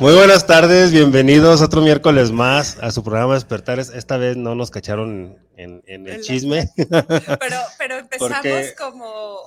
[0.00, 3.88] Muy buenas tardes, bienvenidos otro miércoles más a su programa Despertares.
[3.88, 6.70] Esta vez no nos cacharon en, el chisme.
[6.76, 9.38] Pero, pero empezamos como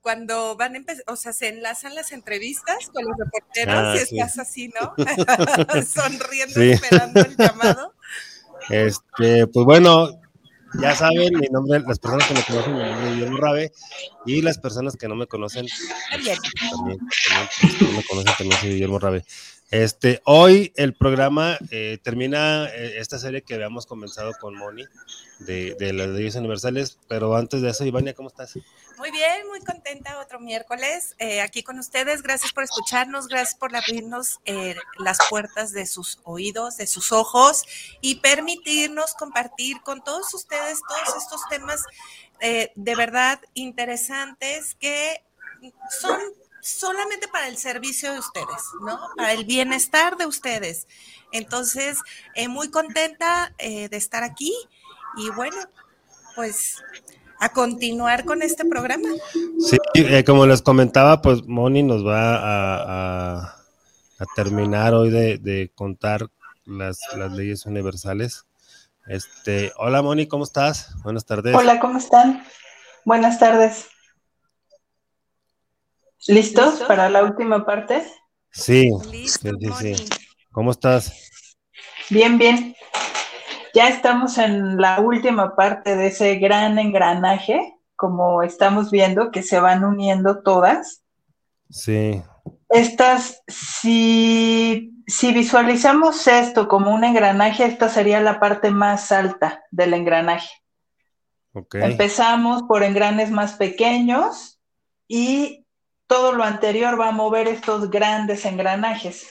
[0.00, 3.98] cuando van a empezar, o sea, se enlazan las entrevistas con los reporteros ah, y
[3.98, 4.94] estás así, ¿no?
[5.82, 7.94] Sonriendo, esperando el llamado.
[8.70, 10.20] Este, pues bueno,
[10.80, 13.72] ya saben, mi nombre, las personas que me conocen, mi nombre es Guillermo Rabe,
[14.26, 15.66] y las personas que no me conocen,
[16.10, 16.38] también,
[16.70, 19.24] también, también me conocen, también soy Guillermo Rabe.
[19.70, 24.86] Este, hoy el programa eh, termina eh, esta serie que habíamos comenzado con Moni
[25.40, 28.54] de, las leyes universales, pero antes de eso, Ivania, ¿cómo estás?
[28.96, 32.22] Muy bien, muy contenta otro miércoles eh, aquí con ustedes.
[32.22, 34.40] Gracias por escucharnos, gracias por abrirnos
[34.98, 37.64] las puertas de sus oídos, de sus ojos
[38.00, 41.84] y permitirnos compartir con todos ustedes todos estos temas
[42.40, 45.22] de verdad interesantes que
[46.00, 46.18] son
[46.60, 48.98] solamente para el servicio de ustedes, ¿no?
[49.16, 50.86] Para el bienestar de ustedes.
[51.32, 51.98] Entonces,
[52.34, 54.54] eh, muy contenta eh, de estar aquí
[55.16, 55.56] y bueno,
[56.34, 56.82] pues
[57.40, 59.08] a continuar con este programa.
[59.60, 63.54] Sí, eh, como les comentaba, pues Moni nos va a,
[64.34, 66.28] terminar hoy de, contar
[66.64, 68.46] las, las, leyes universales.
[69.06, 70.94] Este, hola Moni, ¿cómo estás?
[71.02, 71.54] Buenas tardes.
[71.54, 72.44] Hola, ¿cómo están?
[73.04, 73.86] Buenas tardes.
[76.26, 78.02] ¿Listos para la última parte?
[78.50, 80.08] Sí, sí, sí,
[80.50, 81.12] ¿Cómo estás?
[82.10, 82.74] Bien, bien.
[83.74, 89.60] Ya estamos en la última parte de ese gran engranaje, como estamos viendo que se
[89.60, 91.04] van uniendo todas.
[91.70, 92.22] Sí.
[92.70, 99.94] Estas, si, si visualizamos esto como un engranaje, esta sería la parte más alta del
[99.94, 100.50] engranaje.
[101.52, 101.82] Okay.
[101.82, 104.60] Empezamos por engranes más pequeños
[105.06, 105.66] y
[106.08, 109.28] todo lo anterior va a mover estos grandes engranajes.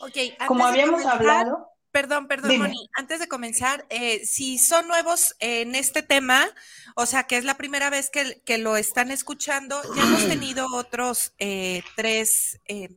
[0.00, 1.70] Ok, como habíamos hablado.
[1.92, 6.46] Perdón, perdón, Moni, antes de comenzar, eh, si son nuevos en este tema,
[6.94, 11.32] o sea, que es la primera vez que, lo están escuchando, ya hemos tenido otros
[11.38, 12.90] eh, tres eh,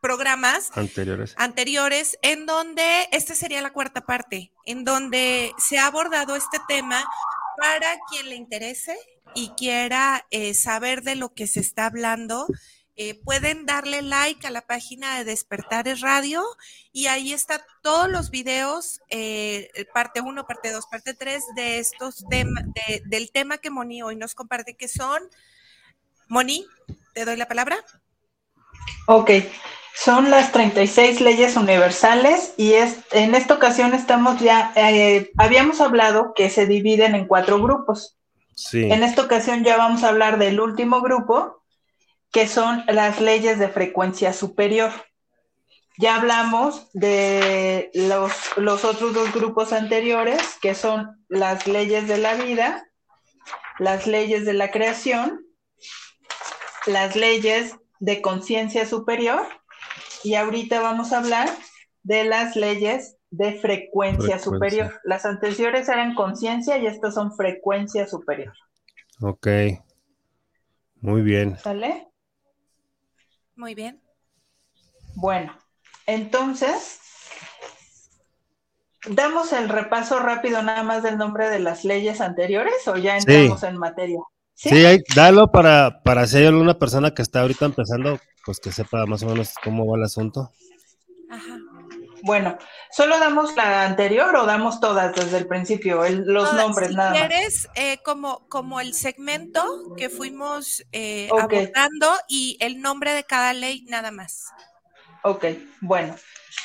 [0.00, 1.34] programas anteriores.
[1.36, 7.04] anteriores en donde, esta sería la cuarta parte, en donde se ha abordado este tema
[7.56, 8.98] para quien le interese
[9.34, 12.46] y quiera eh, saber de lo que se está hablando,
[12.96, 16.44] eh, pueden darle like a la página de Despertares Radio
[16.92, 22.24] y ahí está todos los videos, eh, parte 1, parte 2, parte 3 de estos
[22.28, 22.64] temas,
[23.06, 25.22] del tema que Moni hoy nos comparte, que son,
[26.28, 26.66] Moni,
[27.14, 27.76] te doy la palabra.
[29.06, 29.30] Ok,
[29.94, 34.72] son las 36 leyes universales y es, en esta ocasión estamos ya,
[35.36, 38.16] habíamos hablado que se dividen en cuatro grupos.
[38.72, 41.62] En esta ocasión ya vamos a hablar del último grupo,
[42.30, 44.92] que son las leyes de frecuencia superior.
[45.98, 52.34] Ya hablamos de los, los otros dos grupos anteriores, que son las leyes de la
[52.34, 52.86] vida,
[53.78, 55.44] las leyes de la creación,
[56.86, 59.46] las leyes de conciencia superior,
[60.24, 61.48] y ahorita vamos a hablar
[62.02, 65.00] de las leyes de frecuencia, superior.
[65.04, 68.52] Las anteriores eran conciencia y estas son frecuencia superior.
[69.20, 69.46] Ok.
[71.00, 71.56] Muy bien.
[71.58, 72.08] ¿Sale?
[73.56, 74.02] Muy bien.
[75.14, 75.56] Bueno,
[76.06, 77.00] entonces,
[79.06, 83.62] ¿damos el repaso rápido nada más del nombre de las leyes anteriores o ya entramos
[83.62, 84.20] en materia?
[84.62, 89.06] Sí, dalo para, para si hay alguna persona que está ahorita empezando, pues que sepa
[89.06, 90.52] más o menos cómo va el asunto.
[91.30, 91.58] Ajá.
[92.22, 92.58] Bueno,
[92.90, 96.06] ¿solo damos la anterior o damos todas desde el principio?
[96.10, 97.18] los nombres, nada más.
[97.18, 99.64] quieres, eh, como, como el segmento
[99.96, 104.44] que fuimos eh, abordando y el nombre de cada ley, nada más.
[105.22, 105.46] Ok,
[105.80, 106.14] bueno.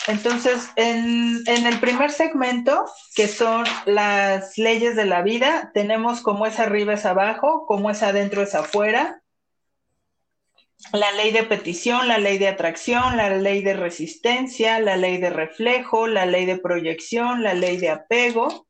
[0.08, 2.86] Entonces, en, el primer segmento,
[3.16, 8.04] que son las leyes de la vida, tenemos como es arriba es abajo, como es
[8.04, 9.22] adentro es afuera,
[10.92, 15.30] la ley de petición, la ley de atracción, la ley de resistencia, la ley de
[15.30, 18.65] reflejo, la ley de proyección, la ley de apego,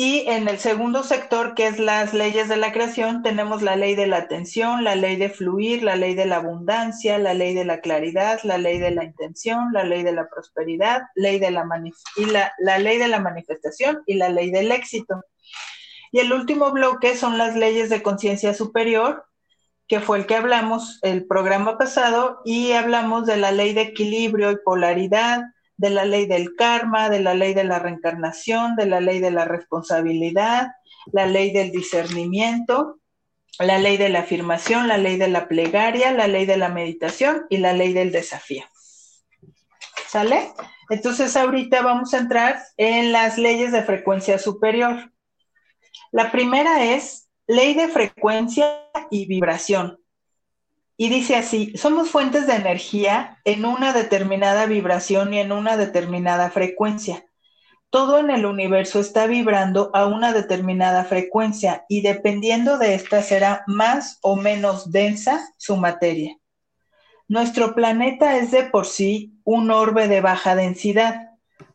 [0.00, 3.96] y en el segundo sector, que es las leyes de la creación, tenemos la ley
[3.96, 7.64] de la atención, la ley de fluir, la ley de la abundancia, la ley de
[7.64, 11.66] la claridad, la ley de la intención, la ley de la prosperidad, ley de la,
[12.16, 15.20] y la, la ley de la manifestación y la ley del éxito.
[16.12, 19.24] Y el último bloque son las leyes de conciencia superior,
[19.88, 24.52] que fue el que hablamos el programa pasado, y hablamos de la ley de equilibrio
[24.52, 25.42] y polaridad,
[25.78, 29.30] de la ley del karma, de la ley de la reencarnación, de la ley de
[29.30, 30.72] la responsabilidad,
[31.12, 32.98] la ley del discernimiento,
[33.60, 37.46] la ley de la afirmación, la ley de la plegaria, la ley de la meditación
[37.48, 38.64] y la ley del desafío.
[40.08, 40.52] ¿Sale?
[40.90, 45.12] Entonces ahorita vamos a entrar en las leyes de frecuencia superior.
[46.10, 49.98] La primera es ley de frecuencia y vibración.
[51.00, 56.50] Y dice así, somos fuentes de energía en una determinada vibración y en una determinada
[56.50, 57.24] frecuencia.
[57.88, 63.62] Todo en el universo está vibrando a una determinada frecuencia y dependiendo de esta será
[63.68, 66.36] más o menos densa su materia.
[67.28, 71.28] Nuestro planeta es de por sí un orbe de baja densidad.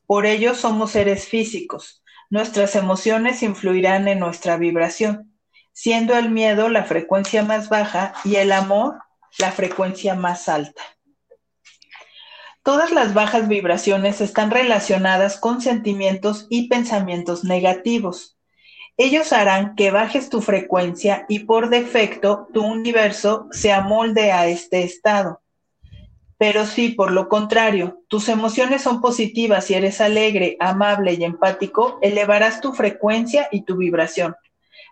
[0.05, 2.03] Por ello somos seres físicos.
[2.29, 5.33] Nuestras emociones influirán en nuestra vibración,
[5.71, 8.95] siendo el miedo la frecuencia más baja y el amor
[9.39, 10.81] la frecuencia más alta.
[12.63, 18.37] Todas las bajas vibraciones están relacionadas con sentimientos y pensamientos negativos.
[18.95, 24.83] Ellos harán que bajes tu frecuencia y por defecto tu universo se amolde a este
[24.83, 25.41] estado.
[26.37, 31.99] Pero si por lo contrario tus emociones son positivas y eres alegre, amable y empático,
[32.01, 34.35] elevarás tu frecuencia y tu vibración.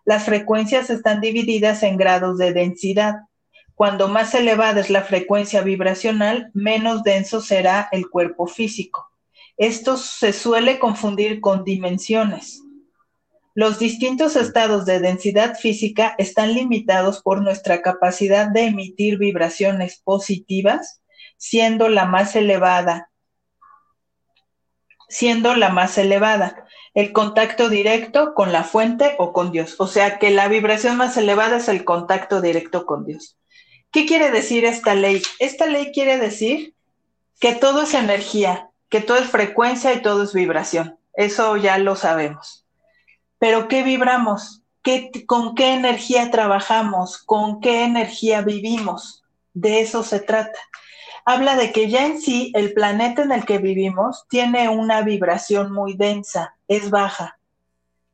[0.04, 3.16] Las frecuencias están divididas en grados de densidad.
[3.82, 9.10] Cuando más elevada es la frecuencia vibracional, menos denso será el cuerpo físico.
[9.58, 12.62] Esto se suele confundir con dimensiones.
[13.56, 21.02] Los distintos estados de densidad física están limitados por nuestra capacidad de emitir vibraciones positivas,
[21.38, 23.10] siendo la más elevada,
[25.10, 29.74] siendo la más elevada, el contacto directo con la fuente o con Dios.
[29.80, 33.40] O sea que la vibración más elevada es el contacto directo con Dios.
[33.92, 35.22] ¿Qué quiere decir esta ley?
[35.40, 36.74] Esta ley quiere decir
[37.40, 40.98] que todo es energía, que todo es frecuencia y todo es vibración.
[41.14, 42.66] Eso ya lo sabemos.
[43.38, 44.62] Pero ¿qué vibramos?
[44.82, 47.18] ¿Qué, ¿Con qué energía trabajamos?
[47.18, 49.24] ¿Con qué energía vivimos?
[49.54, 50.60] De eso se trata.
[51.26, 55.72] Habla de que ya en sí el planeta en el que vivimos tiene una vibración
[55.72, 57.38] muy densa, es baja.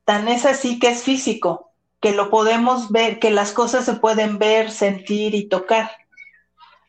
[0.06, 4.38] Tan es así que es físico, que lo podemos ver, que las cosas se pueden
[4.38, 5.92] ver, sentir y tocar.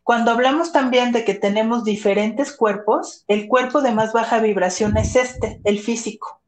[0.03, 5.17] Cuando hablamos también de que tenemos diferentes cuerpos, el cuerpo de más baja vibración es
[5.17, 6.41] este, el físico,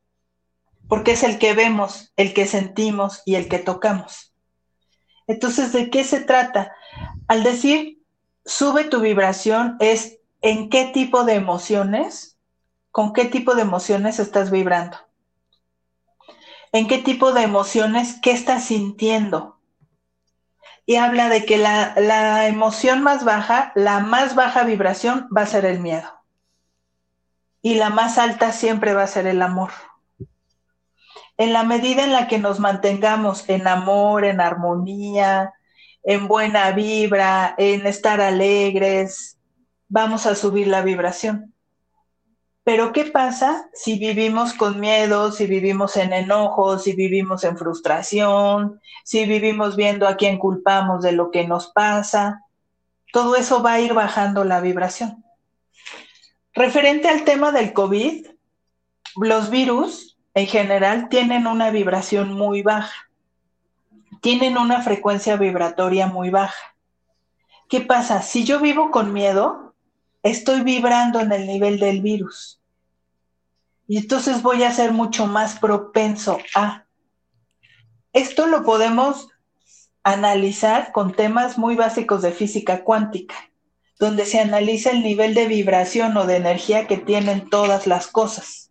[0.89, 4.33] porque es el que vemos, el que sentimos y el que tocamos.
[5.27, 6.75] Entonces, ¿de qué se trata?
[7.29, 7.99] Al decir
[8.45, 12.39] sube tu vibración es en qué tipo de emociones,
[12.91, 14.97] con qué tipo de emociones estás vibrando
[16.73, 19.59] en qué tipo de emociones, qué estás sintiendo.
[20.87, 25.65] Y habla de que la, emoción más baja, la más baja vibración va a ser
[25.65, 26.09] el miedo.
[27.63, 29.71] Y la más alta siempre va a ser el amor.
[31.37, 35.55] En la medida en la que nos mantengamos en amor, en armonía,
[36.03, 39.39] en buena vibra, en estar alegres,
[39.89, 41.55] vamos a subir la vibración.
[42.71, 48.81] Pero ¿qué pasa si vivimos con miedo, si vivimos en enojo, si vivimos en frustración,
[49.03, 52.47] si vivimos viendo a quién culpamos de lo que nos pasa?
[53.13, 55.25] Todo eso va a ir bajando la vibración.
[56.55, 58.29] Referente al tema del COVID,
[59.17, 63.11] los virus en general tienen una vibración muy baja,
[64.21, 66.77] tienen una frecuencia vibratoria muy baja.
[67.69, 68.23] ¿Qué pasa?
[68.23, 69.75] Si yo vivo con miedo,
[70.23, 72.60] estoy vibrando en el nivel del virus.
[73.91, 76.87] Y entonces voy a ser mucho más propenso a.
[78.13, 79.27] Esto lo podemos
[80.05, 83.35] analizar con temas muy básicos de física cuántica,
[83.99, 88.71] donde se analiza el nivel de vibración o de energía que tienen todas las cosas.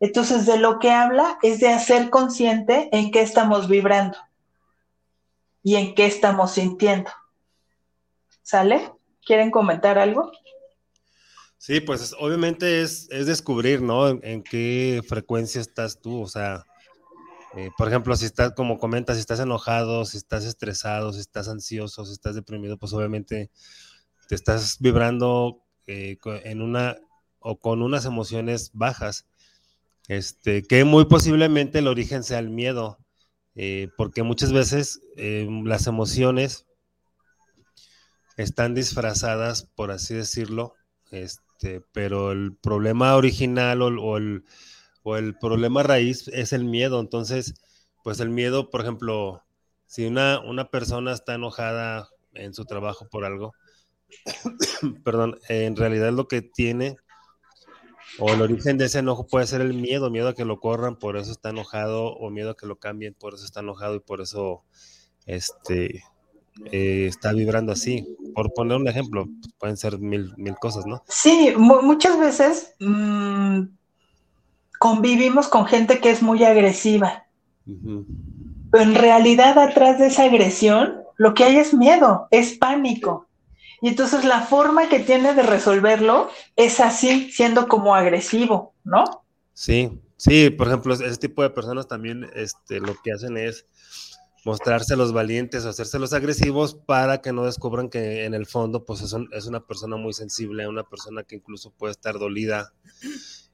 [0.00, 4.18] Entonces, de lo que habla es de hacer consciente en qué estamos vibrando
[5.62, 7.12] y en qué estamos sintiendo.
[8.42, 8.90] ¿Sale?
[9.24, 10.32] ¿Quieren comentar algo?
[11.64, 14.08] Sí, pues obviamente es, descubrir, ¿no?
[14.08, 16.64] En, qué frecuencia estás tú, o sea,
[17.56, 21.46] eh, por ejemplo, si estás, como comentas, si estás enojado, si estás estresado, si estás
[21.46, 23.52] ansioso, si estás deprimido, pues obviamente
[24.28, 26.96] te estás vibrando eh, en una
[27.38, 29.28] o con unas emociones bajas,
[30.08, 32.98] este, que muy posiblemente el origen sea el miedo,
[33.54, 36.66] eh, porque muchas veces las emociones
[38.36, 40.74] están disfrazadas, por así decirlo,
[41.12, 41.51] este,
[41.92, 44.44] pero el problema original o, el,
[45.02, 47.00] o, el, problema raíz es el miedo.
[47.00, 47.54] Entonces,
[48.02, 49.42] pues el miedo, por ejemplo,
[49.86, 53.52] si una, una persona está enojada en su trabajo por algo,
[55.04, 56.96] perdón, en realidad lo que tiene
[58.18, 60.98] o el origen de ese enojo puede ser el miedo, miedo a que lo corran,
[60.98, 64.00] por eso está enojado, o miedo a que lo cambien, por eso está enojado y
[64.00, 64.64] por eso
[65.26, 66.02] este,
[66.70, 68.16] eh, está vibrando así.
[68.34, 69.28] Por poner un ejemplo,
[69.58, 71.02] pueden ser mil, mil cosas, ¿no?
[71.08, 73.62] Sí, muchas veces mm,
[74.78, 77.26] convivimos con gente que es muy agresiva.
[77.64, 83.28] Pero en realidad atrás de esa agresión lo que hay es miedo, es pánico.
[83.80, 89.24] Y entonces la forma que tiene de resolverlo es así, siendo como agresivo, ¿no?
[89.54, 93.66] Sí, sí, por ejemplo, ese tipo de personas también este, lo que hacen es
[94.44, 98.84] mostrarse los valientes o hacerse los agresivos para que no descubran que en el fondo
[98.84, 102.72] pues es, una persona muy sensible, una persona que incluso puede estar dolida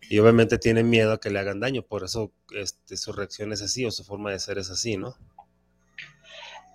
[0.09, 3.61] y obviamente tiene miedo a que le hagan daño, por eso este, su reacción es
[3.61, 5.15] así o su forma de ser es así, ¿no?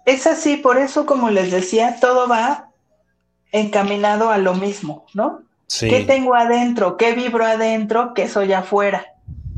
[0.06, 2.70] Es así, por eso como les decía, todo va
[3.52, 5.42] encaminado a lo mismo, ¿no?
[5.68, 5.90] Sí.
[5.90, 6.98] ¿Qué tengo adentro?
[6.98, 8.14] ¿Qué vibro adentro?
[8.14, 9.08] ¿Qué soy afuera?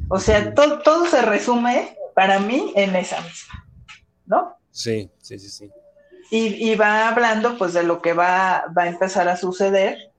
[0.08, 3.65] O sea, todo se resume para mí en esa misma.
[4.25, 4.58] ¿No?
[4.72, 5.72] Sí, sí, sí, sí.
[6.32, 10.12] Y, va hablando pues de lo que va, va a empezar a suceder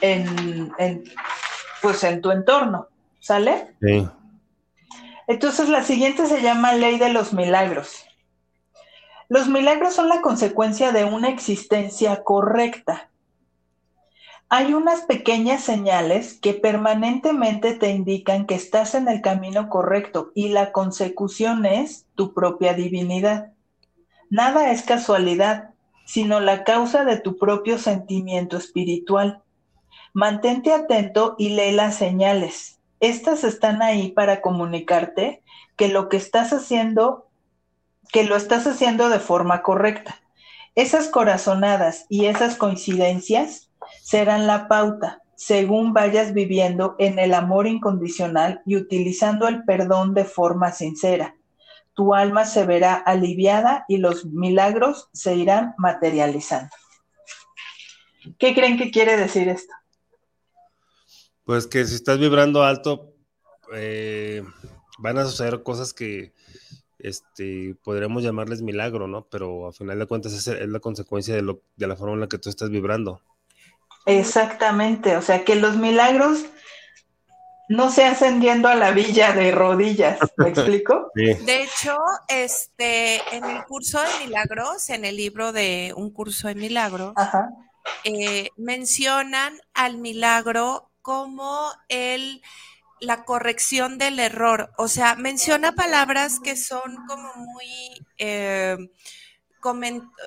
[0.00, 0.72] en,
[1.82, 2.88] pues en tu entorno,
[3.20, 3.74] ¿sale?
[3.80, 4.08] Sí.
[5.26, 8.06] Entonces la siguiente se llama ley de los milagros.
[9.28, 13.10] Los milagros son la consecuencia de una existencia correcta
[14.48, 20.48] hay unas pequeñas señales que permanentemente te indican que estás en el camino correcto y
[20.48, 23.52] la consecución es tu propia divinidad.
[24.30, 25.70] Nada es casualidad,
[26.06, 29.42] sino la causa de tu propio sentimiento espiritual.
[30.12, 32.78] Mantente atento y lee las señales.
[33.00, 35.42] Estas están ahí para comunicarte
[35.76, 37.28] que lo que estás haciendo,
[38.12, 40.20] que lo estás haciendo de forma correcta.
[40.74, 43.70] Esas corazonadas y esas coincidencias
[44.04, 50.26] serán la pauta según vayas viviendo en el amor incondicional y utilizando el perdón de
[50.26, 51.36] forma sincera.
[51.94, 56.68] Tu alma se verá aliviada y los milagros se irán materializando.
[58.38, 59.72] ¿Qué creen que quiere decir esto?
[61.44, 63.14] Pues que si estás vibrando alto,
[63.74, 64.44] eh,
[64.98, 66.34] van a suceder cosas que
[66.98, 69.26] este, podríamos llamarles milagro, ¿no?
[69.30, 72.20] Pero a final de cuentas es, es la consecuencia de, lo, de la forma en
[72.20, 73.22] la que tú estás vibrando.
[74.06, 76.44] Exactamente, o sea que los milagros
[77.68, 81.10] no se hacen yendo a la villa de rodillas, ¿me explico?
[81.14, 81.96] De hecho,
[82.28, 87.14] este, en el curso de milagros, en el libro de Un curso de milagros,
[88.04, 92.42] eh, mencionan al milagro como el
[93.00, 94.72] la corrección del error.
[94.76, 98.76] O sea, menciona palabras que son como muy, eh,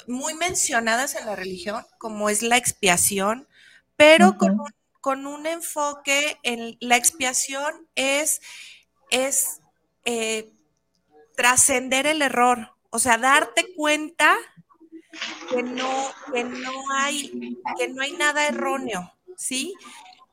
[0.08, 3.47] muy mencionadas en la religión, como es la expiación,
[3.98, 4.38] pero
[5.02, 8.42] con, un, enfoque en la expiación es,
[9.10, 9.62] es
[10.06, 10.52] eh,
[11.36, 14.38] trascender el error, o sea, darte cuenta
[15.50, 19.74] que no, que no, hay, que no hay nada erróneo, ¿sí?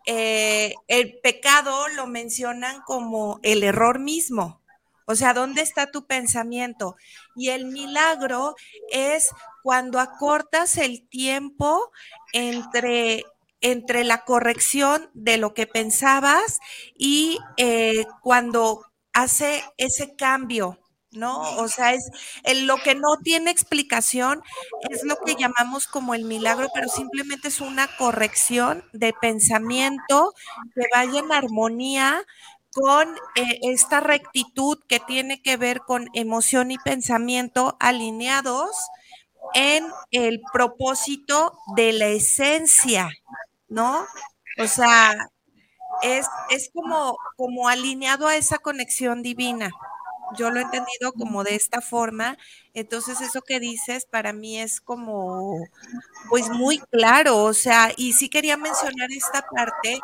[0.06, 4.61] Eh, el pecado lo mencionan como el error mismo.
[5.06, 6.97] O sea, ¿dónde está tu pensamiento?
[7.37, 8.54] Y el milagro
[8.90, 9.30] es
[9.62, 11.90] cuando acortas el tiempo
[12.33, 13.25] entre
[13.64, 16.61] entre la corrección de lo que pensabas
[16.97, 20.78] y eh, cuando hace ese cambio,
[21.12, 21.40] ¿no?
[21.56, 22.11] O sea, es
[22.44, 24.42] lo que no tiene explicación,
[24.90, 30.35] es lo que llamamos como el milagro, pero simplemente es una corrección de pensamiento
[30.75, 32.23] que vaya en armonía
[32.75, 38.76] con eh, esta rectitud que tiene que ver con emoción y pensamiento alineados
[39.54, 43.09] en el propósito de la esencia,
[43.75, 44.07] ¿no?
[44.59, 45.14] O sea,
[46.02, 49.71] es, es como, como alineado a esa conexión divina.
[50.37, 52.37] Yo lo he entendido como de esta forma.
[52.75, 55.57] Entonces, eso que dices para mí es como,
[56.31, 57.45] pues muy claro.
[57.45, 60.00] O sea, y sí quería mencionar esta parte,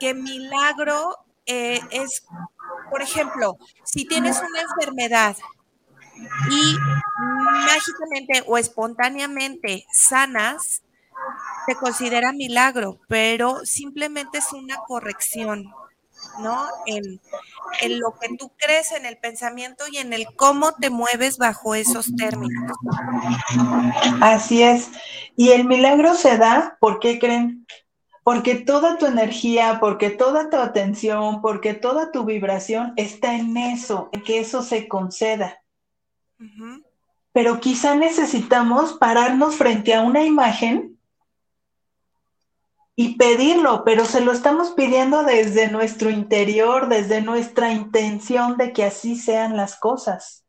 [0.00, 2.24] que milagro eh, es,
[2.90, 5.36] por ejemplo, si tienes una enfermedad
[6.50, 6.76] y
[7.66, 10.82] mágicamente o espontáneamente sanas,
[11.66, 15.72] se considera milagro, pero simplemente es una corrección,
[16.40, 16.66] ¿no?
[16.86, 17.20] En,
[17.80, 21.74] en, lo que tú crees, en el pensamiento y en el cómo te mueves bajo
[21.74, 22.72] esos términos.
[24.20, 24.90] Así es.
[25.36, 27.66] Y el milagro se da, ¿por qué creen?
[28.28, 34.10] porque toda tu energía, porque toda tu atención, porque toda tu vibración está en eso,
[34.12, 35.62] en que eso se conceda.
[37.32, 40.97] Pero quizá necesitamos pararnos frente a una imagen
[43.00, 48.82] y pedirlo, pero se lo estamos pidiendo desde nuestro interior, desde nuestra intención de que
[48.82, 50.44] así sean las cosas.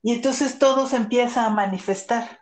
[0.00, 2.40] Y entonces todo se empieza a manifestar.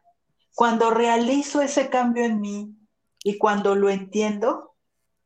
[0.54, 2.76] Cuando realizo ese cambio en mí,
[3.24, 4.76] y cuando lo entiendo,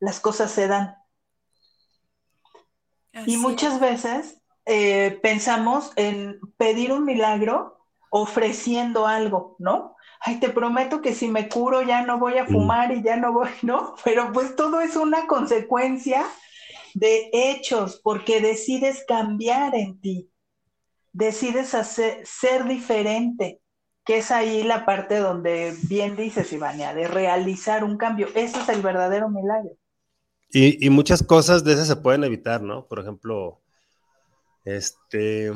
[0.01, 0.97] las cosas se dan.
[3.27, 9.98] y muchas veces eh, pensamos en pedir un milagro ofreciendo algo, ¿no?
[10.21, 13.33] Ay, te prometo que si me curo ya no voy a fumar y ya no
[13.33, 13.95] voy, ¿no?
[14.05, 16.27] Pero pues todo es una consecuencia
[16.95, 20.31] de hechos, porque decides cambiar en ti,
[21.13, 23.61] decides hacer, ser diferente
[24.09, 28.29] que es ahí la parte donde bien dices, Ivania, de realizar un cambio.
[28.35, 29.77] Ese es el verdadero milagro.
[30.51, 32.87] Y, muchas cosas de esas se pueden evitar, ¿no?
[32.87, 33.61] Por ejemplo,
[34.65, 35.53] este,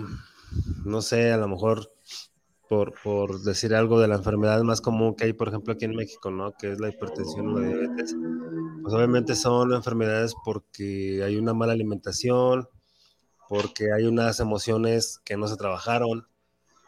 [0.84, 1.94] no sé, a lo mejor
[2.72, 5.94] por, por, decir algo de la enfermedad más común que hay, por ejemplo, aquí en
[5.94, 6.52] México, ¿no?
[6.52, 8.16] Que es la hipertensión o la diabetes.
[8.80, 12.66] Pues obviamente son enfermedades porque hay una mala alimentación,
[13.46, 16.26] porque hay unas emociones que no se trabajaron,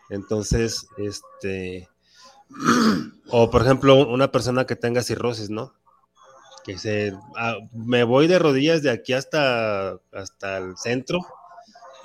[0.09, 1.91] entonces, este,
[3.29, 5.75] o por ejemplo, una persona que tenga cirrosis, ¿no?
[6.65, 11.19] Que se, ah, me voy de rodillas de aquí hasta, hasta el centro,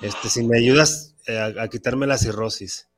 [0.02, 2.89] este, si me ayudas eh, a, quitarme la cirrosis.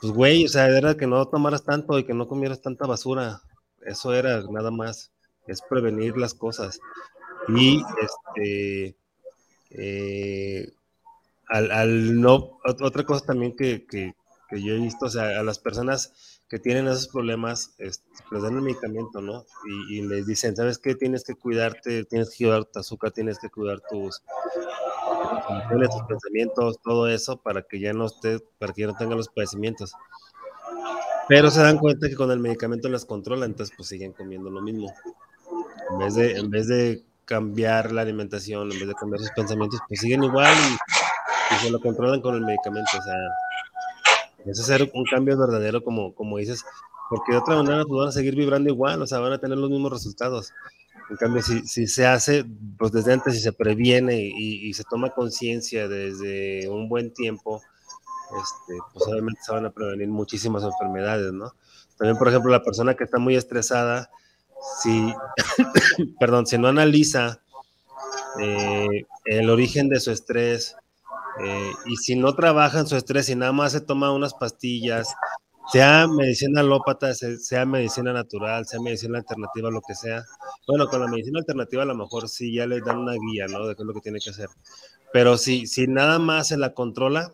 [0.00, 3.42] Pues, güey, o sea, era que no tomaras tanto y que no comieras tanta basura.
[3.84, 5.12] Eso era nada más.
[5.46, 6.80] Es prevenir las cosas.
[7.48, 8.96] Y, este,
[9.70, 10.72] eh,
[11.48, 14.14] al, no, otra cosa también que, que
[14.62, 18.62] yo he visto, o sea, a las personas que tienen esos problemas, les dan el
[18.62, 19.46] medicamento, ¿no?
[19.88, 20.96] Y, les dicen, ¿sabes qué?
[20.96, 24.20] Tienes que cuidarte, tienes que cuidar tu azúcar, tienes que cuidar tus,
[25.46, 29.28] tus pensamientos, todo eso, para que ya no esté, para que ya no tengan los
[29.28, 29.92] padecimientos.
[31.28, 34.60] Pero se dan cuenta que con el medicamento las controla, entonces pues siguen comiendo lo
[34.60, 34.92] mismo.
[35.92, 39.80] En vez de, en vez de cambiar la alimentación, en vez de cambiar sus pensamientos,
[39.86, 43.14] pues siguen igual y, y se lo controlan con el medicamento, o sea
[44.46, 46.64] es hacer un cambio verdadero, como, como dices,
[47.08, 49.58] porque de otra manera pues, van a seguir vibrando igual, o sea, van a tener
[49.58, 50.52] los mismos resultados.
[51.10, 52.44] En cambio, si, si se hace,
[52.78, 57.60] pues desde antes, si se previene y, y se toma conciencia desde un buen tiempo,
[58.30, 61.52] este, pues obviamente se van a prevenir muchísimas enfermedades, ¿no?
[61.96, 64.10] También, por ejemplo, la persona que está muy estresada,
[64.80, 65.12] si,
[66.20, 67.42] perdón, si no analiza
[68.40, 70.76] eh, el origen de su estrés,
[71.42, 75.14] eh, y si no trabaja en su estrés y nada más se toma unas pastillas,
[75.72, 80.24] sea medicina alópata, sea medicina natural, sea medicina alternativa, lo que sea.
[80.66, 83.66] Bueno, con la medicina alternativa a lo mejor sí ya le dan una guía, ¿no?
[83.66, 84.48] De qué es lo que tiene que hacer.
[85.12, 87.32] Pero si, si nada más se la controla,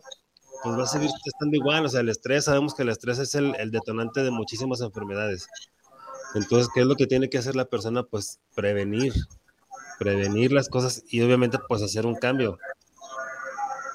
[0.63, 1.85] pues va a seguir estando igual.
[1.85, 5.47] O sea, el estrés, sabemos que el estrés es el, el detonante de muchísimas enfermedades.
[6.35, 8.03] Entonces, ¿qué es lo que tiene que hacer la persona?
[8.03, 9.13] Pues prevenir,
[9.99, 12.57] prevenir las cosas y obviamente pues hacer un cambio.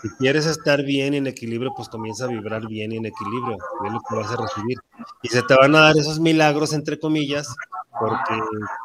[0.02, 4.00] Si quieres estar bien en equilibrio, pues comienza a vibrar bien en equilibrio, es lo
[4.00, 4.78] que vas a recibir.
[5.22, 7.54] Y se te van a dar esos milagros, entre comillas,
[8.00, 8.34] porque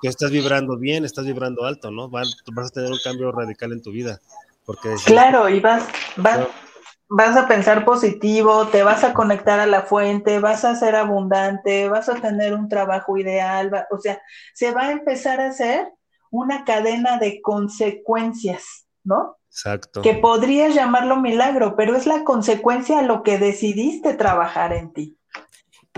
[0.01, 2.07] tú estás vibrando bien, estás vibrando alto, ¿no?
[2.07, 4.19] Vas, vas a tener un cambio radical en tu vida.
[4.63, 6.47] Porque claro, y vas, vas,
[7.09, 11.89] vas a pensar positivo, te vas a conectar a la fuente, vas a ser abundante,
[11.89, 14.21] vas a tener un trabajo ideal, o sea,
[14.53, 15.91] se va a empezar a hacer
[16.29, 19.37] una cadena de consecuencias, ¿no?
[19.57, 20.03] Exacto.
[20.03, 25.17] Que podrías llamarlo milagro, pero es la consecuencia a lo que decidiste trabajar en ti.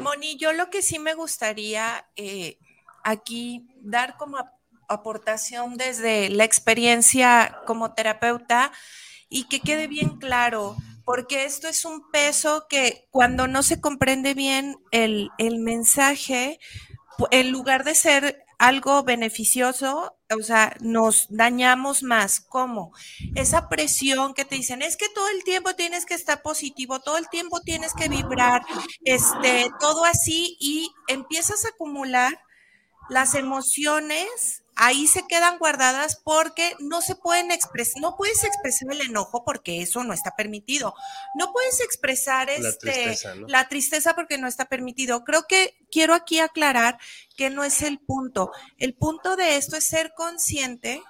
[0.01, 2.57] Moni, yo lo que sí me gustaría eh,
[3.03, 4.37] aquí dar como
[4.87, 8.71] aportación desde la experiencia como terapeuta
[9.27, 14.35] y que quede bien claro, porque esto es un peso que cuando no se comprende
[14.35, 16.59] bien el, el mensaje,
[17.29, 22.39] en lugar de ser algo beneficioso, o sea, nos dañamos más.
[22.39, 22.93] ¿Cómo?
[23.35, 27.17] Esa presión que te dicen, es que todo el tiempo tienes que estar positivo, todo
[27.17, 28.61] el tiempo tienes que vibrar,
[29.03, 32.39] este, todo así, y empiezas a acumular
[33.09, 39.01] las emociones ahí se quedan guardadas porque no se pueden expresar, no puedes expresar el
[39.01, 40.95] enojo porque eso no está permitido.
[41.35, 45.25] No puedes expresar la, este, tristeza, la tristeza porque no está permitido.
[45.25, 46.97] Creo que quiero aquí aclarar
[47.35, 48.51] que no es el punto.
[48.77, 51.03] El punto de esto es ser consciente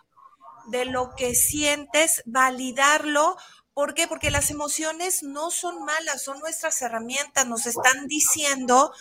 [0.69, 3.38] de lo que sientes, validarlo.
[3.75, 4.08] ¿Por qué?
[4.08, 8.91] Porque las emociones no son malas, son nuestras herramientas, nos están diciendo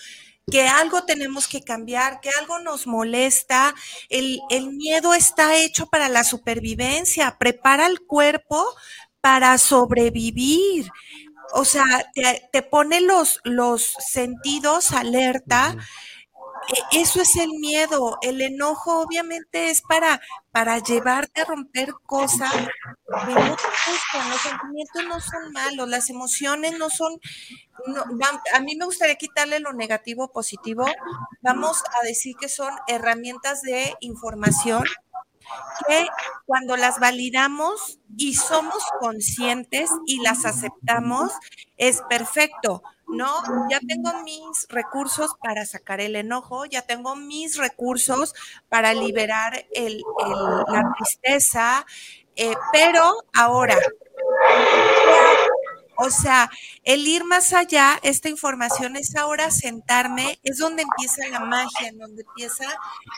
[0.50, 3.74] que algo tenemos que cambiar, que algo nos molesta.
[4.08, 4.40] El,
[4.72, 8.64] miedo está hecho para la supervivencia, prepara el cuerpo
[9.20, 10.90] para sobrevivir.
[11.52, 11.84] O sea,
[12.14, 15.76] te, pone los, los sentidos alerta.
[16.92, 18.18] Eso es el miedo.
[18.22, 22.52] El enojo obviamente es para, para llevarte a romper cosas.
[23.06, 27.18] Los sentimientos no son malos, las emociones no son
[28.52, 30.86] a mí me gustaría quitarle lo negativo positivo.
[31.42, 34.82] Vamos a decir que son herramientas de información
[35.88, 36.06] que
[36.46, 41.32] cuando las validamos y somos conscientes y las aceptamos,
[41.76, 42.82] es perfecto.
[43.08, 48.34] No, ya tengo mis recursos para sacar el enojo, ya tengo mis recursos
[48.68, 50.02] para liberar el,
[50.68, 51.86] la tristeza,
[52.36, 53.78] eh, pero ahora,
[55.96, 56.48] o sea,
[56.84, 61.98] el ir más allá, esta información es ahora sentarme, es donde empieza la magia, en
[61.98, 62.64] donde empieza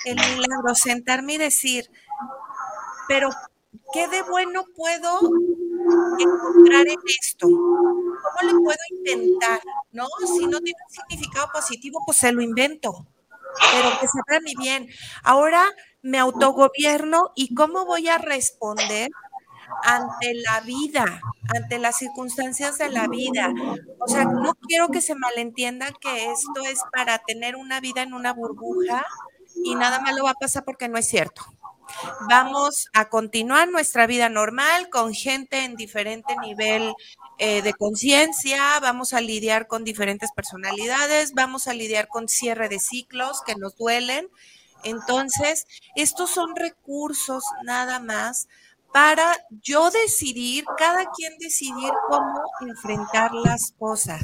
[0.07, 1.91] el milagro, sentarme y decir,
[3.09, 3.31] pero
[3.93, 5.21] ¿qué de bueno puedo
[6.19, 7.47] encontrar en esto?
[7.47, 9.61] ¿Cómo le puedo intentar?
[9.93, 10.07] ¿No?
[10.27, 13.07] Si no tiene un significado positivo, pues se lo invento,
[13.73, 14.89] pero que se vea mi bien.
[15.23, 15.65] Ahora
[16.03, 19.11] me autogobierno y cómo voy a responder
[19.85, 21.21] ante la vida,
[21.55, 23.53] ante las circunstancias de la vida.
[23.99, 28.15] O sea, no quiero que se malentienda que esto es para tener una vida en
[28.15, 29.05] una burbuja
[29.65, 31.43] y nada malo va a pasar porque no es cierto.
[32.29, 36.95] Vamos a continuar nuestra vida normal con gente en diferente nivel
[37.39, 42.79] eh, de conciencia, vamos a lidiar con diferentes personalidades, vamos a lidiar con cierre de
[42.79, 44.29] ciclos que nos duelen.
[44.85, 48.49] Entonces, estos son recursos nada más
[48.93, 54.21] para yo decidir, cada quien decidir cómo enfrentar las cosas.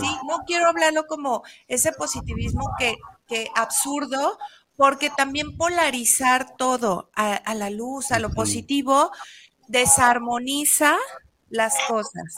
[0.00, 4.38] Sí, no quiero hablarlo como ese positivismo que, que absurdo,
[4.76, 9.10] porque también polarizar todo a, la luz, a lo positivo,
[9.68, 10.96] desarmoniza
[11.48, 12.34] las cosas.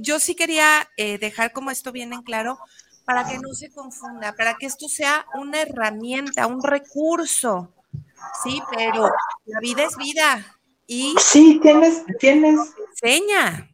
[0.00, 2.58] yo sí quería eh, dejar como esto bien en claro
[3.04, 7.74] para que no se confunda, para que esto sea una herramienta, un recurso
[8.42, 9.10] Sí, pero
[9.46, 10.58] la vida es vida.
[10.86, 12.58] Y sí, tienes, tienes.
[13.02, 13.70] Enseña.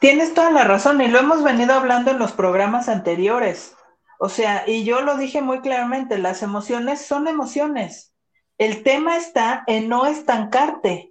[0.00, 3.74] Tienes toda la razón y lo hemos venido hablando en los programas anteriores.
[4.22, 8.12] O sea, y yo lo dije muy claramente, las emociones son emociones.
[8.58, 11.10] El tema está en no estancarte.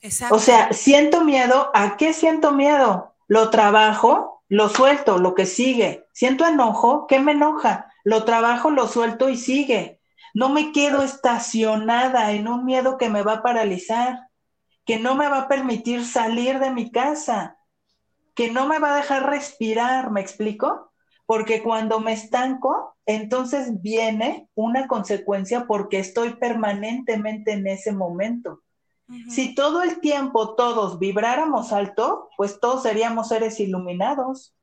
[0.00, 0.36] Exacto.
[0.36, 3.14] O sea, siento miedo, ¿a qué siento miedo?
[3.28, 6.06] Lo trabajo, lo suelto, lo que sigue.
[6.14, 7.92] Siento enojo, ¿qué me enoja?
[8.04, 10.00] Lo trabajo, lo suelto y sigue.
[10.32, 14.30] No me quedo estacionada en un miedo que me va a paralizar,
[14.86, 17.58] que no me va a permitir salir de mi casa,
[18.34, 20.93] que no me va a dejar respirar, ¿me explico?
[21.26, 28.60] Porque cuando me estanco, entonces viene una consecuencia porque estoy permanentemente en ese momento.
[29.28, 34.54] Si todo el tiempo todos vibráramos alto, pues todos seríamos seres iluminados.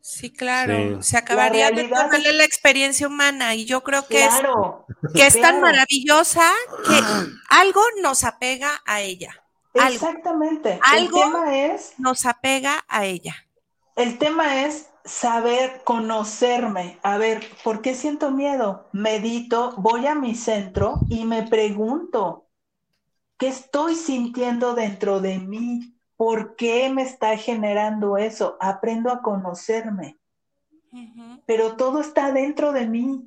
[0.00, 4.32] Sí, claro, se acabaría de tomarle la experiencia humana y yo creo que, es,
[5.14, 6.42] que es tan maravillosa
[6.86, 6.98] que
[7.50, 9.30] algo nos apega a ella.
[9.74, 10.80] Exactamente.
[10.82, 13.36] Algo el tema es, nos apega a ella.
[13.94, 16.98] El tema es saber conocerme.
[17.02, 18.88] A ver, ¿por qué siento miedo?
[18.92, 22.48] Medito, voy a mi centro y me pregunto,
[23.38, 25.96] ¿qué estoy sintiendo dentro de mí?
[26.16, 28.56] ¿Por qué me está generando eso?
[28.60, 30.18] Aprendo a conocerme.
[31.46, 33.26] Pero todo está dentro de mí.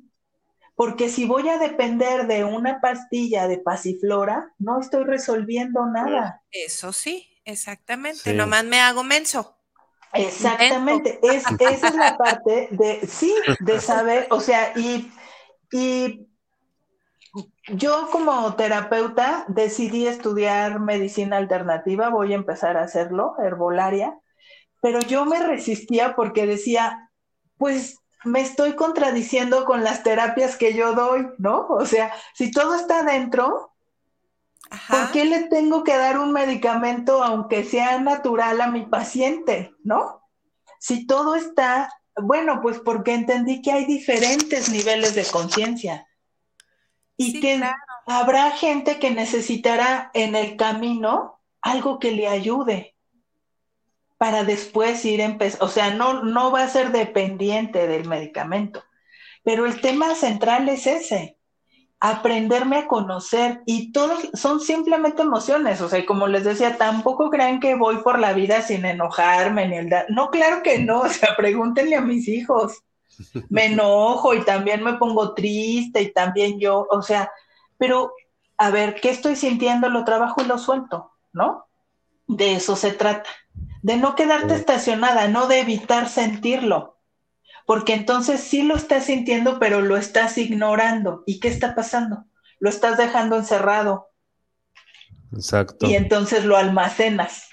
[0.76, 6.42] Porque si voy a depender de una pastilla de pasiflora, no estoy resolviendo nada.
[6.50, 8.32] Eso sí, exactamente.
[8.34, 9.53] Nomás me hago menso.
[10.14, 11.18] Exactamente.
[11.22, 15.10] Es, esa es la parte de, sí, de saber, o sea, y
[15.72, 16.28] Y
[17.66, 24.16] yo como terapeuta decidí estudiar medicina alternativa, voy a empezar a hacerlo, herbolaria,
[24.80, 27.10] pero yo me resistía porque decía,
[27.56, 31.66] pues me estoy contradiciendo con las terapias que yo doy, ¿no?
[31.68, 33.73] O sea, si todo está dentro,
[34.88, 40.22] ¿por qué le tengo que dar un medicamento aunque sea natural a mi paciente, ¿no?
[40.78, 46.06] Si todo está, bueno, pues porque entendí que hay diferentes niveles de conciencia.
[47.16, 47.62] Y que
[48.06, 52.94] habrá gente que necesitará en el camino algo que le ayude
[54.18, 58.82] para después ir empezar, o sea, no, no va a ser dependiente del medicamento,
[59.42, 61.33] pero el tema central es ese,
[62.10, 67.60] aprenderme a conocer y todos son simplemente emociones, o sea, como les decía, tampoco crean
[67.60, 71.34] que voy por la vida sin enojarme ni el no, claro que no, o sea,
[71.34, 72.82] pregúntenle a mis hijos
[73.48, 77.30] me enojo y también me pongo triste y también yo, o sea,
[77.78, 78.12] pero
[78.58, 79.88] a ver, ¿qué estoy sintiendo?
[79.88, 81.66] Lo trabajo y lo suelto, ¿no?
[82.26, 83.30] De eso se trata,
[83.82, 86.93] de no quedarte estacionada, no de evitar sentirlo,
[87.66, 91.22] porque entonces sí lo estás sintiendo, pero lo estás ignorando.
[91.26, 92.24] ¿Y qué está pasando?
[92.58, 94.10] Lo estás dejando encerrado.
[95.32, 95.86] Exacto.
[95.86, 97.48] Y entonces lo almacenas.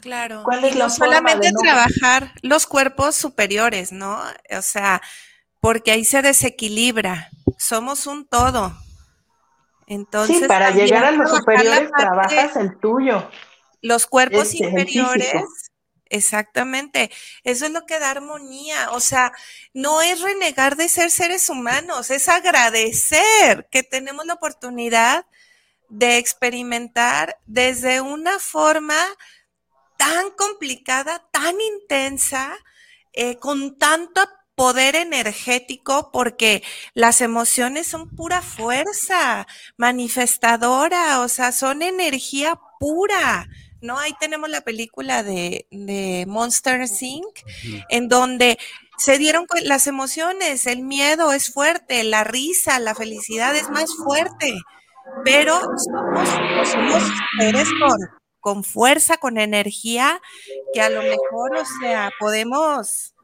[0.00, 0.42] Claro.
[0.44, 4.18] ¿Cuál es y no solamente trabajar los cuerpos superiores, ¿no?
[4.56, 5.02] O sea,
[5.60, 7.28] porque ahí se desequilibra.
[7.58, 8.74] Somos un todo.
[9.86, 13.28] Entonces, sí, para llegar a los superiores trabajas el tuyo.
[13.82, 15.69] Los cuerpos inferiores,
[16.10, 17.10] exactamente.
[17.44, 18.90] Eso es lo que da armonía.
[18.90, 19.32] O sea,
[19.72, 25.26] no es renegar de ser seres humanos, es agradecer que tenemos la oportunidad
[25.88, 28.98] de experimentar desde una forma
[29.96, 32.56] tan complicada, tan intensa,
[33.12, 34.22] eh, con tanto
[34.54, 36.62] poder energético, porque
[36.94, 39.46] las emociones son pura fuerza
[39.76, 43.48] manifestadora, o sea, son energía pura.
[43.80, 43.98] ¿No?
[43.98, 47.38] Ahí tenemos la película de, de Monster Inc.,
[47.88, 48.58] en donde
[48.98, 54.58] se dieron las emociones, el miedo es fuerte, la risa, la felicidad es más fuerte,
[55.24, 56.28] pero somos,
[56.68, 57.02] somos
[57.38, 60.20] seres con con fuerza, con energía,
[60.72, 63.14] que a lo mejor, o sea, podemos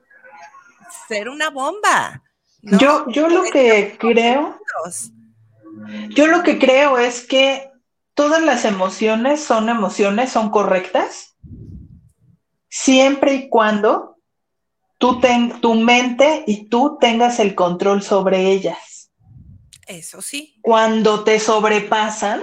[1.09, 2.23] ser una bomba.
[2.63, 4.59] Yo, yo lo que creo,
[6.11, 7.71] yo lo que creo es que
[8.17, 11.37] todas las emociones son emociones, son correctas,
[12.69, 14.17] siempre y cuando
[14.99, 19.13] tú ten, tu mente y tú tengas el control sobre ellas.
[19.87, 20.59] Eso sí.
[20.63, 22.43] Cuando te sobrepasan,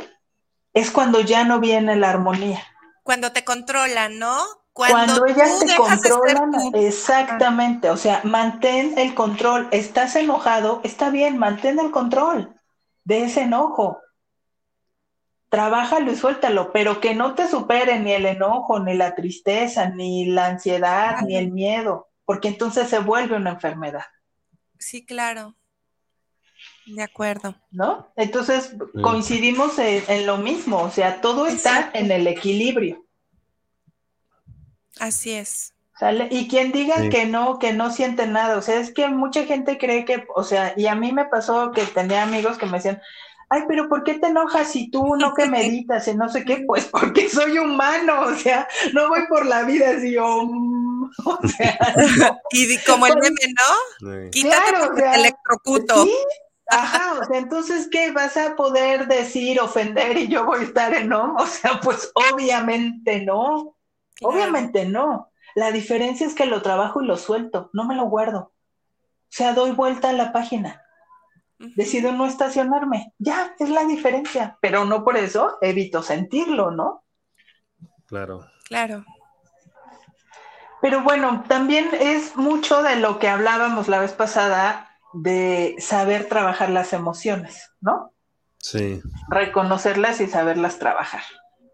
[0.73, 2.63] es cuando ya no viene la armonía.
[3.01, 4.37] Cuando te controlan, ¿no?
[4.73, 9.67] Cuando, ellas te controlan, exactamente, o sea, mantén el control.
[9.71, 12.59] Estás enojado, está bien, mantén el control
[13.03, 14.02] de ese enojo.
[15.53, 20.25] Trabájalo y suéltalo, pero que no te supere ni el enojo, ni la tristeza, ni
[20.25, 24.05] la ansiedad, ni el miedo, porque entonces se vuelve una enfermedad.
[24.79, 25.53] Sí, claro.
[26.87, 27.53] De acuerdo.
[27.69, 28.11] ¿No?
[28.15, 33.05] Entonces coincidimos en, lo mismo, o sea, todo está en el equilibrio.
[34.99, 35.75] Así es.
[35.99, 36.29] ¿Sale?
[36.31, 39.77] Y quien diga que no, que no siente nada, o sea, es que mucha gente
[39.77, 42.99] cree que, o sea, y a mí me pasó que tenía amigos que me decían,
[43.53, 46.63] ay, pero ¿por qué te enojas si tú no que meditas y no sé qué?
[46.65, 51.47] Pues porque soy humano, o sea, no voy por la vida así, oh, mm, o
[51.47, 51.77] sea,
[52.51, 53.53] y como el meme,
[54.01, 54.29] ¿no?
[54.31, 56.07] Quítate claro, electrocuto.
[56.67, 60.93] Ajá, o sea, entonces, ¿qué vas a poder decir, ofender y yo voy a estar
[60.93, 61.35] en no?
[61.35, 63.77] O sea, pues obviamente no,
[64.21, 65.29] obviamente no.
[65.55, 68.39] La diferencia es que lo trabajo y lo suelto, no me lo guardo.
[68.39, 70.81] O sea, doy vuelta a la página.
[71.75, 73.13] Decido no estacionarme.
[73.17, 74.57] Ya, es la diferencia.
[74.61, 77.03] Pero no por eso evito sentirlo, ¿no?
[78.07, 78.45] Claro.
[78.67, 79.05] Claro.
[80.81, 86.69] Pero bueno, también es mucho de lo que hablábamos la vez pasada de saber trabajar
[86.69, 88.11] las emociones, ¿no?
[88.57, 89.01] Sí.
[89.29, 91.21] Reconocerlas y saberlas trabajar.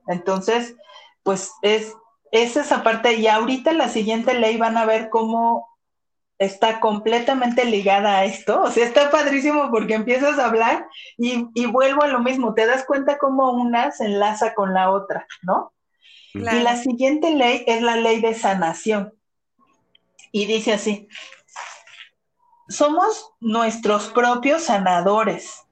[0.08, 0.75] Entonces,
[1.23, 1.93] pues es,
[2.32, 3.13] esa parte.
[3.13, 5.68] Y ahorita la siguiente ley van a ver cómo
[6.39, 8.62] está completamente ligada a esto.
[8.63, 12.54] O sea, está padrísimo porque empiezas a hablar y, y vuelvo a lo mismo.
[12.54, 15.73] Te das cuenta cómo una se enlaza con la otra, ¿no?
[16.34, 19.13] Y la siguiente ley es la ley de sanación.
[20.32, 21.08] Y dice así,
[22.69, 25.63] somos nuestros propios sanadores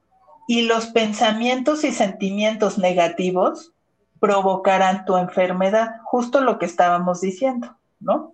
[0.48, 3.74] y los pensamientos y sentimientos negativos
[4.20, 8.34] provocarán tu enfermedad, justo lo que estábamos diciendo, ¿no?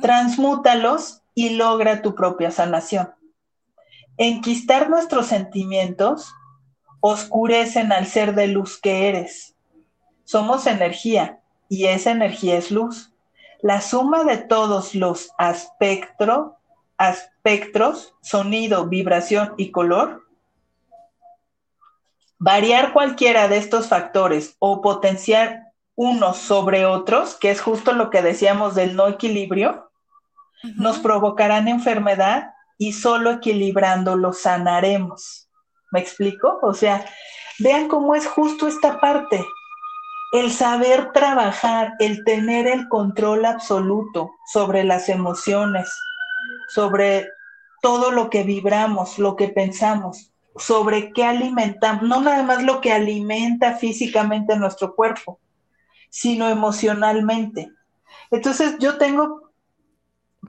[0.00, 3.12] Transmútalos y logra tu propia sanación.
[4.18, 6.32] enquistar nuestros sentimientos
[7.00, 9.54] oscurecen al ser de luz que eres.
[10.24, 13.12] Somos energía y esa energía es luz.
[13.60, 16.52] La suma de todos los aspectos,
[18.22, 20.26] sonido, vibración y color,
[22.38, 25.65] variar cualquiera de estos factores o potenciar
[25.96, 29.90] unos sobre otros, que es justo lo que decíamos del no equilibrio,
[30.76, 35.48] nos provocarán enfermedad y solo equilibrando sanaremos.
[35.90, 36.58] ¿Me explico?
[36.62, 37.04] O sea,
[37.58, 39.44] vean cómo es justo esta parte.
[40.32, 45.90] El saber trabajar, el tener el control absoluto sobre las emociones,
[46.68, 47.28] sobre
[47.80, 52.92] todo lo que vibramos, lo que pensamos, sobre qué alimentamos, no nada más lo que
[52.92, 55.40] alimenta físicamente nuestro cuerpo,
[56.10, 57.70] sino emocionalmente.
[58.30, 59.50] Entonces yo tengo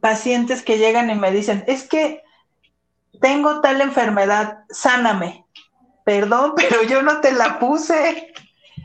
[0.01, 2.23] pacientes que llegan y me dicen, es que
[3.19, 5.45] tengo tal enfermedad, sáname.
[6.05, 8.33] Perdón, pero yo no te la puse.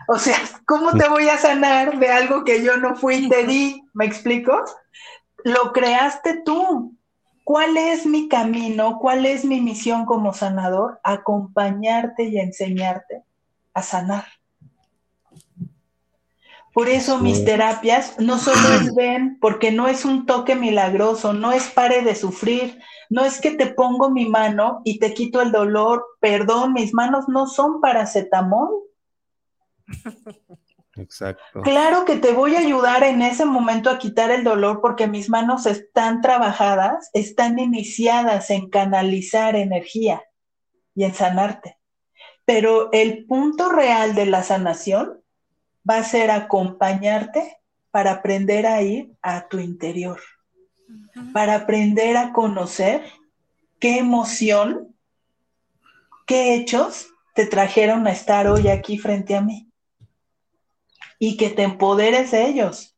[0.08, 3.46] O sea, ¿cómo te voy a sanar de algo que yo no fui y te
[3.46, 3.82] di?
[3.94, 4.64] ¿Me explico?
[5.44, 6.96] Lo creaste tú.
[7.44, 8.98] ¿Cuál es mi camino?
[9.00, 11.00] ¿Cuál es mi misión como sanador?
[11.02, 13.24] Acompañarte y enseñarte
[13.74, 14.24] a sanar.
[16.72, 21.52] Por eso mis terapias no solo es ven, porque no es un toque milagroso, no
[21.52, 22.80] es pare de sufrir,
[23.10, 27.28] no es que te pongo mi mano y te quito el dolor, perdón, mis manos
[27.28, 28.70] no son paracetamol.
[30.96, 31.62] Exacto.
[31.62, 35.28] Claro que te voy a ayudar en ese momento a quitar el dolor porque mis
[35.28, 40.22] manos están trabajadas, están iniciadas en canalizar energía
[40.94, 41.78] y en sanarte.
[42.44, 45.21] Pero el punto real de la sanación
[45.88, 47.58] va a ser acompañarte
[47.90, 50.20] para aprender a ir a tu interior,
[51.32, 53.04] para aprender a conocer
[53.78, 54.96] qué emoción,
[56.26, 59.68] qué hechos te trajeron a estar hoy aquí frente a mí.
[61.18, 62.96] Y que te empoderes de ellos.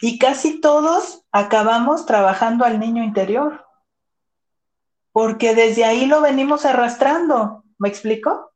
[0.00, 3.64] Y casi todos acabamos trabajando al niño interior,
[5.12, 8.52] porque desde ahí lo venimos arrastrando, ¿me explico?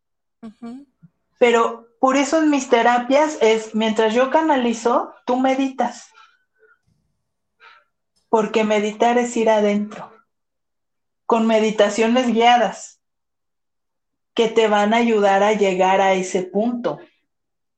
[1.38, 6.08] Pero por eso en mis terapias es, mientras yo canalizo, tú meditas.
[8.28, 10.12] Porque meditar es ir adentro,
[11.26, 13.00] con meditaciones guiadas,
[14.34, 16.98] que te van a ayudar a llegar a ese punto.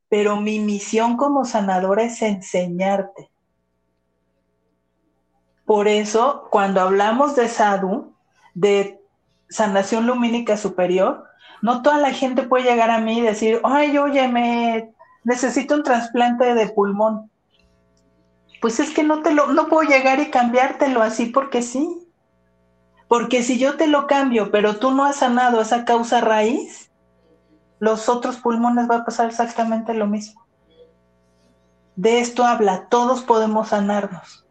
[0.09, 3.30] Pero mi misión como sanadora es enseñarte.
[5.64, 8.12] Por eso, cuando hablamos de sadhu,
[8.54, 9.00] de
[9.48, 11.29] sanación lumínica superior,
[11.62, 14.92] no toda la gente puede llegar a mí y decir, ay, oye, me
[15.25, 17.31] necesito un trasplante de pulmón.
[18.61, 22.07] Pues es que no te lo, no puedo llegar y cambiártelo así porque sí.
[23.09, 26.90] Porque si yo te lo cambio, pero tú no has sanado esa causa raíz,
[27.81, 30.46] los otros pulmones va a pasar exactamente lo mismo.
[31.96, 34.46] De esto habla, todos podemos sanarnos,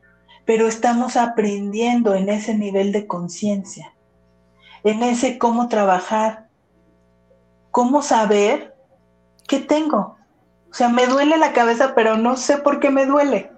[0.46, 3.96] pero estamos aprendiendo en ese nivel de conciencia,
[4.84, 6.49] en ese cómo trabajar,
[7.72, 8.76] ¿cómo saber
[9.48, 10.18] qué tengo?
[10.72, 13.52] O sea, me duele la cabeza, pero no sé por qué me duele.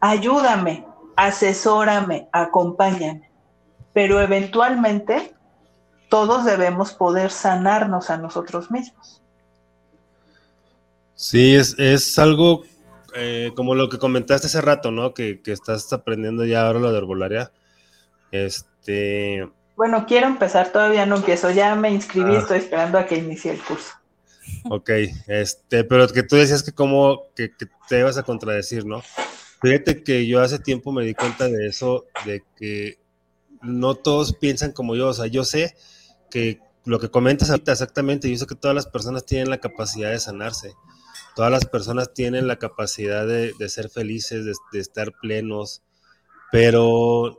[0.00, 3.30] Ayúdame, asesórame, acompáñame.
[3.92, 5.34] Pero eventualmente
[6.08, 9.22] todos debemos poder sanarnos a nosotros mismos.
[11.14, 12.62] Sí, es, algo
[13.16, 15.14] eh, como lo que comentaste hace rato, ¿no?
[15.14, 17.50] Que, que, estás aprendiendo ya ahora lo de herbolaria.
[18.30, 19.48] Este,
[19.78, 22.40] bueno, quiero empezar, todavía no empiezo, ya me inscribí, ah.
[22.40, 23.92] estoy esperando a que inicie el curso.
[24.68, 24.90] Ok,
[25.28, 27.52] este, pero que tú decías que como que,
[27.88, 29.02] te ibas a contradecir, ¿no?
[29.62, 32.98] Fíjate que yo hace tiempo me di cuenta de eso, de que
[33.62, 35.76] no todos piensan como yo, o sea, yo sé
[36.28, 40.10] que lo que comentas ahorita exactamente, yo sé que todas las personas tienen la capacidad
[40.10, 40.74] de sanarse,
[41.36, 45.82] todas las personas tienen la capacidad de, ser felices, de estar plenos,
[46.50, 47.38] pero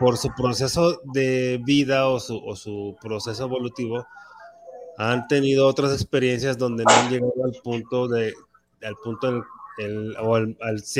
[0.00, 4.06] por su proceso de vida o su, proceso evolutivo,
[4.96, 8.32] han tenido otras experiencias donde no han llegado al punto de,
[8.82, 9.44] al punto
[10.22, 10.56] o al,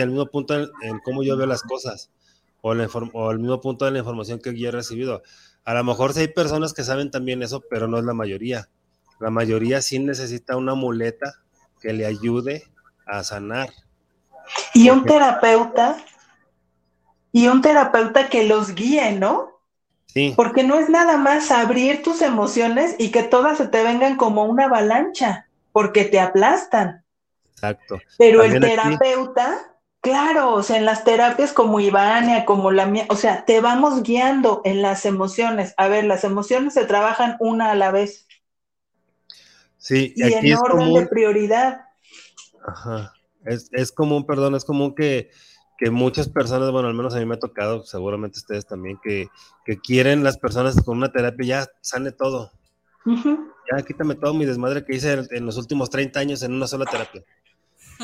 [0.07, 2.11] mismo punto en, cómo yo veo las cosas,
[2.61, 5.23] o, o al mismo punto de la información que yo he recibido.
[5.65, 8.69] A lo mejor sí hay personas que saben también eso, pero no es la mayoría.
[9.19, 11.37] La mayoría sí necesita una muleta
[11.81, 12.65] que le ayude
[13.07, 13.71] a sanar.
[14.75, 16.05] Y un terapeuta
[17.33, 19.51] y un terapeuta que los guíe, ¿no?
[20.07, 20.35] Sí.
[20.37, 24.45] Porque no es nada más abrir tus emociones y que todas se te vengan como
[24.45, 27.05] una avalancha, porque te aplastan.
[27.53, 28.01] Exacto.
[28.19, 29.71] Pero el terapeuta
[30.01, 34.03] Claro, o sea, en las terapias como Ivania, como la mía, o sea, te vamos
[34.03, 35.75] guiando en las emociones.
[35.77, 38.27] A ver, las emociones se trabajan una a la vez.
[39.77, 41.83] Sí, y en orden de prioridad.
[42.67, 43.13] Ajá.
[43.45, 45.31] Es, es común, perdón, es común que,
[45.81, 49.29] que, muchas personas, bueno, al menos a mí me ha tocado, seguramente ustedes también, que,
[49.65, 52.53] que quieren las personas con una terapia ya sane todo.
[53.07, 56.85] Ya quítame todo mi desmadre que hice en los últimos 30 años en una sola
[56.85, 57.25] terapia.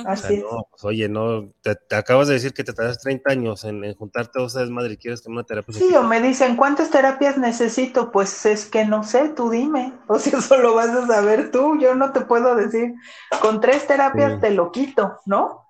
[0.04, 3.94] Así pues, oye, no, te, acabas de decir que te tardas 30 años en, en
[3.94, 5.74] juntarte esa desmadre y quieres que una terapia.
[5.74, 8.12] Sí, o me dicen, ¿cuántas terapias necesito?
[8.12, 9.92] Pues es que no sé, tú dime.
[10.08, 12.94] O sea, eso lo vas a saber tú, yo no te puedo decir.
[13.40, 15.65] Con tres terapias te lo quito, ¿no?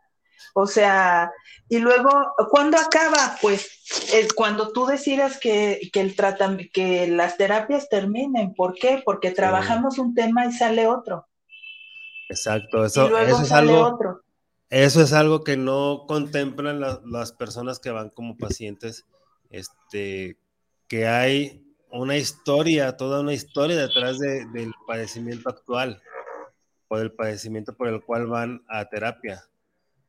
[0.55, 1.31] O sea,
[1.69, 2.11] y luego,
[2.51, 3.37] ¿cuándo acaba?
[3.43, 3.69] Pues
[4.35, 6.15] cuando tú decidas que, que el
[6.73, 8.55] que las terapias terminen.
[8.55, 9.03] ¿Por qué?
[9.05, 11.27] Porque trabajamos un tema y sale otro.
[12.29, 13.99] Exacto, eso, eso es algo.
[14.69, 19.05] Eso es algo que no contemplan las personas que van como pacientes,
[19.51, 20.39] este,
[20.89, 26.03] que hay una historia, toda una historia detrás del padecimiento actual
[26.89, 29.45] o del padecimiento por el cual van a terapia.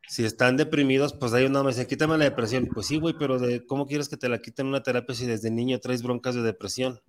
[0.07, 2.69] Si están deprimidos, pues hay una me dice, quítame la depresión.
[2.73, 5.51] Pues sí, güey, pero de, ¿cómo quieres que te la quiten una terapia si desde
[5.51, 7.01] niño traes broncas de depresión?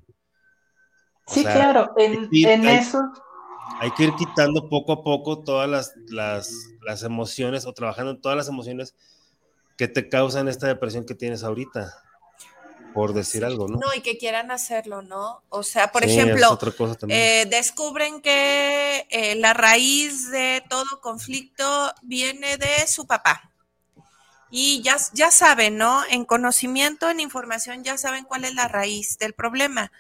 [1.27, 2.29] sí, claro, en,
[2.67, 3.03] eso
[3.81, 8.37] hay que ir quitando poco a poco todas las, las, emociones o trabajando en todas
[8.37, 8.95] las emociones
[9.77, 11.93] que te causan esta depresión que tienes ahorita,
[12.93, 13.79] por decir algo, ¿no?
[13.79, 15.43] No, y que quieran hacerlo, ¿no?
[15.49, 16.59] O sea, por ejemplo,
[17.09, 23.53] eh, descubren que eh, la raíz de todo conflicto viene de su papá.
[24.51, 26.03] Y ya, ya saben, ¿no?
[26.09, 29.93] En conocimiento, en información, ya saben cuál es la raíz del problema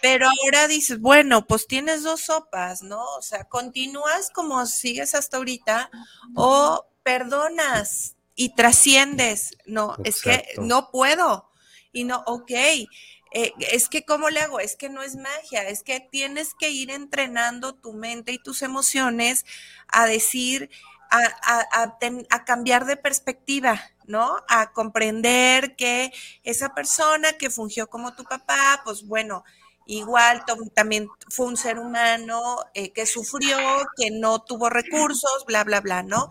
[0.00, 3.02] pero ahora dices, bueno, pues tienes dos sopas, ¿no?
[3.16, 5.90] O sea, continúas como sigues hasta ahorita
[6.34, 9.56] o perdonas y trasciendes.
[9.66, 11.50] No, es que no puedo.
[11.94, 14.60] Y no, ok, eh, es que ¿cómo le hago?
[14.60, 18.60] Es que no es magia, es que tienes que ir entrenando tu mente y tus
[18.60, 19.46] emociones
[19.88, 20.68] a decir,
[21.10, 21.96] a,
[22.30, 24.36] a cambiar de perspectiva, ¿no?
[24.48, 29.44] A comprender que esa persona que fungió como tu papá, pues bueno,
[29.86, 33.58] igual también fue un ser humano eh, que sufrió,
[33.96, 36.28] que no tuvo recursos, bla, bla, bla, ¿no?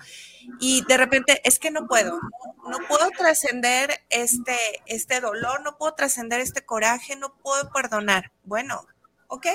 [0.60, 2.20] Y de repente es que no puedo,
[2.68, 8.32] no, puedo trascender este, este dolor, no puedo trascender este coraje, no puedo perdonar.
[8.43, 8.86] Bueno,
[9.28, 9.47] ok,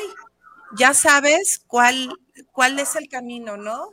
[0.77, 2.15] ya sabes cuál,
[2.53, 3.91] cuál es el camino, ¿no?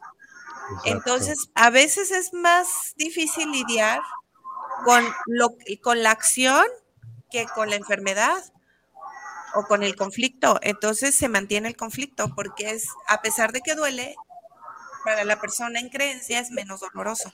[0.84, 4.02] Entonces, a veces es más difícil lidiar
[4.84, 6.66] con, lo, con la acción
[7.32, 8.44] que con la enfermedad
[9.56, 10.60] o con el conflicto.
[10.62, 14.16] Entonces se mantiene el conflicto porque es, a pesar de que duele,
[15.04, 17.32] para la persona en creencia es menos doloroso.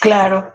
[0.00, 0.54] Claro,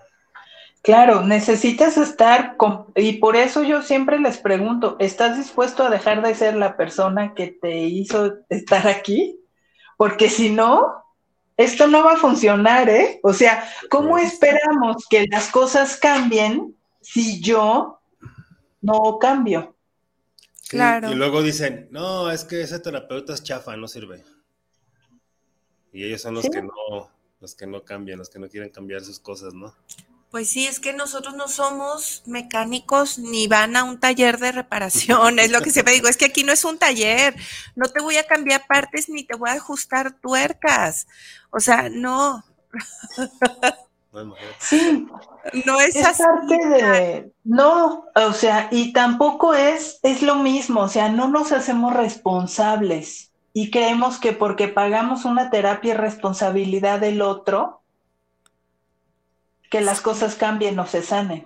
[0.82, 6.22] claro, necesitas estar con, y por eso yo siempre les pregunto, ¿estás dispuesto a dejar
[6.22, 9.40] de ser la persona que te hizo estar aquí?
[10.00, 11.04] porque si no,
[11.58, 13.20] esto no va a funcionar, ¿eh?
[13.22, 17.99] O sea, ¿cómo esperamos que las cosas cambien si yo
[18.82, 19.76] no cambio?
[20.68, 21.12] claro.
[21.12, 24.24] Y luego dicen, no, es que ese terapeuta es chafa, no sirve.
[25.92, 27.10] Y ellos son los que no,
[27.40, 29.74] los que no cambian, los que no quieren cambiar sus cosas, ¿no?
[30.30, 35.40] Pues sí, es que nosotros no somos mecánicos ni van a un taller de reparación,
[35.40, 37.36] es lo que siempre digo, es que aquí no es un taller,
[37.76, 41.08] no te voy a cambiar partes ni te voy a ajustar tuercas,
[41.50, 42.46] o sea, no.
[44.58, 45.08] Sí,
[45.66, 50.88] no es, es parte de, no, o sea, y tampoco es, es lo mismo, o
[50.88, 57.22] sea, no nos hacemos responsables y creemos que porque pagamos una terapia es responsabilidad del
[57.22, 57.82] otro,
[59.70, 61.46] que las cosas cambien o se sanen.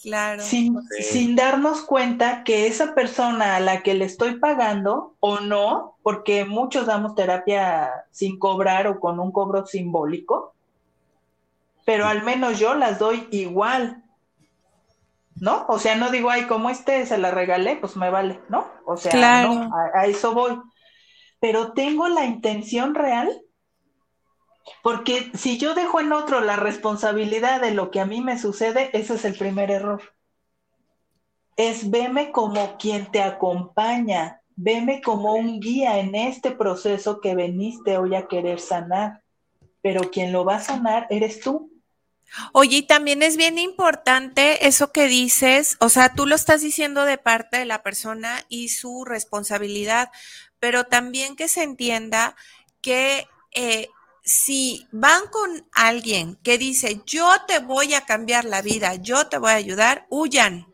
[0.00, 0.42] Claro.
[0.42, 6.44] Sin, darnos cuenta que esa persona a la que le estoy pagando o no, porque
[6.44, 10.54] muchos damos terapia sin cobrar o con un cobro simbólico,
[11.88, 14.04] pero al menos yo las doy igual.
[15.36, 15.64] ¿No?
[15.68, 18.70] O sea, no digo, ay, como este se la regalé, pues me vale, ¿no?
[18.84, 20.60] O sea, no, a eso voy.
[21.40, 23.40] Pero tengo la intención real
[24.82, 28.90] porque si yo dejo en otro la responsabilidad de lo que a mí me sucede,
[28.92, 30.02] ese es el primer error.
[31.56, 37.96] Es veme como quien te acompaña, veme como un guía en este proceso que veniste
[37.96, 39.22] hoy a querer sanar.
[39.80, 41.77] Pero quien lo va a sanar eres tú.
[42.52, 47.04] Oye, y también es bien importante eso que dices, o sea, tú lo estás diciendo
[47.04, 50.10] de parte de la persona y su responsabilidad,
[50.60, 52.36] pero también que se entienda
[52.80, 53.88] que eh,
[54.22, 59.38] si van con alguien que dice, yo te voy a cambiar la vida, yo te
[59.38, 60.66] voy a ayudar, huyan.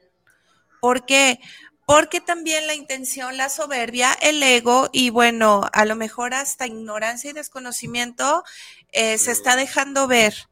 [0.81, 1.39] ¿Por qué?
[1.87, 7.31] Porque también la intención, la soberbia, el ego y bueno, a lo mejor hasta ignorancia
[7.31, 8.43] y desconocimiento
[8.91, 10.49] eh, se está dejando ver,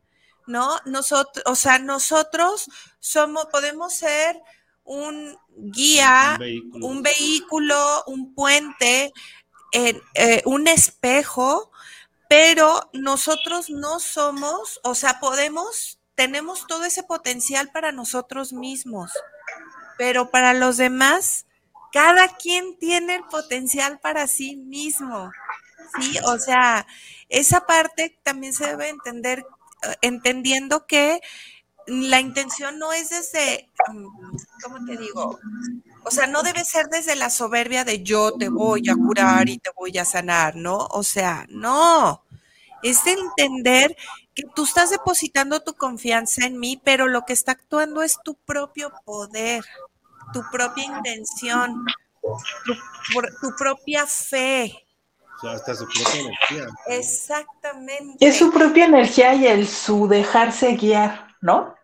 [0.47, 0.79] ¿no?
[0.85, 2.69] Nosotros, o sea, nosotros
[3.01, 4.41] somos, podemos ser
[4.85, 6.39] un guía,
[6.73, 9.13] un vehículo, un, puente,
[9.73, 11.73] eh, un espejo
[12.33, 19.13] pero nosotros no somos, o sea, podemos, tenemos todo ese potencial para nosotros mismos,
[19.99, 21.45] pero para los demás,
[21.93, 25.31] cada quien tiene el potencial para sí mismo,
[26.01, 26.17] ¿sí?
[26.25, 26.87] O sea,
[27.29, 29.45] esa parte también se debe entender,
[30.01, 31.21] entendiendo que
[31.87, 34.07] la intención no es desde, mm,
[34.63, 35.39] ¿cómo te digo?
[36.05, 39.59] O sea, no debe ser desde la soberbia de yo te voy a curar y
[39.59, 40.87] te voy a sanar, ¿no?
[40.91, 42.25] O sea, no.
[42.83, 43.97] Es de entender
[44.35, 48.35] que tú estás depositando tu confianza en mí, pero lo que está actuando es tu
[48.35, 49.65] propio poder,
[50.33, 51.85] tu propia intención,
[52.65, 54.87] tu, propia fe.
[55.43, 56.67] Sea, hasta su propia energía.
[56.87, 58.27] Exactamente.
[58.27, 61.75] Es su propia energía y el su dejarse guiar, ¿no?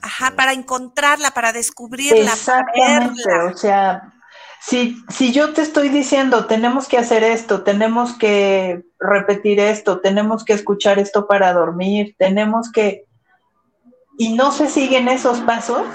[0.00, 2.32] Ajá, para encontrarla, para descubrirla.
[2.32, 4.14] Exactamente, o sea,
[4.60, 10.44] si, si yo te estoy diciendo, tenemos que hacer esto, tenemos que repetir esto, tenemos
[10.44, 13.06] que escuchar esto para dormir, tenemos que...
[14.18, 15.86] y no se siguen esos pasos,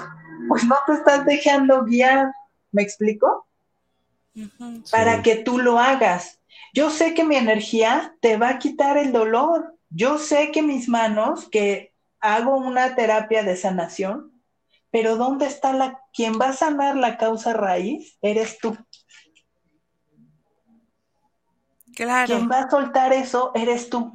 [0.48, 2.32] pues no te estás dejando guiar,
[2.72, 3.46] ¿me explico?
[4.90, 6.39] Para que tú lo hagas.
[6.72, 9.76] Yo sé que mi energía te va a quitar el dolor.
[9.88, 14.42] Yo sé que mis manos, que hago una terapia de sanación,
[14.90, 18.18] pero ¿dónde está la, quien va a sanar la causa raíz?
[18.22, 18.76] Eres tú.
[21.94, 22.26] Claro.
[22.26, 24.12] Quien va a soltar eso, eres tú.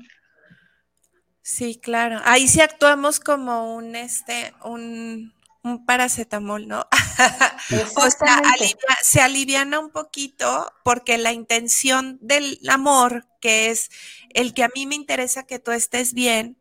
[1.42, 2.20] Sí, claro.
[2.24, 5.32] Ahí sí actuamos como un, este, un,
[5.66, 6.88] un paracetamol, ¿no?
[7.98, 8.42] o sea,
[9.02, 13.90] se aliviana un poquito porque la intención del amor, que es
[14.30, 16.58] el que a mí me interesa que tú estés bien,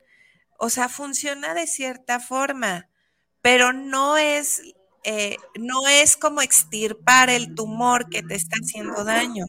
[0.59, 2.89] o sea, funciona de cierta forma,
[3.43, 4.63] pero no es,
[5.05, 9.45] eh, no es como extirpar el tumor que te está haciendo daño.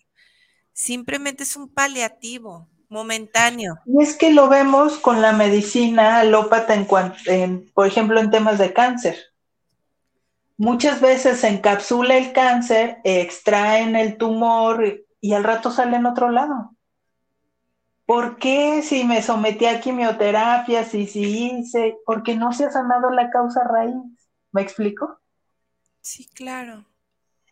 [0.73, 3.75] Simplemente es un paliativo momentáneo.
[3.85, 6.85] Y es que lo vemos con la medicina alópata en,
[7.27, 9.34] en por ejemplo, en temas de cáncer.
[10.57, 16.29] Muchas veces se encapsula el cáncer, extraen el tumor y al rato sale en otro
[16.29, 16.75] lado.
[18.05, 21.97] ¿Por qué si me sometí a quimioterapia, si sí hice?
[22.05, 23.95] Porque no se ha sanado la causa raíz.
[24.51, 25.19] ¿Me explico?
[26.01, 26.85] Sí, claro.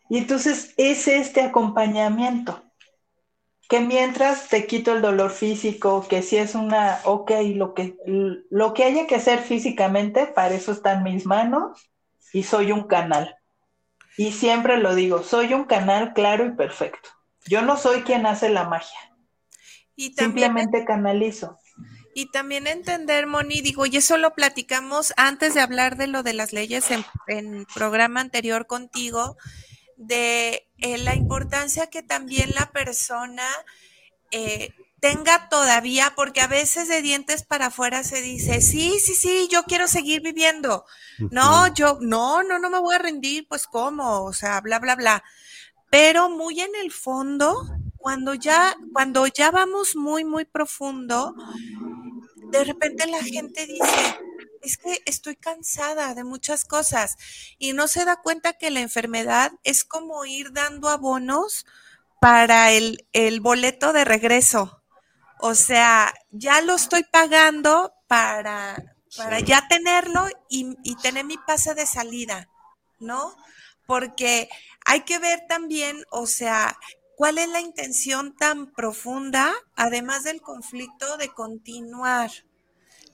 [0.08, 2.62] Y entonces es este acompañamiento.
[3.68, 7.96] Que mientras te quito el dolor físico, que si es una, ok, lo que,
[8.48, 11.90] lo que haya que hacer físicamente, para eso están mis manos
[12.34, 13.38] y soy un canal.
[14.18, 17.08] Y siempre lo digo, soy un canal claro y perfecto.
[17.46, 18.98] Yo no soy quien hace la magia.
[19.96, 21.58] Y Simplemente canalizo.
[22.12, 26.34] Y también entender, Moni, digo, y eso lo platicamos antes de hablar de lo de
[26.34, 29.36] las leyes en, en programa anterior contigo,
[29.96, 33.46] de eh, la importancia que también la persona
[34.32, 34.72] eh,
[35.04, 39.64] tenga todavía, porque a veces de dientes para afuera se dice, sí, sí, sí, yo
[39.64, 40.86] quiero seguir viviendo.
[41.30, 44.96] No, yo, no, no, no me voy a rendir, pues cómo, o sea, bla, bla,
[44.96, 45.22] bla.
[45.90, 51.34] Pero muy en el fondo, cuando ya, cuando ya vamos muy, muy profundo,
[52.50, 54.18] de repente la gente dice,
[54.62, 57.18] es que estoy cansada de muchas cosas
[57.58, 61.66] y no se da cuenta que la enfermedad es como ir dando abonos
[62.22, 62.96] para el,
[63.42, 64.80] boleto de regreso.
[65.46, 71.74] O sea, ya lo estoy pagando para, para ya tenerlo y, y tener mi pase
[71.74, 72.48] de salida,
[72.98, 73.36] ¿no?
[73.86, 74.48] Porque
[74.86, 76.78] hay que ver también, o sea,
[77.16, 82.30] ¿Cuál es la intención tan profunda, además del conflicto, de continuar?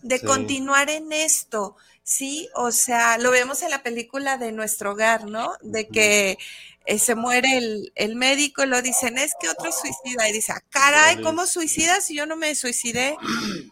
[0.03, 2.49] De continuar en esto, ¿sí?
[2.55, 5.53] O sea, lo vemos en la película de Nuestro Hogar, ¿no?
[5.61, 6.39] De que
[6.87, 7.59] eh, se muere
[7.95, 10.29] el, médico y lo dicen, es que otro suicida.
[10.29, 13.17] Y dice, ah, caray, ¿cómo suicidas si yo no me suicidé?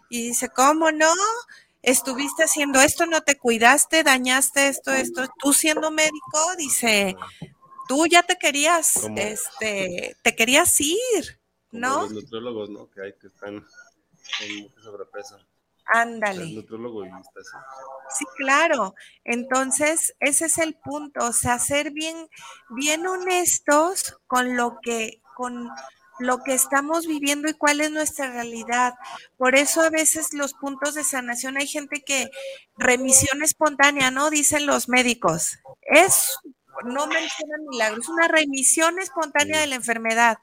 [0.09, 1.12] Y dice, ¿cómo no?
[1.82, 5.26] Estuviste haciendo esto, no te cuidaste, dañaste esto, esto.
[5.38, 7.16] Tú siendo médico, dice,
[7.88, 11.40] tú ya te querías, este, te querías ir,
[11.72, 12.02] ¿no?
[12.02, 12.90] Los nutriólogos, ¿no?
[12.90, 13.64] Que hay que están
[14.42, 15.38] en mucho sobrepeso.
[15.93, 16.45] Ándale.
[16.45, 18.18] El nutrólogo y está así.
[18.18, 18.95] Sí, claro.
[19.24, 22.28] Entonces, ese es el punto, o sea, ser bien,
[22.70, 25.70] bien honestos con lo que, con,
[26.18, 28.95] lo que estamos viviendo y cuál es nuestra realidad.
[29.36, 32.30] Por eso a veces los puntos de sanación, hay gente que
[32.76, 34.30] remisión espontánea, ¿no?
[34.30, 35.59] Dicen los médicos.
[35.82, 36.36] Es,
[36.84, 40.39] no mencionan milagros, es una remisión espontánea de la enfermedad.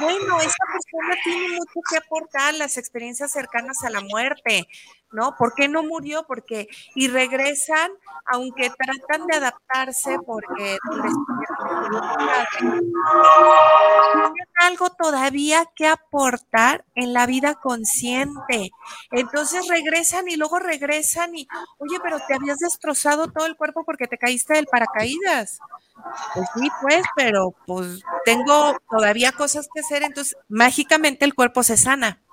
[0.00, 4.66] Bueno, esta persona tiene mucho que aportar, las experiencias cercanas a la muerte,
[5.14, 5.36] ¿no?
[5.36, 6.24] ¿Por qué no murió?
[6.26, 7.90] Porque, y regresan,
[8.26, 10.78] aunque tratan de adaptarse porque
[14.60, 18.70] algo todavía que aportar en la vida consciente.
[19.10, 21.46] Entonces regresan y luego regresan y,
[21.78, 25.58] oye, pero te habías destrozado todo el cuerpo porque te caíste del paracaídas.
[26.34, 31.76] Pues sí, pues, pero pues tengo todavía cosas que hacer, entonces mágicamente el cuerpo se
[31.76, 32.23] sana.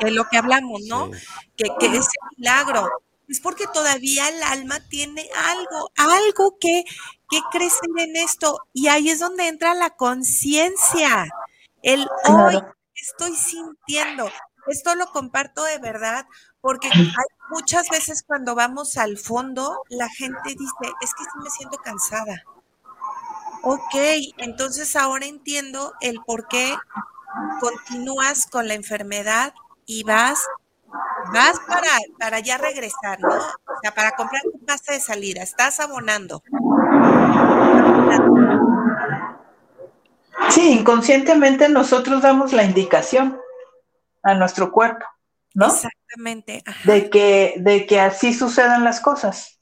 [0.00, 1.10] Es lo que hablamos, ¿no?
[1.56, 2.88] Que, que ese milagro
[3.28, 6.84] es porque todavía el alma tiene algo, algo que,
[7.28, 8.60] que crecer en esto.
[8.72, 11.28] Y ahí es donde entra la conciencia.
[11.82, 12.62] El hoy
[12.94, 14.30] estoy sintiendo.
[14.68, 16.26] Esto lo comparto de verdad
[16.60, 21.50] porque hay muchas veces cuando vamos al fondo, la gente dice, es que sí me
[21.50, 22.42] siento cansada.
[23.62, 23.94] Ok,
[24.38, 26.76] entonces ahora entiendo el por qué
[27.60, 29.54] continúas con la enfermedad
[29.86, 30.40] y vas,
[31.32, 33.34] vas para, para ya regresar, ¿no?
[33.34, 36.42] O sea, para comprar tu pasta de salida, estás abonando.
[40.50, 43.38] Sí, inconscientemente nosotros damos la indicación
[44.22, 45.04] a nuestro cuerpo,
[45.54, 45.66] ¿no?
[45.66, 46.62] Exactamente.
[46.84, 49.60] De que, de que así sucedan las cosas.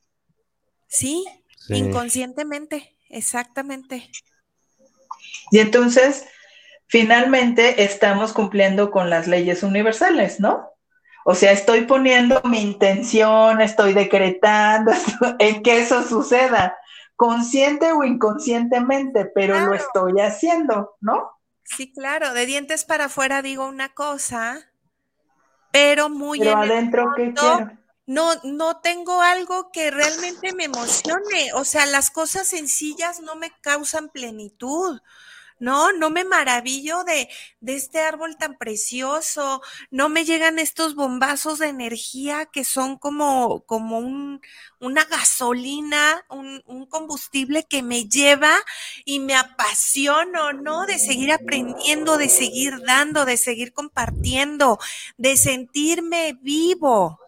[0.87, 1.25] Sí,
[1.59, 4.11] sí, inconscientemente, exactamente.
[5.51, 6.27] Y entonces,
[6.87, 10.71] finalmente estamos cumpliendo con las leyes universales, ¿no?
[11.25, 14.93] O sea, estoy poniendo mi intención, estoy decretando
[15.39, 16.77] en que eso suceda,
[17.17, 21.31] consciente o inconscientemente, pero lo estoy haciendo, ¿no?
[21.65, 24.71] Sí, claro, de dientes para afuera digo una cosa,
[25.73, 27.71] pero muy pero adentro ¿qué quiero?
[28.07, 31.53] No, no tengo algo que realmente me emocione.
[31.55, 35.01] O sea, las cosas sencillas no me causan plenitud.
[35.61, 37.29] No, no me maravillo de,
[37.61, 43.63] de este árbol tan precioso, no me llegan estos bombazos de energía que son como,
[43.65, 44.41] como un,
[44.81, 48.53] una gasolina, un, un combustible que me lleva
[49.05, 50.87] y me apasiono, ¿no?
[50.87, 54.79] De seguir aprendiendo, de seguir dando, de seguir compartiendo,
[55.17, 57.21] de sentirme vivo,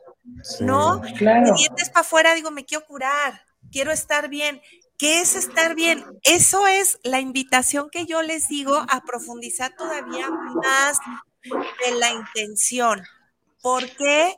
[0.60, 1.00] ¿no?
[1.16, 1.46] claro.
[1.46, 4.60] De dientes para afuera digo, me quiero curar, quiero estar bien.
[4.98, 6.04] ¿Qué es estar bien?
[6.22, 10.98] Eso es la invitación que yo les digo a profundizar todavía más
[11.42, 13.02] de la intención.
[13.60, 14.34] ¿Por qué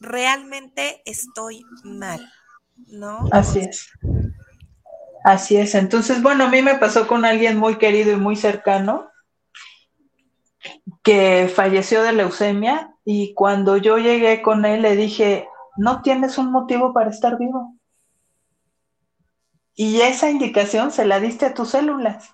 [0.00, 2.30] realmente estoy mal?
[2.86, 3.28] ¿No?
[3.32, 3.88] Así es.
[5.24, 5.74] Así es.
[5.74, 9.10] Entonces, bueno, a mí me pasó con alguien muy querido y muy cercano
[11.02, 16.50] que falleció de leucemia y cuando yo llegué con él le dije, no tienes un
[16.50, 17.76] motivo para estar vivo.
[19.74, 22.30] Y esa indicación se la diste a tus células.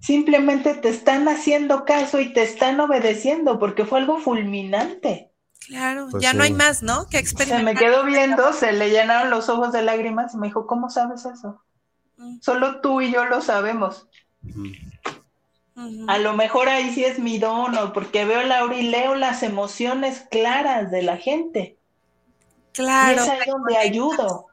[0.00, 5.32] Simplemente te están haciendo caso y te están obedeciendo porque fue algo fulminante.
[5.66, 7.06] Claro, pues ya no hay más, ¿no?
[7.06, 7.58] Que experimentar.
[7.58, 10.90] Se me quedó viendo, se le llenaron los ojos de lágrimas y me dijo, ¿cómo
[10.90, 11.62] sabes eso?
[12.16, 12.38] Mm.
[12.40, 14.08] Solo tú y yo lo sabemos.
[15.74, 20.26] A lo mejor ahí sí es mi dono, porque veo Laura y leo las emociones
[20.30, 21.78] claras de la gente.
[22.72, 23.16] Claro.
[23.16, 24.46] Y es ahí donde ayudo.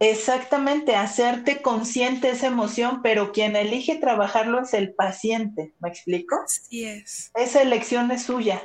[0.00, 6.36] Exactamente, hacerte consciente esa emoción, pero quien elige trabajarlo es el paciente, ¿me explico?
[6.44, 7.30] Así es.
[7.34, 8.60] Esa elección es suya.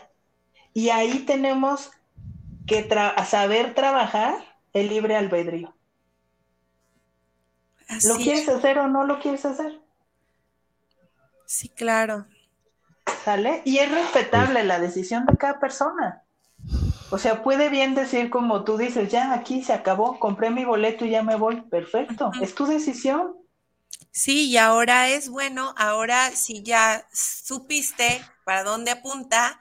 [0.73, 1.91] Y ahí tenemos
[2.65, 2.87] que
[3.25, 4.43] saber trabajar
[4.73, 5.73] el libre albedrío.
[8.05, 9.79] ¿Lo quieres hacer o no lo quieres hacer?
[11.49, 12.27] Sí, claro.
[13.25, 13.63] ¿Sale?
[13.65, 16.21] Y es respetable la decisión de cada persona.
[17.09, 21.05] O sea, puede bien decir como tú dices, ya aquí se acabó, compré mi boleto
[21.05, 21.61] y ya me voy.
[21.61, 23.35] Perfecto, es tu decisión.
[24.11, 29.59] Sí, y ahora es bueno, ahora si ya supiste para dónde apunta,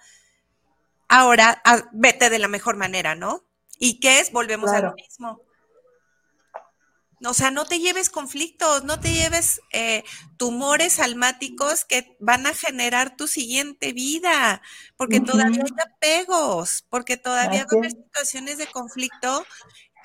[1.08, 3.44] ahora ah, vete de la mejor manera, ¿no?
[3.78, 4.30] ¿Y qué es?
[4.30, 5.40] Volvemos a lo mismo.
[7.24, 10.04] O sea, no te lleves conflictos, no te lleves eh,
[10.36, 14.62] tumores almáticos que van a generar tu siguiente vida,
[14.96, 19.44] porque todavía hay apegos, porque todavía hay situaciones de conflicto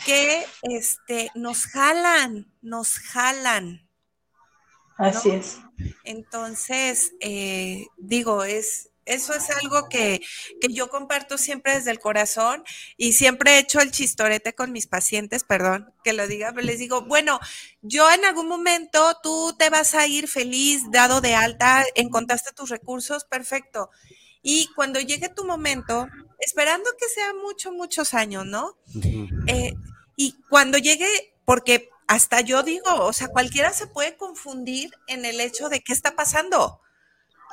[0.05, 3.88] que este, nos jalan, nos jalan.
[4.97, 5.59] Así es.
[6.03, 10.22] Entonces, eh, digo, es, Eso es algo que,
[10.70, 12.64] yo comparto siempre desde el corazón
[12.97, 16.80] y siempre he hecho el chistorete con mis pacientes, perdón que lo diga, pero les
[16.80, 17.39] digo, bueno,
[17.82, 22.70] yo en algún momento tú te vas a ir feliz, dado de alta, encontraste tus
[22.70, 23.89] recursos, perfecto.
[24.41, 26.08] Y cuando llegue tu momento,
[26.39, 28.78] esperando que sea muchos, muchos años, ¿no?
[29.47, 29.74] Eh,
[30.18, 31.08] y cuando llegue,
[31.45, 35.93] porque hasta yo digo, o sea, cualquiera se puede confundir en el hecho de qué
[35.93, 36.82] está pasando.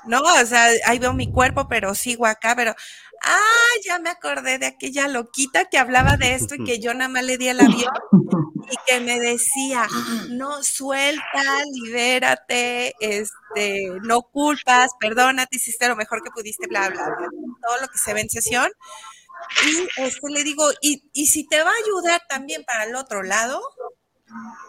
[0.06, 2.74] No, o sea, ahí veo mi cuerpo, pero sigo acá, pero,
[3.22, 3.38] ah,
[3.84, 7.24] ya me acordé de aquella loquita que hablaba de esto y que yo nada más
[7.24, 7.92] le di el avión
[8.70, 9.86] y que me decía,
[10.30, 11.42] no, suelta,
[11.72, 17.28] libérate, este, no culpas, perdónate, hiciste lo mejor que pudiste, bla, bla, bla,
[17.62, 18.70] todo lo que se ve en sesión.
[19.66, 23.22] Y este, le digo, y, y si te va a ayudar también para el otro
[23.22, 23.60] lado,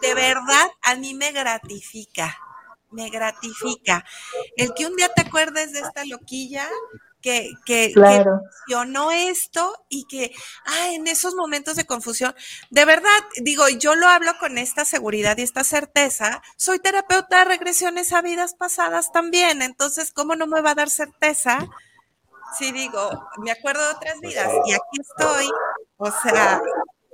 [0.02, 2.36] de verdad a mí me gratifica
[2.92, 4.04] me gratifica.
[4.56, 6.68] El que un día te acuerdes de esta loquilla
[7.22, 10.32] que, que, funcionó esto y que,
[10.66, 12.34] ah, en esos momentos de confusión,
[12.70, 13.08] de verdad,
[13.42, 18.22] digo, yo lo hablo con esta seguridad y esta certeza, soy terapeuta de regresiones a
[18.22, 21.66] vidas pasadas también, entonces, ¿cómo no me va a dar certeza?
[22.58, 25.48] Si digo, me acuerdo de otras vidas y aquí estoy,
[25.96, 26.60] o sea,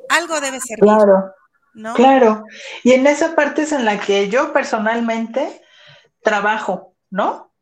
[0.09, 0.79] algo debe ser.
[0.79, 1.33] Claro.
[1.75, 1.95] ¿no?
[1.95, 2.45] Claro.
[2.83, 5.63] Y en esa parte es en la que yo personalmente
[6.23, 7.53] trabajo, ¿no?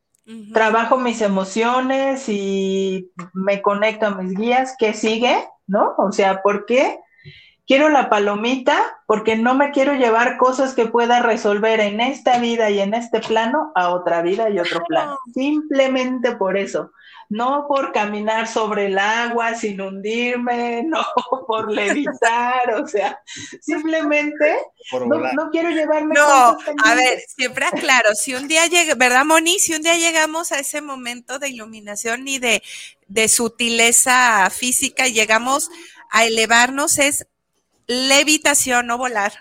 [0.53, 4.75] Trabajo mis emociones y me conecto a mis guías.
[4.77, 5.37] ¿Qué sigue?
[5.69, 5.95] ¿No?
[5.99, 6.99] O sea, ¿por qué?
[7.65, 8.77] Quiero la palomita
[9.07, 13.21] porque no me quiero llevar cosas que pueda resolver en esta vida y en este
[13.21, 15.17] plano a otra vida y otro plano.
[15.33, 16.91] Simplemente por eso
[17.29, 21.05] no por caminar sobre el agua sin hundirme, no
[21.47, 23.20] por levitar, o sea,
[23.61, 24.59] simplemente
[24.93, 26.14] no, quiero llevarme.
[26.14, 29.59] No, a ver, siempre aclaro, si un día llega, ¿verdad, Moni?
[29.59, 32.62] Si un día llegamos a ese momento de iluminación y de,
[33.09, 35.70] de sutileza física y llegamos
[36.11, 37.27] a elevarnos, es
[37.87, 39.33] levitación, no volar.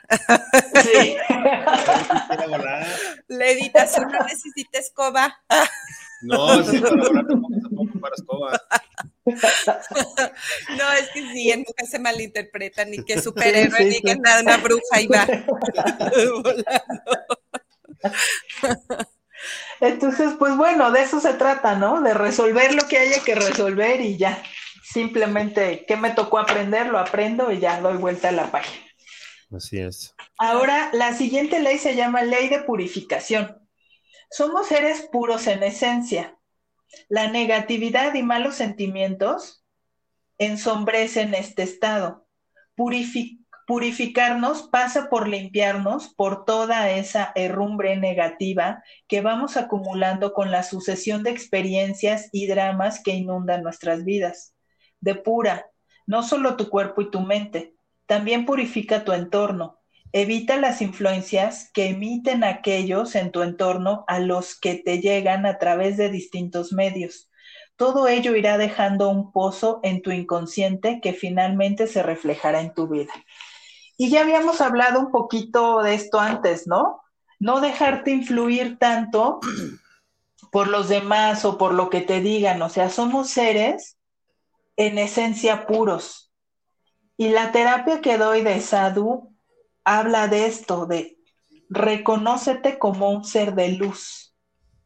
[0.84, 1.18] Sí.
[3.28, 5.40] Levitación, no necesita escoba.
[6.22, 8.62] No, sí, para volar tampoco para escoba.
[9.26, 15.02] No, es que sí, nunca se malinterpreta, ni que superhéroe, ni que nada, una bruja
[15.02, 15.26] y va
[19.82, 22.02] Entonces, pues bueno, de eso se trata, ¿no?
[22.02, 24.42] De resolver lo que haya que resolver y ya.
[24.84, 26.88] Simplemente, ¿qué me tocó aprender?
[26.88, 28.86] Lo aprendo y ya doy vuelta a la página.
[29.52, 30.16] Así es.
[30.38, 33.65] Ahora, la siguiente ley se llama ley de purificación.
[34.30, 36.38] Somos seres puros en esencia.
[37.10, 39.64] La negatividad y malos sentimientos
[40.38, 42.28] ensombrecen este estado.
[43.68, 51.24] purificarnos pasa por limpiarnos por toda esa herrumbre negativa que vamos acumulando con la sucesión
[51.24, 54.54] de experiencias y dramas que inundan nuestras vidas.
[55.00, 55.68] Depura
[56.08, 57.74] no solo tu cuerpo y tu mente,
[58.06, 59.80] también purifica tu entorno,
[60.18, 65.58] Evita las influencias que emiten aquellos en tu entorno a los que te llegan a
[65.58, 67.30] través de distintos medios.
[67.76, 72.88] Todo ello irá dejando un pozo en tu inconsciente que finalmente se reflejará en tu
[72.88, 73.12] vida.
[73.98, 77.02] Y ya habíamos hablado un poquito de esto antes, ¿no?
[77.38, 79.42] No dejarte influir tanto
[80.50, 82.62] por los demás o por lo que te digan.
[82.62, 83.98] O sea, somos seres
[84.78, 86.32] en esencia puros.
[87.18, 89.35] Y la terapia que doy de Sadhu
[89.86, 91.18] habla de esto, de
[91.70, 94.36] reconócete como un ser de luz,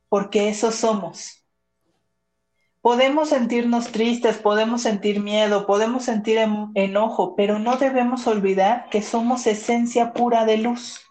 [0.10, 1.46] porque eso somos.
[2.82, 6.38] Podemos sentirnos tristes, podemos sentir miedo, podemos sentir
[6.76, 11.02] enojo, pero no debemos olvidar que somos esencia pura de luz.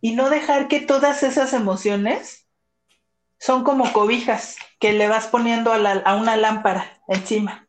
[0.00, 2.48] Y no dejar que todas esas emociones
[3.38, 7.68] son como cobijas que le vas poniendo a una lámpara encima.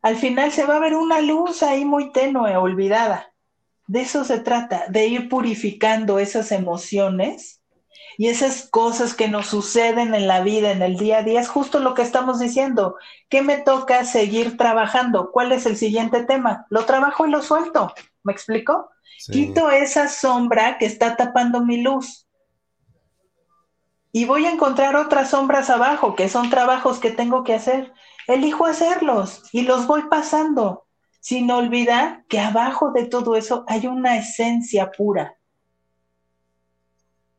[0.00, 3.33] Al final se va a ver una luz ahí muy tenue, olvidada
[3.86, 7.60] de eso se trata, de ir purificando esas emociones
[8.16, 11.40] y esas cosas que nos suceden en la vida, en el día a día.
[11.40, 12.96] Es justo lo que estamos diciendo.
[13.28, 15.30] ¿Qué me toca seguir trabajando?
[15.32, 16.66] ¿Cuál es el siguiente tema?
[16.70, 17.92] Lo trabajo y lo suelto.
[18.22, 18.90] ¿Me explico?
[19.30, 22.26] Quito esa sombra que está tapando mi luz.
[24.12, 27.92] Y voy a encontrar otras sombras abajo, que son trabajos que tengo que hacer.
[28.28, 30.83] Elijo hacerlos y los voy pasando
[31.24, 35.38] sin olvidar que abajo de todo eso hay una esencia pura.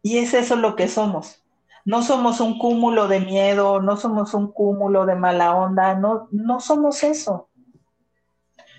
[0.01, 1.45] Y es eso lo que somos.
[1.86, 6.59] No somos un cúmulo de miedo, no somos un cúmulo de mala onda, no, no
[6.61, 7.47] somos eso.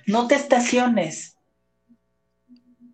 [0.09, 1.39] No te estaciones.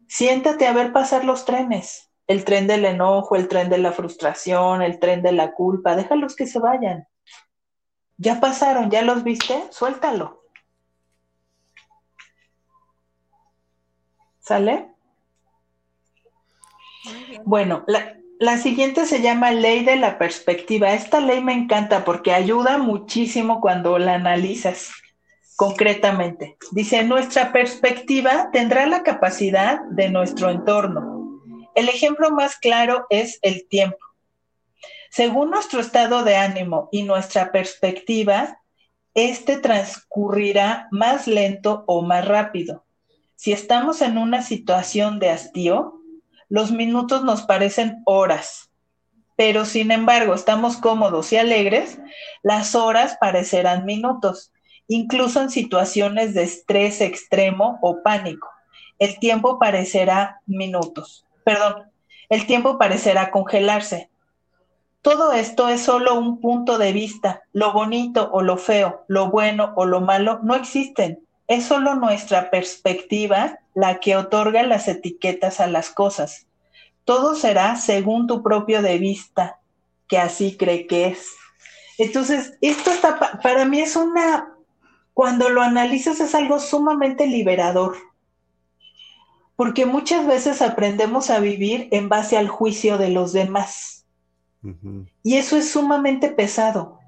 [0.06, 2.10] Siéntate a ver pasar los trenes.
[2.26, 6.36] El tren del enojo, el tren de la frustración, el tren de la culpa, déjalos
[6.36, 7.08] que se vayan.
[8.18, 10.41] Ya pasaron, ya los viste, suéltalo.
[14.42, 14.88] ¿Sale?
[17.44, 20.92] Bueno, la, la siguiente se llama ley de la perspectiva.
[20.92, 24.92] Esta ley me encanta porque ayuda muchísimo cuando la analizas
[25.54, 26.56] concretamente.
[26.72, 31.40] Dice, nuestra perspectiva tendrá la capacidad de nuestro entorno.
[31.76, 33.98] El ejemplo más claro es el tiempo.
[35.10, 38.58] Según nuestro estado de ánimo y nuestra perspectiva,
[39.14, 42.81] este transcurrirá más lento o más rápido.
[43.42, 46.00] Si estamos en una situación de hastío,
[46.48, 48.70] los minutos nos parecen horas,
[49.34, 51.98] pero sin embargo estamos cómodos y alegres,
[52.44, 54.52] las horas parecerán minutos,
[54.86, 58.48] incluso en situaciones de estrés extremo o pánico.
[59.00, 61.90] El tiempo parecerá minutos, perdón,
[62.28, 64.08] el tiempo parecerá congelarse.
[65.00, 67.42] Todo esto es solo un punto de vista.
[67.52, 71.26] Lo bonito o lo feo, lo bueno o lo malo no existen.
[71.52, 76.46] Es solo nuestra perspectiva la que otorga las etiquetas a las cosas.
[77.04, 79.60] Todo será según tu propio de vista,
[80.08, 81.28] que así cree que es.
[81.98, 84.54] Entonces, esto está, para mí es una,
[85.12, 87.98] cuando lo analizas es algo sumamente liberador,
[89.54, 94.06] porque muchas veces aprendemos a vivir en base al juicio de los demás.
[95.22, 96.98] Y eso es sumamente pesado.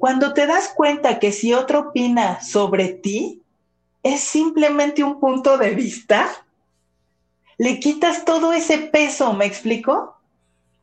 [0.00, 3.44] Cuando te das cuenta que si otro opina sobre ti,
[4.06, 6.30] es simplemente un punto de vista,
[7.58, 10.16] le quitas todo ese peso, ¿me explico?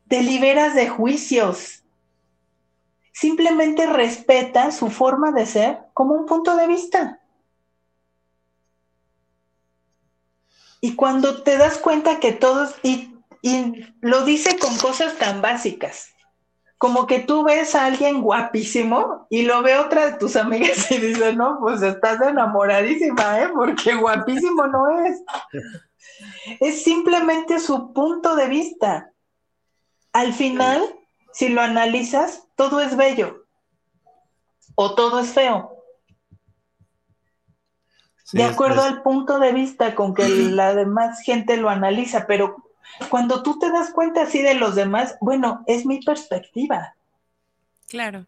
[0.09, 1.83] Te liberas de juicios.
[3.13, 7.19] Simplemente respeta su forma de ser como un punto de vista.
[10.81, 16.12] Y cuando te das cuenta que todos, y, y lo dice con cosas tan básicas,
[16.83, 20.97] como que tú ves a alguien guapísimo y lo ve otra de tus amigas y
[20.97, 23.47] dice, no, pues estás enamoradísima, ¿eh?
[23.53, 25.23] Porque guapísimo no es.
[26.59, 29.13] Es simplemente su punto de vista.
[30.11, 30.83] Al final,
[31.31, 33.45] si lo analizas, todo es bello
[34.75, 35.77] o todo es feo.
[38.33, 42.72] de acuerdo al punto de vista con que la demás gente lo analiza, pero
[43.09, 46.95] cuando tú te das cuenta así de los demás, bueno, es mi perspectiva.
[47.87, 48.25] Claro.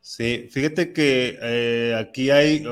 [0.00, 2.64] Sí, fíjate que eh, aquí hay,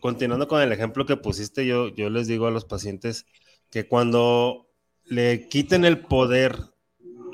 [0.00, 3.26] continuando con el ejemplo que pusiste, yo, yo les digo a los pacientes
[3.70, 4.68] que cuando
[5.04, 6.56] le quiten el poder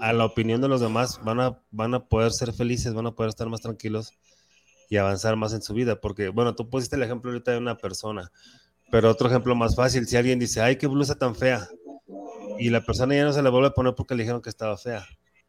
[0.01, 3.15] a la opinión de los demás, van a, van a poder ser felices, van a
[3.15, 4.13] poder estar más tranquilos
[4.89, 6.01] y avanzar más en su vida.
[6.01, 8.31] Porque, bueno, tú pusiste el ejemplo ahorita de una persona,
[8.91, 11.69] pero otro ejemplo más fácil, si alguien dice, ay, qué blusa tan fea,
[12.59, 14.77] y la persona ya no se la vuelve a poner porque le dijeron que estaba
[14.77, 15.07] fea.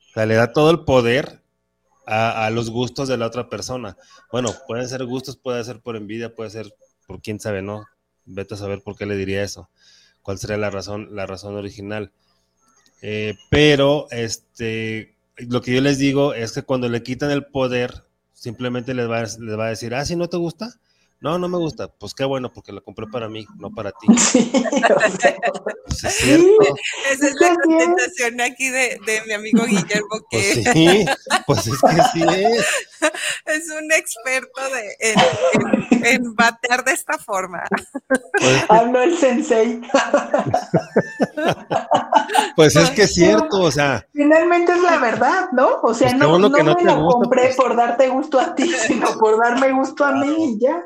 [0.09, 1.43] O sea, le da todo el poder
[2.05, 3.95] a, los gustos de la otra persona.
[4.31, 6.73] Bueno, pueden ser gustos, puede ser por envidia, puede ser
[7.05, 7.85] por quién sabe, ¿no?
[8.25, 9.69] Vete a saber por qué le diría eso.
[10.23, 12.11] ¿Cuál sería la razón, la razón original?
[13.01, 18.05] Eh, pero este, lo que yo les digo es que cuando le quitan el poder,
[18.33, 20.79] simplemente les va, les va a decir, ah, si no te gusta,
[21.21, 21.87] no, no me gusta.
[21.87, 24.07] Pues qué bueno, porque la compré para mí, no para ti.
[25.89, 26.75] Sí, es cierto.
[27.11, 30.21] Esa es la contestación aquí de, de, mi amigo Guillermo.
[30.29, 30.63] Que...
[30.63, 31.05] Pues sí,
[31.47, 32.65] pues es que sí es.
[33.45, 35.19] Es un experto de, en,
[35.91, 37.63] en, en batear de esta forma.
[38.07, 39.81] Pues Hablo el sensei.
[42.55, 44.05] Pues es que es cierto, o sea.
[44.13, 45.79] Finalmente es la verdad, ¿no?
[45.81, 47.55] O sea, pues no, no, no, me lo gusta, compré pues.
[47.55, 50.85] por darte gusto a ti, sino por darme gusto a mí y ya.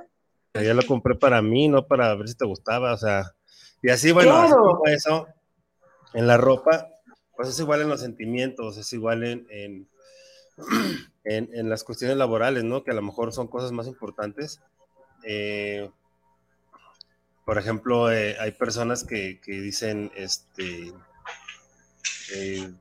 [0.54, 3.34] Ya lo compré para mí, no para ver si te gustaba, o sea.
[3.82, 4.82] Y así, bueno, claro.
[4.86, 5.28] así eso
[6.14, 6.88] en la ropa,
[7.36, 9.90] pues es igual en los sentimientos, es igual en, en,
[11.24, 12.84] en, en las cuestiones laborales, ¿no?
[12.84, 14.62] Que a lo mejor son cosas más importantes.
[15.24, 15.90] Eh,
[17.46, 20.94] por ejemplo, eh, hay personas que, que dicen, este,
[22.36, 22.74] eh,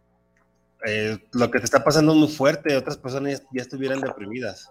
[0.86, 4.70] eh, lo que te está pasando es muy fuerte, otras personas ya, ya, estuvieran deprimidas.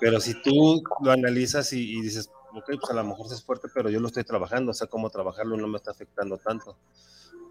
[0.00, 3.90] Pero si tú lo analizas y, dices, ok, pues a lo mejor es fuerte, pero
[3.90, 6.76] yo lo estoy trabajando, o sea, cómo trabajarlo no me está afectando tanto.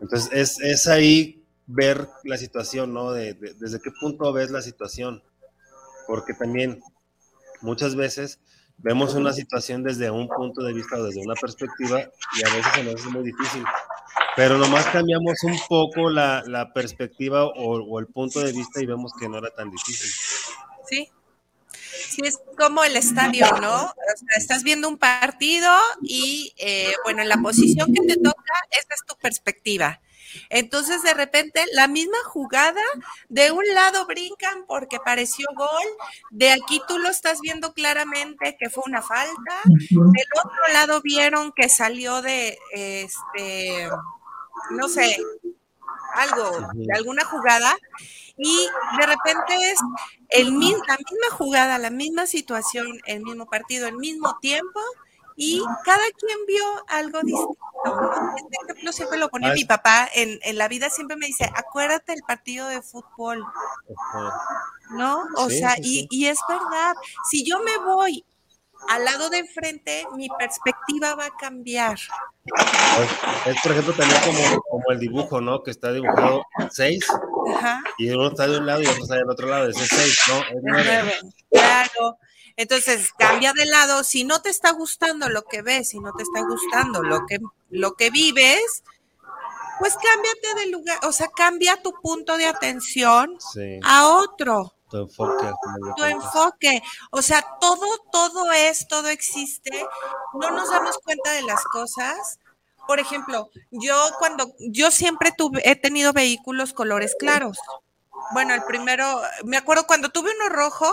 [0.02, 3.12] Entonces, es, es ahí ver la situación, ¿no?
[3.12, 5.22] De, de, desde qué punto ves la situación.
[6.08, 6.82] Porque también
[7.62, 8.40] muchas veces
[8.78, 12.74] vemos una situación desde un punto de vista o desde una perspectiva y a veces
[12.74, 13.64] se nos hace muy difícil.
[14.36, 18.86] Pero nomás cambiamos un poco la, la perspectiva o, o, el punto de vista y
[18.86, 20.12] vemos que no era tan difícil.
[20.88, 21.10] Sí.
[22.08, 23.76] Sí, es como el estadio, ¿no?
[23.86, 28.54] O sea, estás viendo un partido y, eh, bueno, en la posición que te toca,
[28.72, 30.00] esa es tu perspectiva.
[30.50, 32.82] Entonces, de repente, la misma jugada,
[33.30, 35.88] de un lado brincan porque pareció gol,
[36.32, 41.52] de aquí tú lo estás viendo claramente que fue una falta, del otro lado vieron
[41.54, 43.90] que salió de, este,
[44.72, 45.18] no sé,
[46.18, 47.76] algo, de alguna jugada,
[48.38, 48.68] y
[49.00, 49.80] de repente es
[50.30, 54.80] el, la misma jugada, la misma situación, el mismo partido, el mismo tiempo,
[55.36, 57.58] y cada quien vio algo distinto.
[58.36, 62.14] Este ejemplo siempre lo pone mi papá en, en, la vida, siempre me dice, acuérdate
[62.14, 63.46] el partido de fútbol.
[64.92, 65.24] ¿No?
[65.36, 66.96] O sea, Y, y es verdad,
[67.30, 68.26] si yo me voy
[68.90, 71.98] al lado de enfrente, mi perspectiva va a cambiar.
[73.46, 75.64] Es, por ejemplo, también como, como, el dibujo, ¿no?
[75.64, 77.06] Que está dibujado seis,
[77.98, 80.22] y uno está de un lado y otro está del otro lado, ese es seis,
[80.30, 80.40] ¿no?
[80.40, 81.14] Es nueve.
[81.52, 82.18] Claro.
[82.56, 84.04] Entonces, cambia de lado.
[84.04, 87.38] Si no te está gustando lo que ves, si no te está gustando lo que,
[87.70, 88.84] lo que vives,
[89.80, 93.38] pues cámbiate de lugar, o sea, cambia tu punto de atención
[93.84, 94.74] a otro.
[94.90, 95.52] Tu enfoque.
[95.98, 96.82] Tu enfoque.
[97.12, 99.86] O sea, todo, todo es, todo existe.
[100.34, 102.40] No nos damos cuenta de las cosas.
[102.88, 107.58] Por ejemplo, yo cuando, yo siempre tuve, he tenido vehículos colores claros.
[108.32, 110.90] Bueno, el primero, me acuerdo cuando tuve uno rojo,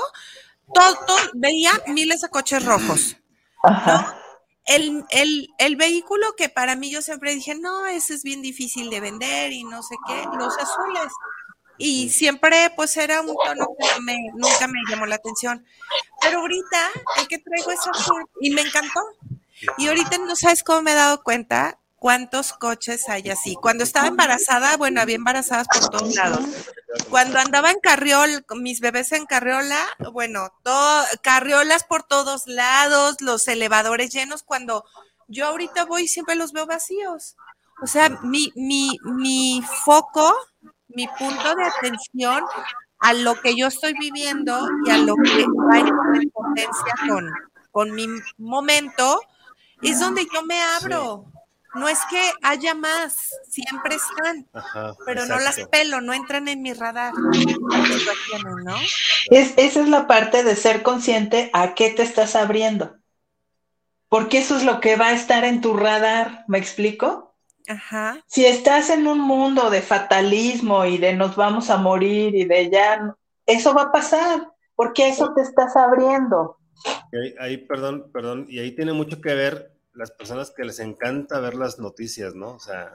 [0.73, 3.17] todo, veía miles de coches rojos.
[4.67, 5.05] El,
[5.59, 9.53] el, vehículo que para mí yo siempre dije, no, ese es bien difícil de vender
[9.53, 11.13] y no sé qué, los azules.
[11.79, 15.65] Y siempre pues era un tono que nunca me llamó la atención.
[16.21, 19.01] Pero ahorita el que traigo es azul y me encantó.
[19.79, 23.55] Y ahorita no sabes cómo me he dado cuenta cuántos coches hay así.
[23.55, 26.41] Cuando estaba embarazada, bueno, había embarazadas por todos lados.
[27.09, 29.81] Cuando andaba en carriol, mis bebés en carriola,
[30.13, 34.43] bueno, todo, carriolas por todos lados, los elevadores llenos.
[34.43, 34.85] Cuando
[35.29, 37.37] yo ahorita voy, siempre los veo vacíos.
[37.83, 40.35] O sea, mi, mi, mi foco,
[40.95, 42.43] mi punto de atención
[42.99, 47.31] a lo que yo estoy viviendo y a lo que va en potencia con,
[47.71, 48.07] con mi
[48.39, 49.21] momento,
[49.83, 51.27] es donde yo me abro
[51.75, 54.47] no es que haya más, siempre están,
[55.05, 57.13] pero no las pelo, no entran en mi radar.
[59.31, 62.97] Es, esa es la parte de ser consciente a qué te estás abriendo.
[64.09, 67.24] Porque eso es lo que va a estar en tu radar, ¿me explico?
[67.67, 68.23] Ajá.
[68.27, 72.71] Si estás en un mundo de fatalismo y de nos vamos a morir y de
[72.71, 73.15] ya,
[73.47, 76.59] eso va a pasar, porque eso te estás abriendo.
[77.41, 81.55] ahí, perdón, perdón, y ahí tiene mucho que ver las personas que les encanta ver
[81.55, 82.55] las noticias, ¿no?
[82.55, 82.95] O sea,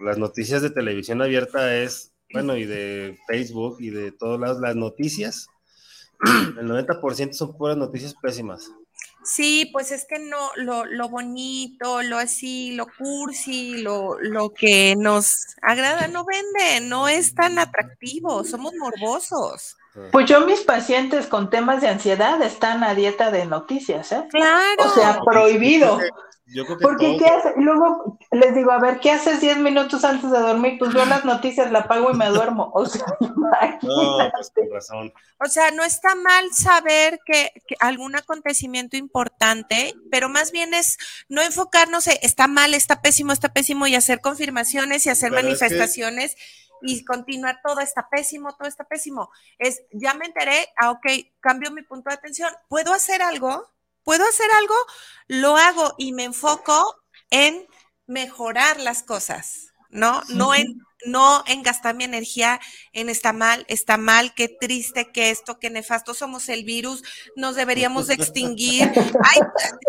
[0.00, 4.74] las noticias de televisión abierta es, bueno, y de Facebook y de todos lados, las
[4.74, 5.48] noticias,
[6.58, 8.72] el 90% son puras noticias pésimas.
[9.24, 14.96] Sí, pues es que no, lo, lo bonito, lo así, lo cursi, lo, lo que
[14.96, 19.76] nos agrada no vende, no es tan atractivo, somos morbosos.
[20.10, 24.26] Pues yo mis pacientes con temas de ansiedad están a dieta de noticias, ¿eh?
[24.30, 24.84] Claro.
[24.86, 25.98] O sea, prohibido.
[26.80, 27.54] Porque ¿qué hace?
[27.56, 30.76] luego les digo, a ver, ¿qué haces 10 minutos antes de dormir?
[30.78, 32.70] Pues veo las noticias, la apago y me duermo.
[32.74, 35.12] O sea, no, pues con razón.
[35.38, 40.98] O sea, no está mal saber que, algún acontecimiento importante, pero más bien es
[41.28, 46.36] no enfocarnos en está mal, está pésimo, está pésimo y hacer confirmaciones y hacer manifestaciones
[46.82, 49.30] y continuar todo está pésimo, todo está pésimo.
[49.58, 51.06] Es, ya me enteré, ah, ok,
[51.40, 52.50] cambio mi punto de atención.
[52.68, 53.68] ¿Puedo hacer algo?
[54.04, 54.74] ¿Puedo hacer algo?
[55.28, 56.96] Lo hago y me enfoco
[57.30, 57.66] en
[58.06, 60.22] mejorar las cosas, ¿no?
[60.28, 62.60] No en no en gastar mi energía
[62.92, 67.02] en está mal, está mal, qué triste, que esto, qué nefasto, somos el virus,
[67.36, 68.90] nos deberíamos de extinguir.
[68.94, 69.40] Ay,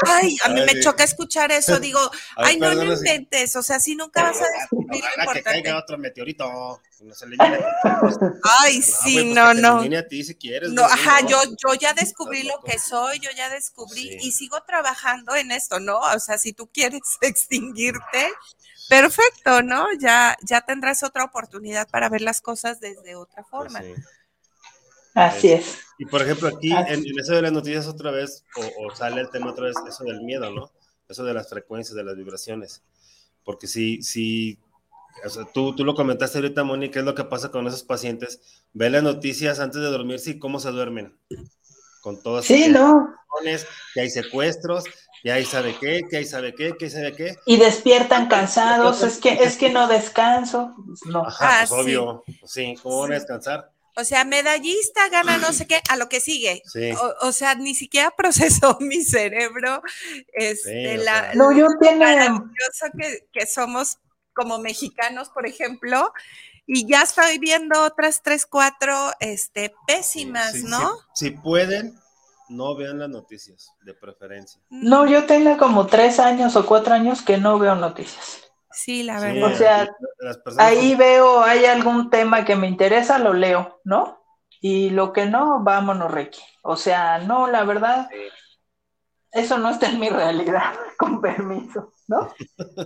[0.05, 1.99] ay, a mí me choca escuchar eso, digo,
[2.35, 5.33] ay, no lo intentes, o sea, si nunca vas a descubrir lo importante.
[5.33, 7.37] que caiga otro meteorito, no se le
[8.61, 9.81] Ay, sí, no, no.
[9.81, 10.71] A ti si quieres.
[10.71, 15.35] No, ajá, yo, yo ya descubrí lo que soy, yo ya descubrí y sigo trabajando
[15.35, 15.99] en esto, ¿no?
[15.99, 18.31] O sea, si tú quieres extinguirte,
[18.89, 19.87] Perfecto, ¿no?
[19.99, 23.81] Ya, ya tendrás otra oportunidad para ver las cosas desde otra forma.
[25.13, 25.77] Así es.
[25.99, 28.43] Y por ejemplo, aquí en, eso de las noticias otra vez,
[28.77, 30.71] o, sale el tema otra vez, eso del miedo, ¿no?
[31.07, 32.81] Eso de las frecuencias, de las vibraciones.
[33.43, 34.59] Porque si, si
[35.25, 37.83] o sea, tú, tú lo comentaste ahorita, Moni, ¿qué es lo que pasa con esos
[37.83, 38.41] pacientes?
[38.73, 41.17] Ve las noticias antes de dormirse y cómo se duermen.
[42.01, 43.07] Con todas sí, no.
[43.93, 44.83] que hay secuestros,
[45.23, 47.37] y ahí sabe qué, que ahí sabe qué, que sabe qué.
[47.45, 50.75] Y despiertan cansados, es que, es que no descanso.
[51.05, 51.25] No.
[51.25, 53.71] Ajá, pues ah, obvio, pues sí, ¿cómo van a descansar?
[53.95, 56.61] O sea, medallista gana no sé qué, a lo que sigue.
[56.65, 56.91] Sí.
[57.21, 59.81] O, sea, ni siquiera procesó mi cerebro.
[60.33, 61.99] Este, la, no, yo tiene...
[61.99, 63.99] maravilloso que, que somos
[64.33, 66.11] como mexicanos, por ejemplo,
[66.65, 70.97] y ya estoy viendo otras tres, cuatro, este, pésimas, ¿no?
[71.13, 71.97] Si, pueden,
[72.49, 74.61] no vean las noticias, de preferencia.
[74.69, 78.41] No, yo tengo como tres años o cuatro años que no veo noticias.
[78.71, 79.51] Sí, la verdad.
[79.51, 79.89] o sea,
[80.57, 84.19] ahí veo, hay algún tema que me interesa, lo leo, ¿no?
[84.61, 86.41] Y lo que no, vámonos, Reiki.
[86.63, 88.09] O sea, no, la verdad,
[89.33, 92.33] eso no está en mi realidad, con permiso, ¿no?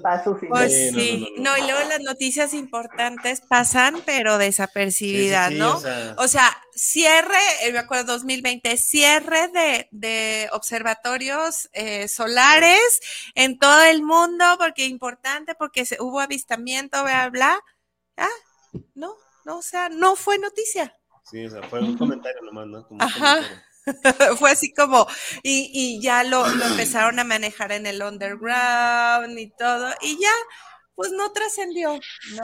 [0.02, 5.82] Paso Pues sí, no, y luego las noticias importantes pasan, pero desapercibidas, ¿no?
[6.18, 9.50] O sea, cierre, eh, me acuerdo 2020, cierre
[9.92, 13.02] de, observatorios eh, solares
[13.36, 17.60] en todo el mundo, porque importante, porque se, hubo avistamiento, bla, bla.
[18.16, 18.28] Ah,
[18.96, 20.96] no, no, o sea, no fue noticia.
[21.30, 22.88] Sí, o sea, fue un comentario nomás, ¿no?
[23.00, 23.42] Ajá.
[24.40, 25.08] Fue así como,
[25.44, 30.32] y, ya lo, empezaron a manejar en el underground y todo, y ya,
[30.96, 31.94] pues no trascendió,
[32.36, 32.44] ¿no?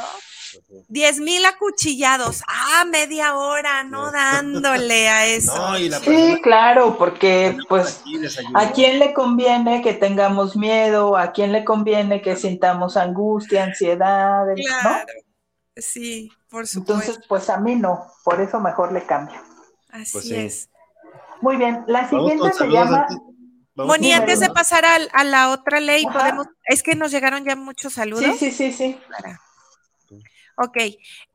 [0.88, 5.54] Diez mil acuchillados, ah, media hora, no dándole a eso.
[6.04, 8.04] sí, claro, porque pues
[8.54, 14.46] a quién le conviene que tengamos miedo, a quién le conviene que sintamos angustia, ansiedad,
[14.56, 15.06] claro.
[15.76, 16.94] Sí, por supuesto.
[16.94, 19.42] Entonces, pues a mí no, por eso mejor le cambio.
[19.90, 20.70] Así pues es.
[21.44, 23.06] Muy bien, la siguiente se llama...
[23.76, 27.94] Moni, antes de pasar a, la otra ley, podemos, es que nos llegaron ya muchos
[27.94, 28.38] saludos.
[28.40, 28.98] Sí, sí, sí, sí.
[30.56, 30.78] Ok,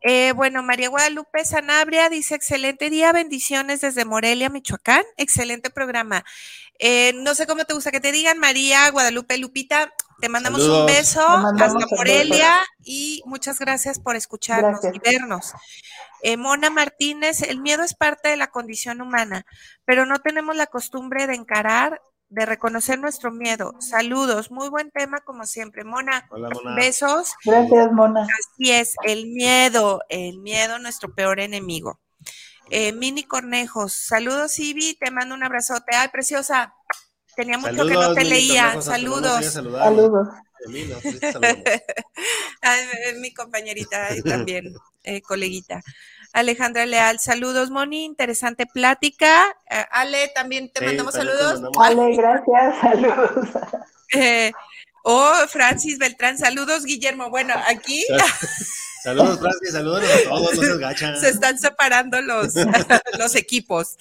[0.00, 6.24] eh, bueno, María Guadalupe Sanabria dice, excelente día, bendiciones desde Morelia, Michoacán, excelente programa.
[6.78, 10.86] Eh, no sé cómo te gusta que te digan, María Guadalupe Lupita, te mandamos un
[10.86, 15.52] beso hasta Morelia y muchas gracias por escucharnos y vernos.
[16.22, 19.46] Eh, Mona Martínez, el miedo es parte de la condición humana,
[19.84, 23.74] pero no tenemos la costumbre de encarar, de reconocer nuestro miedo.
[23.78, 25.84] Saludos, muy buen tema como siempre.
[25.84, 26.28] Mona,
[26.76, 27.34] besos.
[27.44, 28.22] Gracias, Mona.
[28.22, 32.00] Así es, el miedo, el miedo, nuestro peor enemigo.
[32.70, 35.96] Eh, Mini Cornejos, saludos, Ivy, te mando un abrazote.
[35.96, 36.74] Ay, preciosa,
[37.38, 38.82] tenía mucho que no te leía.
[38.82, 39.44] saludos.
[39.44, 40.28] Saludos.
[43.20, 44.74] mi compañerita y también
[45.04, 45.80] eh, coleguita.
[46.32, 49.56] Alejandra Leal, saludos, Moni, interesante plática.
[49.70, 51.62] Eh, Ale, también te mandamos saludos.
[51.80, 53.48] Ale, gracias, saludos.
[54.14, 54.50] Eh,
[55.04, 57.30] oh, Francis Beltrán, saludos, Guillermo.
[57.30, 58.04] Bueno, aquí.
[59.02, 61.20] Saludos, Francis, saludos a todos, no se gachan.
[61.20, 62.54] Se están separando los,
[63.18, 63.96] los equipos.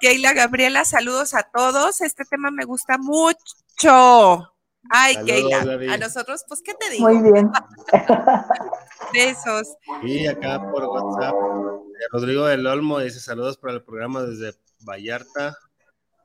[0.00, 2.00] Keila Gabriela, saludos a todos.
[2.00, 4.52] Este tema me gusta mucho.
[4.90, 5.60] Ay, Keila,
[5.92, 7.08] a nosotros, pues, ¿qué te digo?
[7.08, 7.50] Muy bien.
[9.12, 9.76] Besos.
[10.02, 15.56] Y acá por WhatsApp, eh, Rodrigo del Olmo dice saludos para el programa desde Vallarta.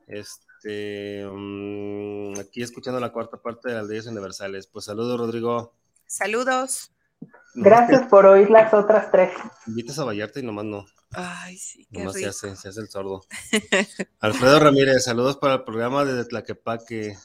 [0.07, 4.67] Este, mm, aquí escuchando la cuarta parte de las leyes universales.
[4.67, 5.73] Pues saludos, Rodrigo.
[6.05, 6.91] Saludos.
[7.53, 9.31] Gracias por oír las otras tres.
[9.67, 10.85] Invitas a Vallarta y nomás no.
[11.11, 13.23] Ay, sí, qué nomás se hace, se hace el sordo.
[14.19, 17.17] Alfredo Ramírez, saludos para el programa desde Tlaquepaque.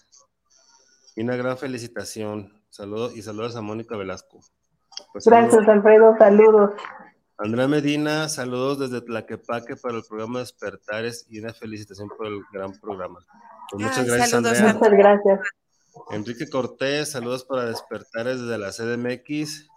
[1.14, 2.52] Y una gran felicitación.
[2.68, 4.40] Saludos y saludos a Mónica Velasco.
[5.12, 6.14] Pues Gracias, Alfredo.
[6.18, 6.72] Saludos.
[7.38, 12.72] Andrea Medina, saludos desde Tlaquepaque para el programa Despertares y una felicitación por el gran
[12.80, 13.20] programa.
[13.70, 14.72] Pues muchas gracias, Andrea.
[14.74, 15.40] Muchas gracias.
[16.10, 19.68] Enrique Cortés, saludos para Despertares desde la CDMX.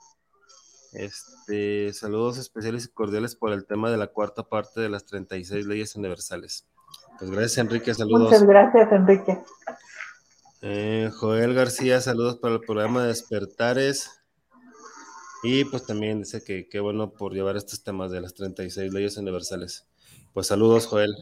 [0.94, 5.66] Este, saludos especiales y cordiales por el tema de la cuarta parte de las 36
[5.66, 6.68] leyes universales.
[7.20, 8.32] Pues gracias, Enrique, saludos.
[8.32, 9.38] Muchas gracias, Enrique.
[10.62, 14.20] Eh, Joel García, saludos para el programa Despertares.
[15.44, 19.16] Y pues también dice que qué bueno por llevar estos temas de las 36 leyes
[19.18, 19.88] universales.
[20.34, 21.16] Pues saludos, Joel.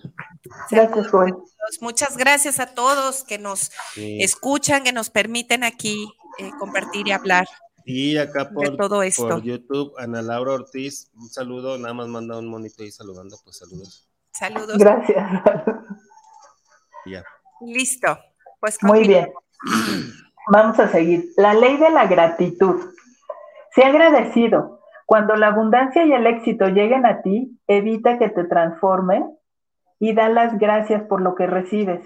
[0.72, 1.36] Gracias, Joel.
[1.82, 6.07] Muchas gracias a todos que nos escuchan, que nos permiten aquí
[6.39, 7.48] eh, compartir y hablar.
[7.89, 9.30] Y acá por, todo esto.
[9.30, 13.59] por YouTube, Ana Laura Ortiz, un saludo, nada más manda un monito ahí saludando, pues
[13.59, 14.09] saludos.
[14.31, 14.77] Saludos.
[14.77, 15.26] Gracias.
[17.05, 17.23] Ya.
[17.61, 18.19] Listo.
[18.59, 19.31] Pues Muy bien.
[20.51, 21.30] Vamos a seguir.
[21.38, 22.91] La ley de la gratitud.
[23.73, 24.81] Sea agradecido.
[25.05, 29.23] Cuando la abundancia y el éxito lleguen a ti, evita que te transforme
[29.99, 32.01] y da las gracias por lo que recibes.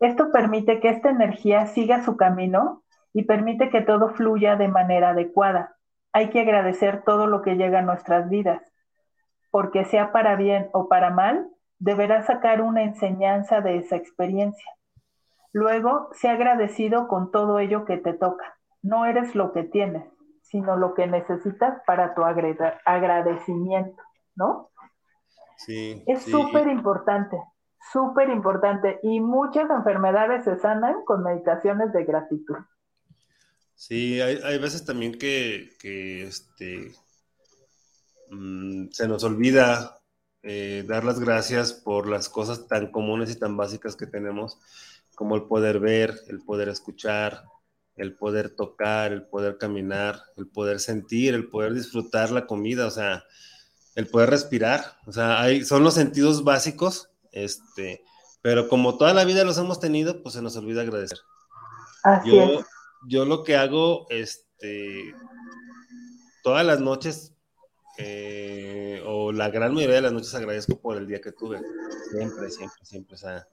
[0.00, 2.83] Esto permite que esta energía siga su camino
[3.14, 5.76] y permite que todo fluya de manera adecuada.
[6.12, 8.60] Hay que agradecer todo lo que llega a nuestras vidas,
[9.50, 14.70] porque sea para bien o para mal, deberás sacar una enseñanza de esa experiencia.
[15.52, 18.56] Luego, sé agradecido con todo ello que te toca.
[18.82, 20.04] No eres lo que tienes,
[20.42, 24.02] sino lo que necesitas para tu agradecimiento,
[24.34, 24.70] ¿no?
[25.56, 26.02] Sí.
[26.08, 27.40] Es súper importante,
[27.92, 28.98] súper importante.
[29.04, 32.56] Y muchas enfermedades se sanan con meditaciones de gratitud.
[33.74, 36.94] Sí, hay, veces también que, este,
[38.30, 40.00] mm, se nos olvida
[40.42, 44.58] eh, dar las gracias por las cosas tan comunes y tan básicas que tenemos,
[45.14, 47.44] como el poder ver, el poder escuchar,
[47.96, 52.90] el poder tocar, el poder caminar, el poder sentir, el poder disfrutar la comida, o
[52.90, 53.24] sea,
[53.94, 58.04] el poder respirar, o sea, hay, son los sentidos básicos, este,
[58.42, 61.18] pero como toda la vida los hemos tenido, pues se nos olvida agradecer.
[62.24, 62.64] yo,
[63.06, 65.14] yo lo que hago, este,
[66.42, 67.32] todas las noches,
[67.98, 71.60] eh, o la gran mayoría de las noches agradezco por el día que tuve,
[72.10, 73.46] siempre, siempre, siempre, o sea,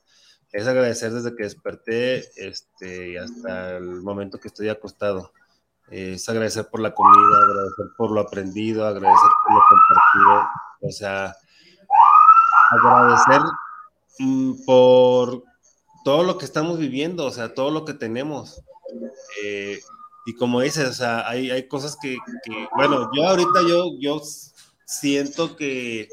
[0.51, 5.31] es agradecer desde que desperté este, hasta el momento que estoy acostado.
[5.89, 10.49] Es agradecer por la comida, agradecer por lo aprendido, agradecer por lo compartido.
[10.81, 11.35] O sea,
[12.69, 13.41] agradecer
[14.19, 15.43] mm, por
[16.03, 18.61] todo lo que estamos viviendo, o sea, todo lo que tenemos.
[19.43, 19.79] Eh,
[20.25, 24.21] y como dices, o sea, hay, hay cosas que, que, bueno, yo ahorita yo, yo
[24.85, 26.07] siento que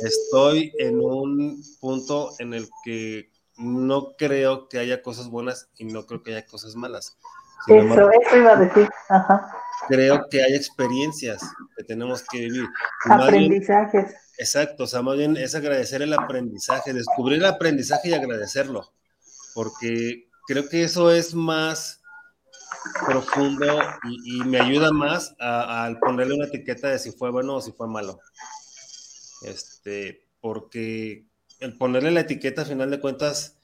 [0.00, 6.04] estoy en un punto en el que no creo que haya cosas buenas y no
[6.06, 7.16] creo que haya cosas malas.
[7.68, 8.88] eso, eso iba a decir.
[9.88, 11.42] Creo que hay experiencias
[11.76, 12.66] que tenemos que vivir.
[13.04, 14.14] Aprendizajes.
[14.38, 18.92] exacto, o sea, más bien es agradecer el aprendizaje, descubrir el aprendizaje y agradecerlo,
[19.54, 21.95] porque creo que eso es más
[23.06, 23.66] profundo
[24.04, 27.88] y, me ayuda más al ponerle una etiqueta de si fue bueno o si fue
[27.88, 28.18] malo.
[29.42, 31.26] Este, porque
[31.60, 33.56] el ponerle la etiqueta, a final de cuentas,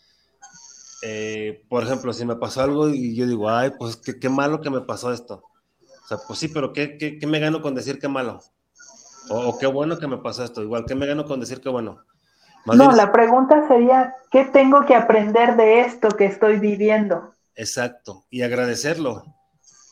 [1.03, 4.71] eh, por ejemplo, si me pasó algo y yo digo, ay, pues qué, malo que
[4.71, 5.43] me pasó esto.
[6.05, 8.41] O sea, pues sí, pero ¿qué, qué, me gano con decir qué malo?
[9.29, 10.63] O, qué bueno que me pasó esto.
[10.63, 11.99] Igual, ¿qué me gano con decir qué bueno?
[12.67, 17.32] no, la pregunta sería, ¿qué tengo que aprender de esto que estoy viviendo?
[17.55, 19.25] Exacto, y agradecerlo.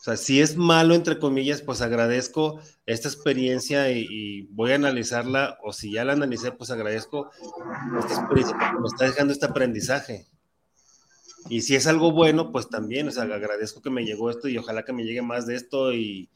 [0.01, 5.59] O sea, si es malo, entre comillas, pues agradezco esta experiencia y, voy a analizarla,
[5.63, 7.29] o si ya la analicé, pues agradezco
[7.99, 10.25] esta experiencia me está dejando este aprendizaje.
[11.49, 14.57] Y si es algo bueno, pues también, o sea, agradezco que me llegó esto y
[14.57, 16.29] ojalá que me llegue más de esto y,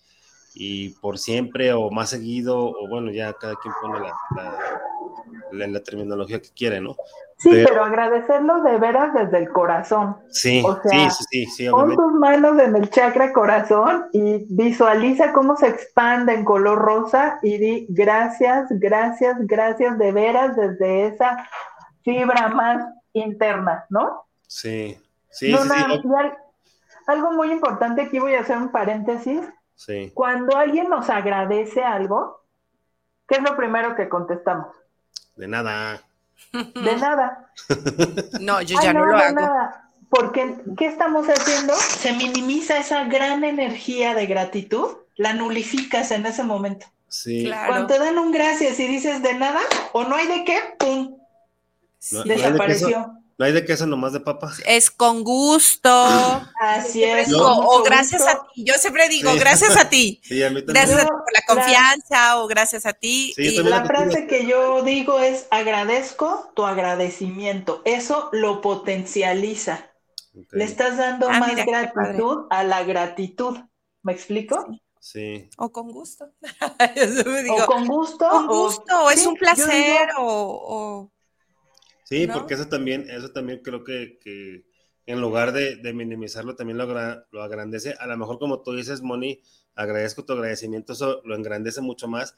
[1.01, 3.99] por siempre o más seguido, o bueno, ya cada quien pone
[5.51, 6.95] la, la terminología que quiere, ¿no?
[7.37, 10.17] Sí, pero, agradecerlo de veras desde el corazón.
[10.29, 15.33] Sí, o sea, sí, sí, sí, Pon tus manos en el chakra corazón y visualiza
[15.33, 21.49] cómo se expande en color rosa y di gracias, gracias, gracias de veras desde esa
[22.03, 24.25] fibra más interna, ¿no?
[24.47, 24.97] Sí,
[25.29, 26.01] sí, sí,
[27.07, 29.41] algo muy importante, aquí voy a hacer un paréntesis.
[29.75, 30.11] Sí.
[30.13, 32.41] Cuando alguien nos agradece algo,
[33.27, 34.67] ¿qué es lo primero que contestamos?
[35.35, 36.01] De nada.
[36.53, 37.51] De nada.
[38.39, 39.35] No, yo ya no, lo hago.
[39.35, 39.91] Nada.
[40.09, 41.75] Porque, ¿qué estamos haciendo?
[41.75, 46.85] Se minimiza esa gran energía de gratitud, la nulificas en ese momento.
[47.07, 47.51] Sí.
[47.67, 49.59] Cuando te dan un gracias y dices de nada,
[49.93, 51.17] o no hay de qué, ¡pum!
[52.25, 52.89] Desapareció.
[52.89, 53.24] No hay de
[53.65, 54.51] queso nomás de papa.
[54.65, 55.89] Es con gusto.
[56.59, 57.33] Así es.
[57.33, 58.63] o, gracias a ti.
[58.63, 60.21] Yo siempre digo, gracias a ti.
[60.23, 60.87] Sí, a mí también.
[60.87, 63.33] Gracias por la confianza o gracias a ti.
[63.37, 67.81] y la frase que yo digo es agradezco tu agradecimiento.
[67.85, 69.91] Eso lo potencializa.
[70.51, 73.57] Le estás dando ah, más gratitud a la gratitud.
[74.03, 74.67] ¿Me explico?
[74.99, 75.49] Sí.
[75.57, 76.31] O con gusto.
[77.61, 78.29] o con gusto.
[78.29, 81.11] Con gusto, es un placer o
[82.05, 84.19] Sí, porque eso también, eso también creo que,
[85.07, 87.95] en lugar de, minimizarlo, también lo, lo, agrandece.
[87.99, 89.41] A lo mejor, como tú dices, Moni,
[89.73, 92.35] agradezco tu agradecimiento, eso lo engrandece mucho más,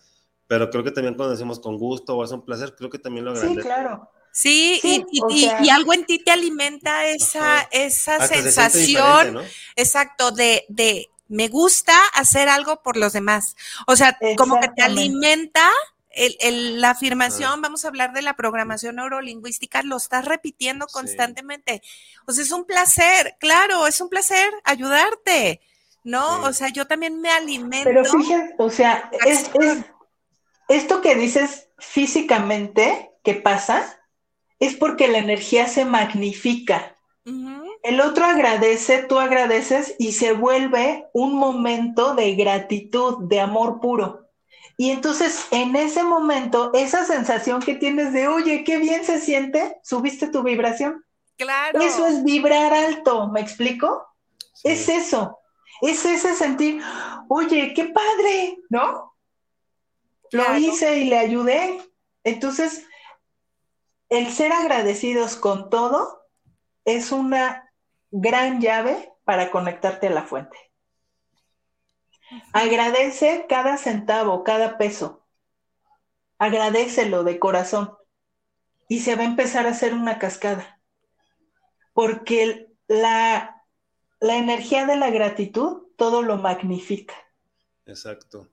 [0.47, 3.25] pero creo que también cuando decimos con gusto o es un placer, creo que también
[3.25, 3.61] lo agrandece.
[3.61, 4.09] Sí, claro.
[4.31, 9.39] Sí, y, algo en ti te alimenta esa, esa sensación,
[9.75, 13.55] exacto, de, de me gusta hacer algo por los demás.
[13.85, 15.69] O sea, como que te alimenta
[16.17, 21.81] la afirmación, vamos a hablar de la programación neurolingüística, lo estás repitiendo constantemente.
[22.25, 25.61] O sea, es un placer, claro, es un placer ayudarte,
[26.03, 26.43] ¿no?
[26.43, 27.89] O sea, yo también me alimento.
[27.89, 29.49] Pero fíjate, o sea, es,
[30.67, 34.01] esto que dices físicamente que pasa
[34.59, 36.95] es porque la energía se magnifica.
[37.83, 44.26] El otro agradece, tú agradeces y se vuelve un momento de gratitud, de amor puro.
[44.77, 49.79] Y entonces en ese momento, esa sensación que tienes de, oye, qué bien se siente,
[49.83, 51.03] subiste tu vibración.
[51.35, 51.81] Claro.
[51.81, 54.07] Eso es vibrar alto, ¿me explico?
[54.63, 55.39] Es eso,
[55.81, 56.81] es ese sentir,
[57.27, 59.15] oye, qué padre, ¿no?
[60.31, 61.81] Lo hice y le ayudé.
[62.23, 62.85] Entonces,
[64.09, 66.21] el ser agradecidos con todo
[66.85, 67.71] es una
[68.11, 70.57] gran llave para conectarte a la fuente.
[72.53, 75.25] Agradece cada centavo, cada peso.
[76.37, 77.93] Agradecelo de corazón.
[78.89, 80.79] Y se va a empezar a hacer una cascada.
[81.93, 83.63] Porque la,
[84.19, 87.15] la energía de la gratitud todo lo magnifica.
[87.85, 88.47] Exacto.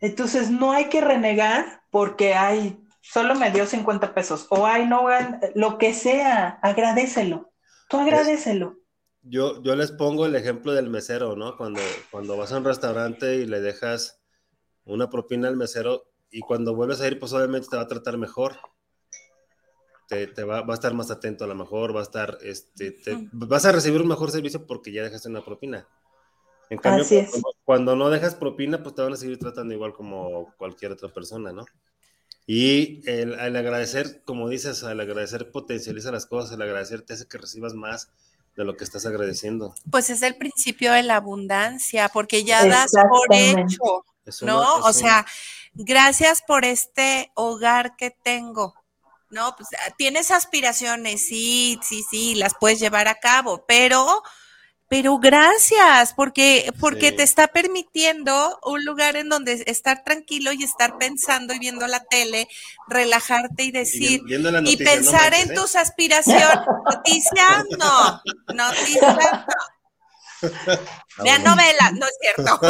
[0.00, 5.06] Entonces no hay que renegar porque hay, solo me dio 50 pesos o hay no,
[5.54, 7.52] lo que sea, agradecelo.
[7.88, 8.79] Tú agradecelo.
[9.22, 11.56] Yo, yo les pongo el ejemplo del mesero, ¿no?
[11.56, 11.80] Cuando,
[12.10, 14.20] cuando vas a un restaurante y le dejas
[14.84, 18.16] una propina al mesero y cuando vuelves a ir, pues obviamente te va a tratar
[18.16, 18.56] mejor.
[20.08, 22.98] Te, va, a estar más atento a lo mejor, va a estar, este,
[23.30, 25.86] vas a recibir un mejor servicio porque ya dejaste una propina.
[26.68, 27.04] En cambio,
[27.64, 31.52] cuando, no dejas propina, pues te van a seguir tratando igual como cualquier otra persona,
[31.52, 31.64] ¿no?
[32.46, 37.38] Y el, agradecer, como dices, al agradecer potencializa las cosas, el agradecer te hace que
[37.38, 38.10] recibas más
[38.60, 39.74] de lo que estás agradeciendo.
[39.90, 44.04] Pues es el principio de la abundancia, porque ya das por hecho,
[44.42, 44.76] ¿no?
[44.76, 45.24] o sea,
[45.72, 48.74] gracias por este hogar que tengo.
[49.30, 54.22] No, pues tienes aspiraciones, sí, sí, sí, las puedes llevar a cabo, pero
[54.90, 60.98] pero gracias, porque, porque te está permitiendo un lugar en donde estar tranquilo y estar
[60.98, 62.48] pensando y viendo la tele,
[62.88, 64.20] relajarte y decir,
[64.64, 65.54] y, pensar en ¿eh?
[65.54, 66.42] tus aspiraciones.
[66.92, 68.20] Noticias, no,
[68.52, 69.16] noticias,
[70.42, 71.22] no.
[71.22, 72.60] Vean novelas, no es cierto.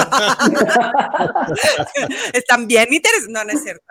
[2.34, 3.30] Están bien interesantes.
[3.30, 3.84] No, no es cierto.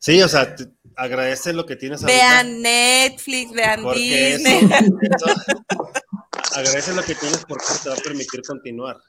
[0.00, 0.56] Sí, o sea,
[0.96, 4.60] agradece lo que tienes Vean Netflix, vean Disney.
[6.54, 9.00] agradece lo que tienes porque te va a permitir continuar.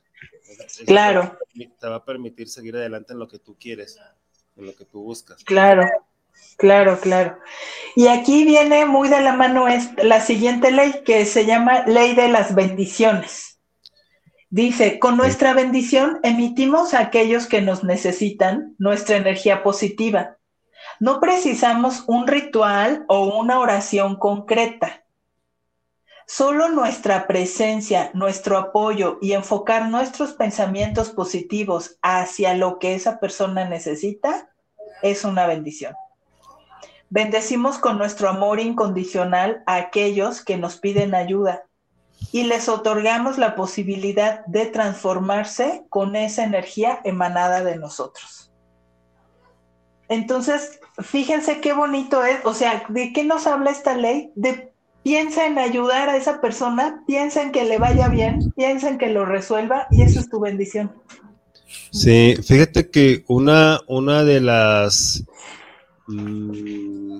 [0.86, 1.38] claro.
[1.80, 3.98] Te va a permitir seguir adelante en lo que tú quieres,
[4.56, 5.44] en lo que tú buscas.
[5.44, 5.84] Claro,
[6.58, 7.38] claro, claro.
[7.96, 9.66] Y aquí viene muy de la mano
[9.98, 13.60] la siguiente ley que se llama ley de las bendiciones.
[14.50, 20.35] Dice, con nuestra bendición emitimos a aquellos que nos necesitan nuestra energía positiva
[21.00, 25.04] no precisamos un ritual o una oración concreta.
[26.28, 33.66] Solo nuestra presencia, nuestro apoyo y enfocar nuestros pensamientos positivos hacia lo que esa persona
[33.66, 34.50] necesita
[35.04, 35.94] es una bendición.
[37.10, 41.66] Bendecimos con nuestro amor incondicional a aquellos que nos piden ayuda
[42.32, 48.45] y les otorgamos la posibilidad de transformarse con esa energía emanada de nosotros.
[50.10, 54.32] Entonces, fíjense qué bonito es, o sea, ¿de qué nos habla esta ley?
[54.36, 54.72] De
[55.06, 59.10] piensa en ayudar a esa persona, piensa en que le vaya bien, piensa en que
[59.10, 60.92] lo resuelva y eso es tu bendición.
[61.92, 65.24] Sí, fíjate que una, una de las,
[66.08, 67.20] mm,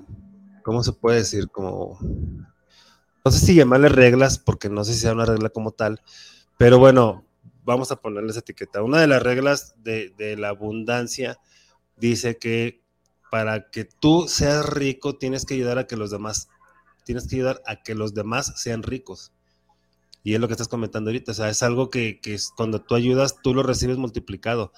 [0.64, 1.50] ¿cómo se puede decir?
[1.50, 6.02] Como, no sé si llamarle reglas, porque no sé si sea una regla como tal,
[6.58, 7.24] pero bueno,
[7.66, 8.82] vamos a ponerles etiqueta.
[8.82, 11.38] Una de las reglas de, de la abundancia
[11.98, 12.82] dice que
[13.32, 16.48] para que tú seas rico tienes que ayudar a que los demás,
[17.04, 19.32] tienes que ayudar a que los demás sean ricos.
[20.24, 22.96] Y es lo que estás comentando ahorita, o sea, es algo que, que cuando tú
[22.96, 24.72] ayudas, tú lo recibes multiplicado.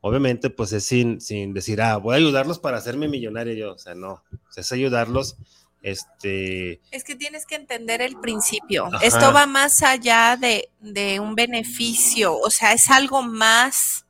[0.00, 3.78] Obviamente, pues es sin, sin decir, ah, voy a ayudarlos para hacerme millonario yo, o
[3.78, 4.22] sea, no,
[4.54, 5.36] es ayudarlos
[5.84, 6.80] este...
[6.90, 8.88] Es que tienes que entender el principio.
[9.02, 14.03] Esto va más allá de, de, un beneficio, o sea, es algo más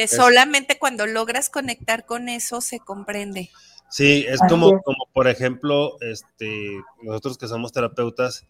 [0.00, 3.50] que solamente cuando logras conectar con eso se comprende.
[3.90, 8.46] Sí, es como, como por ejemplo, este, nosotros que somos terapeutas,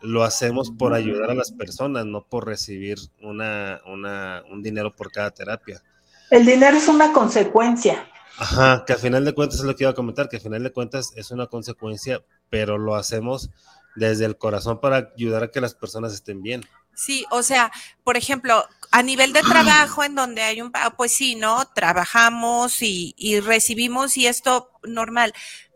[0.00, 5.10] lo hacemos por ayudar a las personas, no por recibir una, una, un dinero por
[5.10, 5.82] cada terapia.
[6.30, 8.06] El dinero es una consecuencia.
[8.38, 10.62] Ajá, que al final de cuentas es lo que iba a comentar, que al final
[10.62, 13.50] de cuentas es una consecuencia, pero lo hacemos
[13.94, 16.62] desde el corazón para ayudar a que las personas estén bien.
[16.94, 17.72] Sí, o sea,
[18.04, 21.64] por ejemplo, a nivel de trabajo en donde hay un, pues sí, ¿no?
[21.74, 25.32] Trabajamos y, y recibimos y esto normal,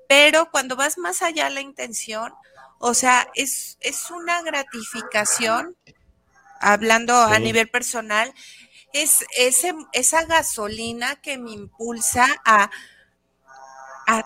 [0.08, 2.32] pero cuando vas más allá de la intención,
[2.78, 5.76] o sea, es, es una gratificación,
[6.60, 8.32] hablando a nivel personal,
[8.92, 12.70] es ese, esa gasolina que me impulsa a,
[14.06, 14.24] a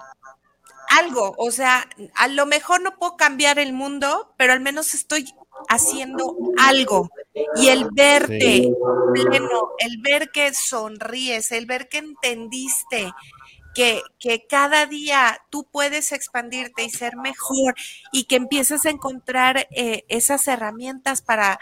[0.90, 5.32] algo, o sea, a lo mejor no puedo cambiar el mundo, pero al menos estoy
[5.68, 7.10] haciendo algo.
[7.56, 8.72] Y el verte
[9.12, 13.12] pleno, el ver que sonríes, el ver que entendiste
[13.74, 17.74] que, que, cada día tú puedes expandirte y ser mejor
[18.12, 21.60] y que empiezas a encontrar eh, esas herramientas para,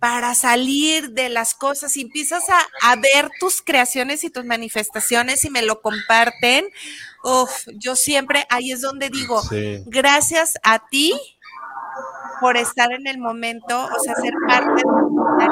[0.00, 5.50] para salir de las cosas y empiezas a, ver tus creaciones y tus manifestaciones y
[5.50, 6.64] me lo comparten.
[7.22, 9.42] Uf, yo siempre ahí es donde digo,
[9.86, 11.14] gracias a ti
[12.40, 14.82] por estar en el momento, o sea, ser parte
[15.38, 15.48] de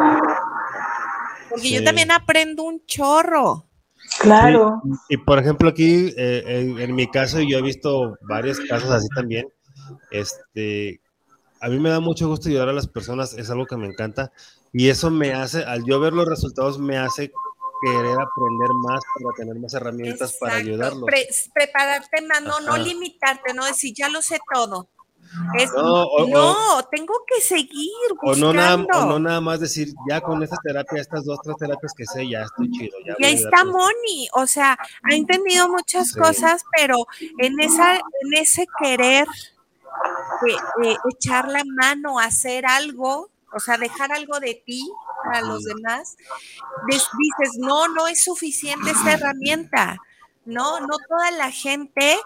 [1.51, 3.67] Porque yo también aprendo un chorro.
[4.21, 4.81] Claro.
[5.09, 9.47] Y, por ejemplo, aquí, eh, en, mi caso, yo he visto varios casos así también.
[10.11, 11.01] Este,
[11.61, 14.33] a mí me da mucho gusto ayudar a las personas, es algo que me encanta.
[14.73, 17.31] Y eso me hace, al yo ver los resultados, me hace
[17.81, 21.05] querer aprender más para tener más herramientas para ayudarlos.
[21.55, 24.89] prepararte más, no, no limitarte, no decir, ya lo sé todo.
[25.77, 27.91] No, tengo que seguir
[28.21, 28.49] buscando.
[28.49, 31.93] O no, nada, no nada más decir, ya con esta terapia, estas dos, tres terapias
[31.95, 32.97] que sé, ya estoy chido.
[33.05, 37.07] Ya y ahí está Moni, o sea, ha entendido muchas cosas, pero
[37.39, 39.27] en, esa, en ese querer
[40.81, 44.89] de, echar la mano, hacer algo, o sea, dejar algo de ti
[45.25, 46.17] para los demás,
[46.89, 49.99] dices, no, no es suficiente esta herramienta,
[50.45, 52.19] no, no toda la gente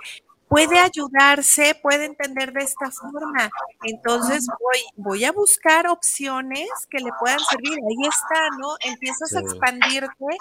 [0.52, 3.50] puede ayudarse, puede entender de esta forma.
[3.84, 7.72] Entonces voy, voy a buscar opciones que le puedan servir.
[7.72, 8.76] Ahí está, ¿no?
[8.84, 10.36] Empiezas a expandirte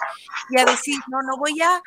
[0.50, 1.82] y a decir, no, no voy a,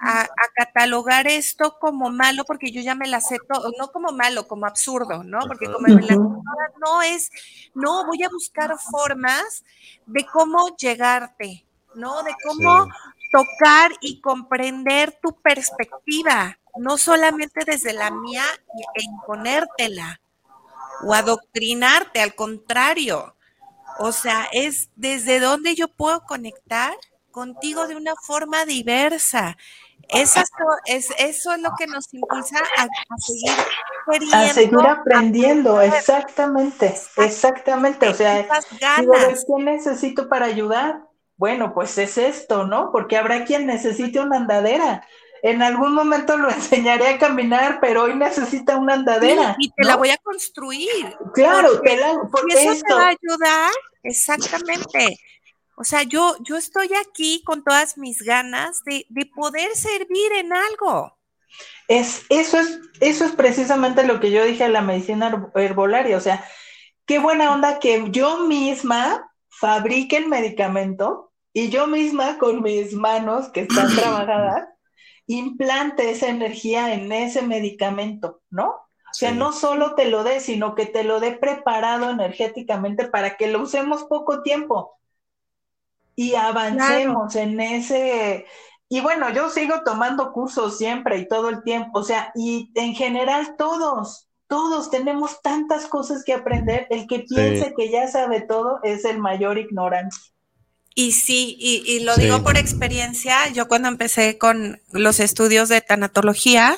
[0.00, 0.26] a,
[0.56, 4.66] catalogar esto como malo porque yo ya me la sé todo, no como malo, como
[4.66, 5.38] absurdo, ¿no?
[5.46, 7.30] Porque como me la no es,
[7.74, 9.64] no, voy a buscar formas
[10.06, 11.64] de cómo llegarte,
[11.94, 12.24] ¿no?
[12.24, 12.88] De cómo
[13.30, 18.44] tocar y comprender tu perspectiva, no solamente desde la mía
[18.94, 20.20] e imponértela
[21.04, 23.34] o adoctrinarte, al contrario.
[23.98, 26.94] O sea, es desde donde yo puedo conectar
[27.30, 29.56] contigo de una forma diversa
[30.08, 30.40] eso
[30.86, 32.86] es, eso es lo que nos impulsa a,
[33.18, 33.50] seguir
[34.32, 38.08] A seguir aprendiendo, exactamente, exactamente.
[38.08, 38.46] O sea,
[38.78, 41.02] ¿qué necesito para ayudar?
[41.36, 42.90] Bueno, pues es esto, ¿no?
[42.90, 45.06] Porque habrá quien necesite una andadera.
[45.42, 49.56] En algún momento lo enseñaré a caminar, pero hoy necesita una andadera.
[49.58, 51.16] y te la voy a construir.
[51.34, 55.18] Claro, te la, eso te va a ayudar, exactamente.
[55.76, 61.16] O sea, yo, yo estoy aquí con todas mis ganas de, poder servir en algo.
[61.86, 66.16] Es, eso, es, eso es precisamente lo que yo dije a la medicina herbolaria.
[66.16, 66.44] O sea,
[67.06, 73.48] qué buena onda que yo misma fabrique el medicamento y yo misma con mis manos
[73.50, 74.68] que están trabajadas
[75.28, 78.70] implante esa energía en ese medicamento, ¿no?
[78.70, 83.36] O sea, no solo te lo dé, sino que te lo dé preparado energéticamente para
[83.36, 84.98] que lo usemos poco tiempo
[86.14, 88.46] y avancemos en ese...
[88.88, 92.94] Y bueno, yo sigo tomando cursos siempre y todo el tiempo, o sea, y en
[92.94, 96.86] general todos, todos tenemos tantas cosas que aprender.
[96.90, 100.16] El que piense que ya sabe todo es el mayor ignorante.
[101.00, 106.76] Y sí, y, lo digo por experiencia, yo cuando empecé con los estudios de tanatología,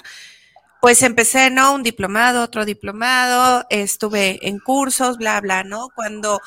[0.82, 1.72] pues empecé, ¿no?
[1.72, 5.88] Un diplomado, otro diplomado, estuve en cursos, bla, bla, ¿no?
[5.94, 6.38] Cuando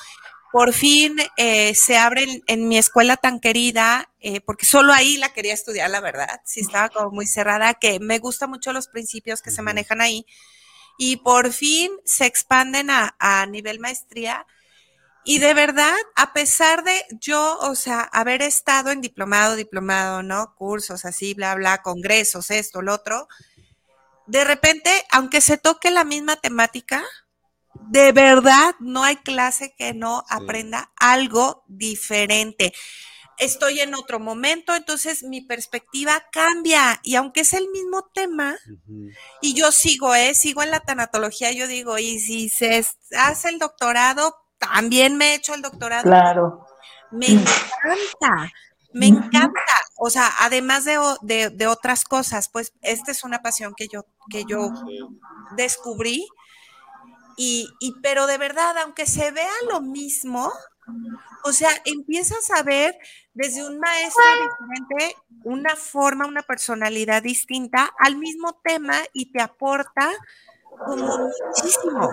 [0.51, 5.33] por fin eh, se abre en, mi escuela tan querida, eh, porque solo ahí la
[5.33, 9.41] quería estudiar, la verdad, sí estaba como muy cerrada, que me gustan mucho los principios
[9.41, 10.27] que se manejan ahí,
[10.99, 14.45] y por fin se expanden a, a nivel maestría.
[15.25, 20.53] Y de verdad, a pesar de yo, o sea, haber estado en diplomado, diplomado, ¿no?
[20.55, 23.27] Cursos así, bla, bla, congresos, esto, lo otro,
[24.25, 27.03] de repente, aunque se toque la misma temática,
[27.89, 32.73] de verdad no hay clase que no aprenda algo diferente.
[33.39, 38.55] Estoy en otro momento, entonces mi perspectiva cambia y aunque es el mismo tema
[39.41, 40.35] y yo sigo, ¿eh?
[40.35, 42.85] sigo en la tanatología, yo digo, y si se
[43.17, 46.03] hace el doctorado, también me he hecho el doctorado.
[46.03, 46.65] Claro.
[47.11, 48.51] Me encanta,
[48.93, 49.61] me encanta.
[49.97, 54.45] O sea, además de, de, otras cosas, pues esta es una pasión que yo, que
[54.45, 54.71] yo
[55.55, 56.27] descubrí
[57.37, 60.51] y, y, pero de verdad, aunque se vea lo mismo,
[61.43, 62.97] o sea, empiezas a ver
[63.33, 70.11] desde un maestro diferente una forma, una personalidad distinta al mismo tema y te aporta
[70.85, 72.09] como muchísimo.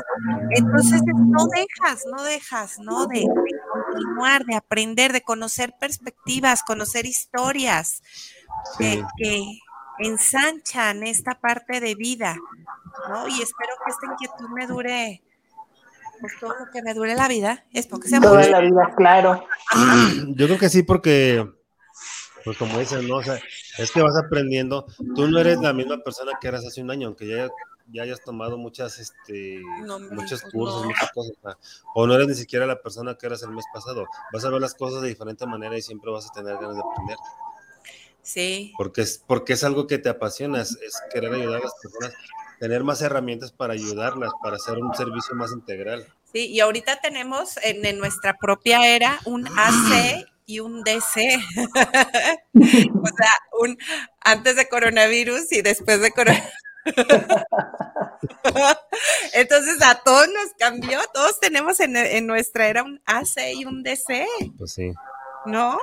[0.51, 3.07] Entonces, no dejas, no dejas, ¿no?
[3.07, 3.27] De,
[3.73, 8.03] continuar, de aprender, de conocer perspectivas, conocer historias
[8.79, 9.59] que, que
[10.01, 12.37] ensanchan esta parte de vida.
[13.09, 13.29] ¿no?
[13.29, 15.23] Y espero que esta inquietud me dure,
[16.21, 19.45] pues todo lo que me dure la vida, es porque sea Toda la vida, claro.
[20.29, 21.49] Yo creo que sí, porque,
[22.45, 23.17] pues como dicen, ¿no?
[23.17, 23.39] O sea,
[23.79, 27.09] es que vas aprendiendo, tú no eres la misma persona que eras hace un año,
[27.09, 27.49] aunque ya,
[27.93, 29.61] ya hayas tomado muchas, este,
[30.11, 31.35] muchos cursos, muchas cosas,
[31.95, 34.61] o no eres ni siquiera la persona que eras el mes pasado, vas a ver
[34.61, 37.17] las cosas de diferente manera y siempre vas a tener ganas de aprender.
[38.23, 38.73] Sí.
[38.77, 40.77] Porque es, porque es algo que te apasiona, es
[41.13, 42.15] querer ayudar a las personas
[42.61, 46.07] tener más herramientas para ayudarlas, para hacer un servicio más integral.
[46.31, 51.41] Sí, y ahorita tenemos en, nuestra propia era un AC y un DC.
[52.55, 53.79] o sea, un
[54.21, 56.53] antes de coronavirus y después de coronavirus.
[59.33, 63.83] Entonces a todos nos cambió, todos tenemos en, en, nuestra era un AC y un
[63.83, 64.27] DC.
[64.59, 64.93] Pues sí.
[65.47, 65.79] ¿No?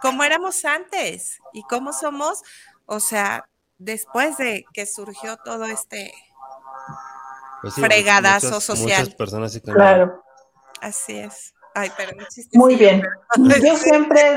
[0.00, 1.38] ¿Cómo éramos antes?
[1.52, 2.42] ¿Y cómo somos?
[2.86, 6.12] O sea, después de que surgió todo este
[7.62, 9.00] pues fregadazo social.
[9.00, 10.24] Muchas personas Claro.
[10.80, 11.54] Así es.
[11.74, 13.02] Ay, pero no Muy bien.
[13.36, 14.36] Yo siempre,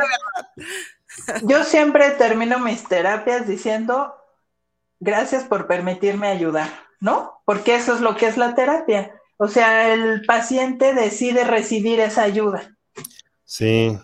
[1.44, 4.16] yo siempre termino mis terapias diciendo
[5.00, 6.70] gracias por permitirme ayudar,
[7.00, 7.42] ¿no?
[7.46, 9.20] Porque eso es lo que es la terapia.
[9.38, 12.76] O sea, el paciente decide recibir esa ayuda.
[13.44, 13.98] Sí.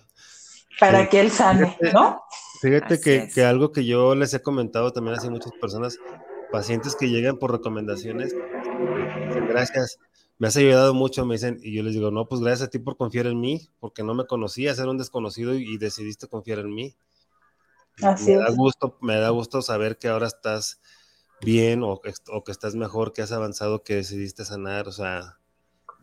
[0.79, 2.21] Para que él sane, ¿no?
[2.61, 5.97] Fíjate que, que, algo que yo les he comentado también a muchas personas,
[6.51, 8.35] pacientes que llegan por recomendaciones,
[9.47, 9.97] gracias,
[10.41, 12.79] me has ayudado mucho, me dicen, y yo les digo, no, pues gracias a ti
[12.79, 16.73] por confiar en mí, porque no me conocías, era un desconocido y, decidiste confiar en
[16.73, 16.95] mí.
[18.01, 20.81] Así me da gusto, me da gusto saber que ahora estás
[21.41, 25.37] bien o, o, que estás mejor, que has avanzado, que decidiste sanar, o sea,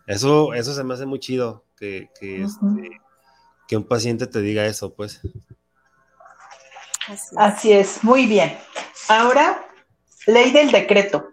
[0.07, 3.01] eso, eso se me hace muy chido, que, que, este,
[3.67, 5.21] que un paciente te diga eso, pues.
[7.37, 8.57] Así es, muy bien.
[9.09, 9.67] Ahora,
[10.27, 11.29] ley del decreto.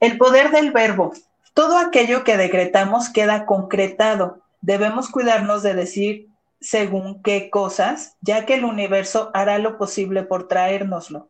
[0.00, 1.12] El poder del verbo.
[1.54, 4.42] Todo aquello que decretamos queda concretado.
[4.60, 6.28] Debemos cuidarnos de decir
[6.62, 11.28] según qué cosas, ya que el universo hará lo posible por traérnoslo.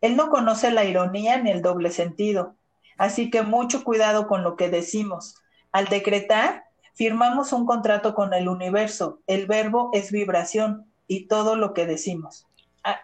[0.00, 2.56] Él no conoce la ironía ni el doble sentido.
[2.98, 5.36] Así que mucho cuidado con lo que decimos.
[5.70, 6.64] Al decretar,
[6.94, 9.20] firmamos un contrato con el universo.
[9.26, 12.46] El verbo es vibración y todo lo que decimos.
[12.82, 13.00] Ah,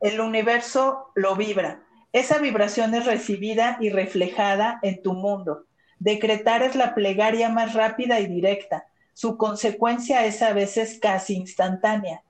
[0.00, 1.84] el universo lo vibra.
[2.12, 5.64] Esa vibración es recibida y reflejada en tu mundo.
[5.98, 8.86] Decretar es la plegaria más rápida y directa.
[9.14, 12.22] Su consecuencia es a veces casi instantánea.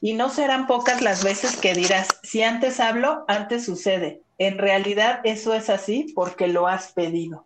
[0.00, 4.22] Y no serán pocas las veces que dirás, si antes hablo, antes sucede.
[4.38, 7.44] En realidad eso es así porque lo has pedido.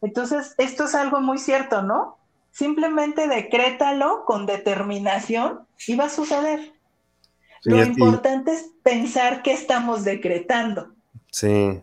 [0.00, 2.18] Entonces, esto es algo muy cierto, ¿no?
[2.52, 6.72] Simplemente decrétalo con determinación y va a suceder.
[7.64, 10.92] Lo importante es pensar que estamos decretando.
[11.30, 11.82] Sí.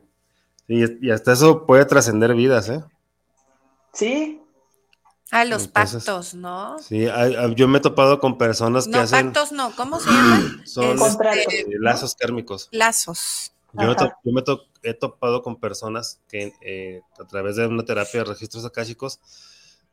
[0.67, 2.83] Y, hasta eso puede trascender vidas, ¿eh?
[3.93, 4.41] Sí.
[5.31, 6.77] A los pactos, ¿no?
[6.79, 7.07] Sí,
[7.55, 9.27] yo me he topado con personas que hacen.
[9.27, 10.61] No, pactos no, ¿cómo se llaman?
[10.65, 12.69] Son este, lazos kármicos.
[12.71, 13.51] Lazos.
[13.73, 13.93] Yo,
[14.31, 14.43] me,
[14.83, 19.19] he topado con personas que eh, a través de una terapia de registros akáshicos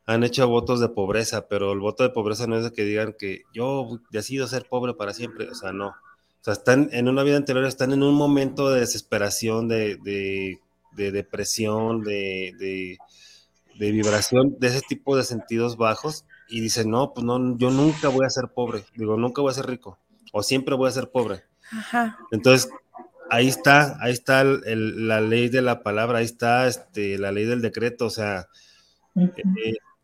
[0.05, 3.15] han hecho votos de pobreza, pero el voto de pobreza no es de que digan
[3.17, 5.87] que yo decido ser pobre para siempre, o sea, no.
[5.87, 10.59] O sea, están en una vida anterior, están en un momento de desesperación, de,
[10.91, 12.97] depresión, de,
[13.77, 18.25] vibración, de ese tipo de sentidos bajos, y dicen, no, pues no, yo nunca voy
[18.25, 19.99] a ser pobre, digo, nunca voy a ser rico,
[20.31, 21.43] o siempre voy a ser pobre.
[22.31, 22.69] Entonces,
[23.29, 27.61] ahí está, ahí está la ley de la palabra, ahí está este, la ley del
[27.61, 28.47] decreto, o sea,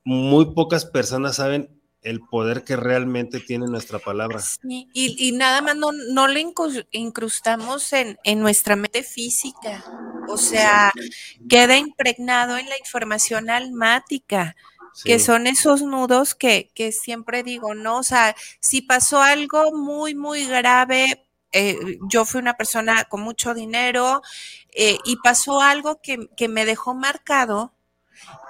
[0.04, 4.42] muy pocas personas saben el poder que realmente tiene nuestra palabra.
[4.64, 6.46] y, nada más no, no le
[6.92, 9.84] incrustamos en, nuestra mente física,
[10.28, 10.92] o sea,
[11.50, 14.56] queda impregnado en la información almática.
[15.04, 18.00] que son esos nudos que, siempre digo, ¿no?
[18.00, 23.54] O sea, si pasó algo muy, muy grave, eh, yo fui una persona con mucho
[23.54, 24.22] dinero
[24.72, 27.74] eh, y pasó algo que, que me dejó marcado,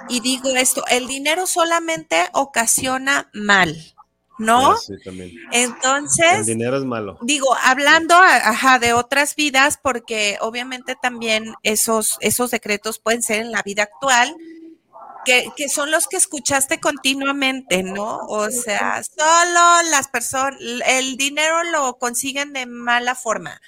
[0.08, 3.76] y digo esto, el dinero solamente ocasiona mal.
[4.40, 4.78] ¿no?
[4.78, 5.32] Sí, también.
[5.52, 7.18] Entonces, el dinero es malo.
[7.22, 13.52] Digo, hablando ajá, de otras vidas, porque obviamente también esos, esos decretos pueden ser en
[13.52, 14.34] la vida actual,
[15.26, 18.20] que, que son los que escuchaste continuamente, ¿no?
[18.30, 23.60] O sea, solo las personas, el dinero lo consiguen de mala forma.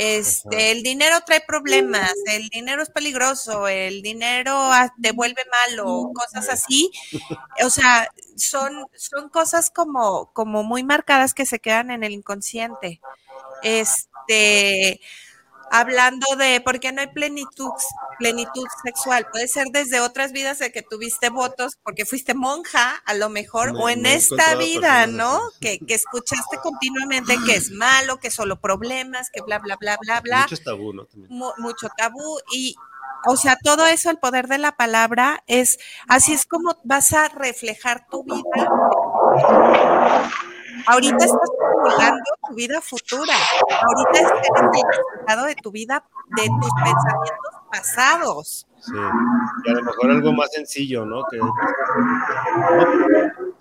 [0.00, 4.70] Este, el dinero trae problemas, el dinero es peligroso, el dinero
[5.02, 6.92] te vuelve malo, cosas así.
[7.64, 13.00] O sea, son, son cosas como, como muy marcadas que se quedan en el inconsciente.
[13.64, 15.00] Este,
[15.70, 17.70] hablando de por qué no hay plenitud,
[18.18, 19.26] plenitud sexual.
[19.30, 23.72] Puede ser desde otras vidas de que tuviste votos porque fuiste monja, a lo mejor,
[23.76, 25.40] o en esta vida, ¿no?
[25.60, 30.20] Que, que, escuchaste continuamente que es malo, que solo problemas, que bla, bla, bla, bla,
[30.20, 30.42] bla.
[30.42, 31.08] Mucho tabú, ¿no?
[31.58, 32.74] mucho tabú y,
[33.26, 35.78] o sea, todo eso, el poder de la palabra, es
[36.08, 38.44] así es como vas a reflejar tu vida
[40.86, 43.34] Ahorita estás acumulando tu vida futura.
[43.70, 46.04] Ahorita estás en el resultado de tu vida,
[46.36, 48.66] de tus pensamientos pasados.
[48.80, 48.92] Sí.
[49.64, 51.24] Y a lo mejor algo más sencillo, ¿no?
[51.30, 51.38] Que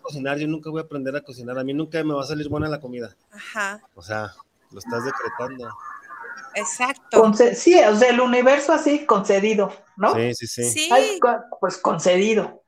[0.02, 1.58] cocinar, yo nunca voy a aprender a cocinar.
[1.58, 3.16] A mí nunca me va a salir buena la comida.
[3.32, 3.82] Ajá.
[3.96, 4.34] O sea,
[4.72, 5.70] lo estás decretando.
[6.56, 7.34] Exacto.
[7.54, 10.16] sí, o sea, el universo así concedido, ¿no?
[10.16, 10.64] Sí, sí, sí.
[10.64, 11.20] Sí.
[11.60, 12.64] pues concedido.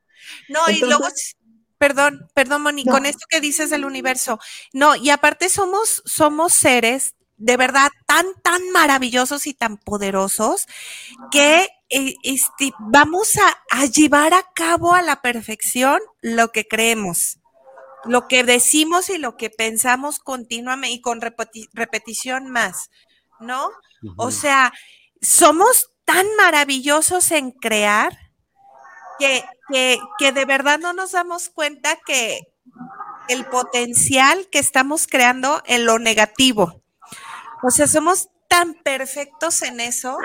[0.48, 1.06] No, y luego,
[1.80, 4.38] perdón, perdón, Moni, con esto que dices del universo.
[4.74, 10.66] No, y aparte somos, somos seres de verdad tan, tan maravillosos y tan poderosos
[11.30, 13.32] que eh, este, vamos
[13.70, 17.38] a, llevar a cabo a la perfección lo que creemos,
[18.04, 22.90] lo que decimos y lo que pensamos continuamente y con repetición más,
[23.40, 23.70] ¿no?
[24.18, 24.70] O sea,
[25.22, 28.18] somos tan maravillosos en crear
[29.18, 32.40] que, que, que de verdad no nos damos cuenta que
[33.28, 36.80] el potencial que estamos creando en lo negativo
[37.62, 40.16] o sea, somos tan perfectos en eso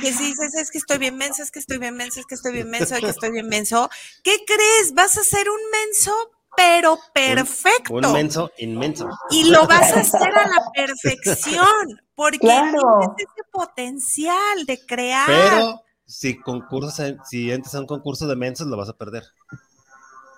[0.00, 2.34] que si dices, es que estoy bien menso, es que estoy bien menso, es que
[2.34, 3.88] estoy bien menso, es que estoy bien menso,
[4.22, 4.92] ¿qué crees?
[4.92, 6.14] Vas a ser un menso,
[6.54, 7.94] pero perfecto.
[7.94, 9.08] Un, menso inmenso.
[9.30, 12.82] Y lo vas a hacer a la perfección, porque tienes
[13.16, 15.26] ese potencial de crear.
[15.26, 19.24] Pero si concursos, si entras a un concurso de mensos, lo vas a perder.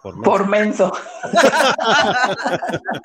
[0.03, 0.93] Por menso.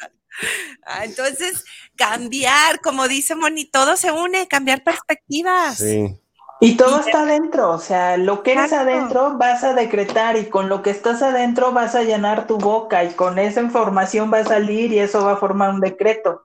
[0.86, 1.64] Ah, entonces,
[1.96, 5.78] cambiar, como dice Moni, todo se une, cambiar perspectivas.
[5.78, 6.20] Sí.
[6.60, 10.68] Y todo está adentro, o sea, lo que eres adentro vas a decretar y con
[10.68, 14.46] lo que estás adentro vas a llenar tu boca y con esa información va a
[14.46, 16.44] salir y eso va a formar un decreto.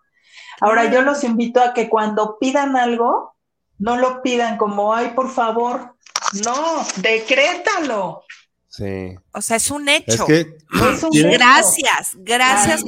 [0.61, 3.35] Ahora yo los invito a que cuando pidan algo,
[3.79, 5.95] no lo pidan como, ay, por favor,
[6.45, 8.25] no, decrétalo.
[8.69, 9.17] Sí.
[9.33, 10.27] O sea, es un hecho.
[11.13, 12.85] gracias, gracias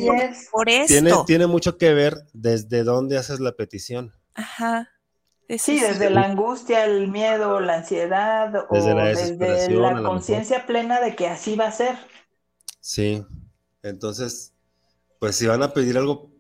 [0.53, 1.25] por, esto.
[1.25, 4.15] Tiene, mucho que ver desde dónde haces la petición.
[4.35, 4.89] Ajá.
[5.59, 11.01] sí, desde la angustia, el miedo, la ansiedad, desde o la desde la conciencia plena
[11.01, 11.97] de que así va a ser.
[12.81, 13.25] Sí.
[13.83, 14.55] Entonces,
[15.19, 16.31] pues si van a pedir algo,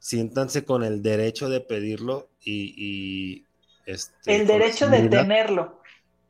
[0.00, 3.44] siéntanse con el derecho de pedirlo y,
[3.84, 5.77] este, el derecho de tenerlo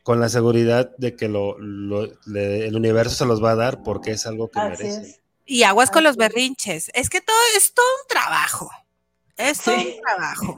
[0.08, 4.24] con la seguridad de que lo, el universo se los va a dar porque es
[4.24, 5.14] algo que merecen.
[5.44, 6.90] Y aguas con los berrinches.
[6.94, 8.70] Es que todo es todo un trabajo.
[9.36, 10.56] Es todo un trabajo.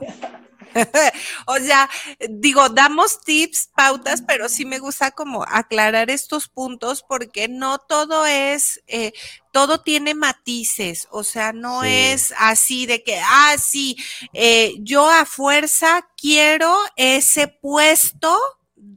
[1.47, 1.89] o sea,
[2.29, 8.25] digo, damos tips, pautas, pero sí me gusta como aclarar estos puntos porque no todo
[8.25, 9.11] es, eh,
[9.51, 13.97] todo tiene matices, o sea, no es así de que, ah, sí,
[14.31, 18.39] eh, yo a fuerza quiero ese puesto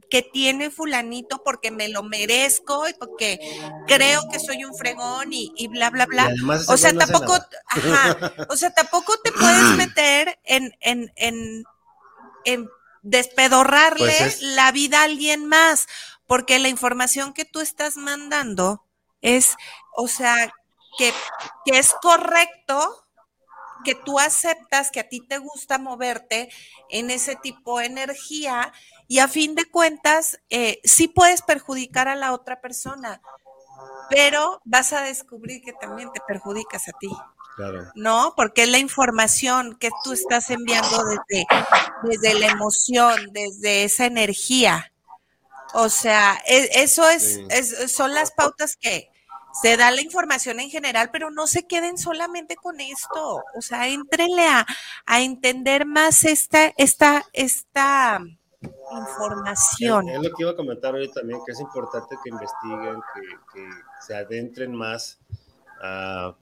[0.09, 3.39] que tiene fulanito porque me lo merezco y porque
[3.87, 6.31] creo que soy un fregón y, bla, bla, bla.
[6.67, 7.37] O sea, tampoco,
[8.49, 11.63] o sea, tampoco te puedes meter en, en, en,
[12.45, 12.69] en
[13.01, 15.87] despedorrarle pues la vida a alguien más,
[16.27, 18.83] porque la información que tú estás mandando
[19.21, 19.55] es,
[19.95, 20.53] o sea,
[20.97, 21.13] que,
[21.65, 23.04] que es correcto
[23.85, 26.49] que tú aceptas que a ti te gusta moverte
[26.89, 28.73] en ese tipo de energía
[29.07, 33.21] y a fin de cuentas eh, sí puedes perjudicar a la otra persona,
[34.09, 37.09] pero vas a descubrir que también te perjudicas a ti.
[37.55, 37.89] Claro.
[37.95, 38.33] ¿No?
[38.35, 41.47] Porque es la información que tú estás enviando desde,
[42.03, 44.91] desde la emoción, desde esa energía.
[45.73, 47.39] O sea, e, eso es,
[47.89, 49.09] son las pautas que
[49.61, 53.43] se da la información en general, pero no se queden solamente con esto.
[53.55, 54.65] O sea, entrenle a,
[55.05, 58.21] a entender más esta, esta, esta
[58.91, 60.09] información.
[60.09, 63.01] Es, lo que iba a comentar hoy también, que es importante que investiguen,
[63.53, 63.69] que,
[64.01, 65.19] se adentren más
[65.81, 66.35] a,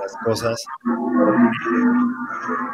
[0.00, 0.62] las cosas.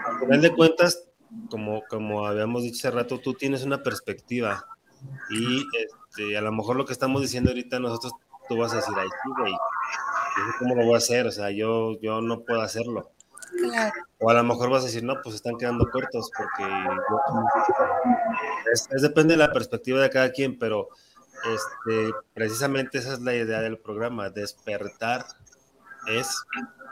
[0.07, 1.09] Al final de cuentas,
[1.51, 4.67] como, como habíamos dicho hace rato, tú tienes una perspectiva
[5.31, 8.13] y este, a lo mejor lo que estamos diciendo ahorita nosotros,
[8.49, 9.55] tú vas a decir, ay, sí, güey,
[10.59, 11.27] ¿cómo lo voy a hacer?
[11.27, 13.11] O sea, yo, yo no puedo hacerlo.
[14.19, 16.71] O a lo mejor vas a decir, no, pues están quedando cortos porque
[18.73, 20.89] es, depende de la perspectiva de cada quien, pero
[21.45, 25.25] este, precisamente esa es la idea del programa, despertar
[26.09, 26.43] es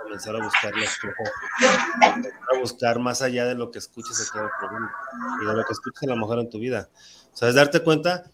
[0.03, 0.73] comenzar a buscar
[2.53, 4.93] a buscar más allá de lo que escuches aquí en el programa
[5.43, 6.89] y de lo que escuches a lo mejor en tu vida.
[7.33, 8.25] O sea, es darte cuenta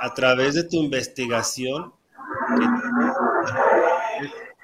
[0.00, 1.92] a través de tu investigación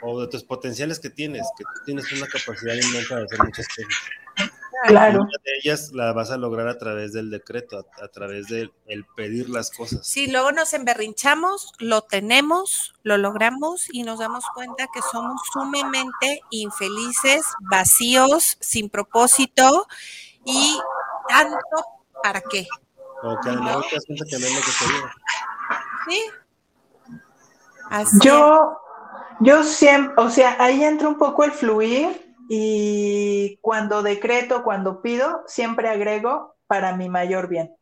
[0.02, 3.66] o de tus potenciales que tienes, que tú tienes una capacidad inmensa de hacer muchas
[3.69, 4.51] cosas.
[4.86, 5.20] Claro.
[5.20, 9.05] Una de ellas la vas a lograr a través del decreto, a, través del el
[9.05, 10.07] pedir las cosas.
[10.07, 16.40] Sí, luego nos emberrinchamos, lo tenemos, lo logramos y nos damos cuenta que somos sumamente
[16.48, 19.86] infelices, vacíos, sin propósito
[20.47, 20.78] y
[21.28, 21.85] tanto
[22.23, 22.66] para qué.
[23.23, 25.15] O que además te das cuenta que no es lo que quería.
[26.09, 26.39] Sí.
[27.90, 28.78] Así yo,
[29.40, 35.42] yo siempre, o sea, ahí entra un poco el fluir y cuando decreto, cuando pido,
[35.46, 37.74] siempre agrego para mi mayor bien.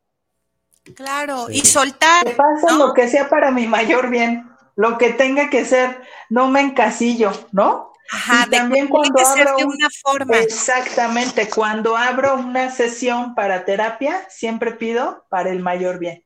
[0.94, 2.24] Claro, y soltar.
[2.24, 6.48] Que pase lo que sea para mi mayor bien, lo que tenga que ser, no
[6.48, 7.92] me encasillo, ¿no?
[8.10, 10.38] Ajá, también cuando abro de una forma.
[10.38, 16.24] Exactamente, cuando abro una sesión para terapia, siempre pido para el mayor bien.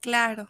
[0.00, 0.48] Claro.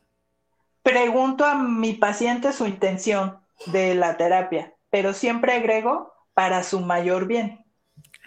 [0.83, 7.27] Pregunto a mi paciente su intención de la terapia, pero siempre agrego para su mayor
[7.27, 7.65] bien.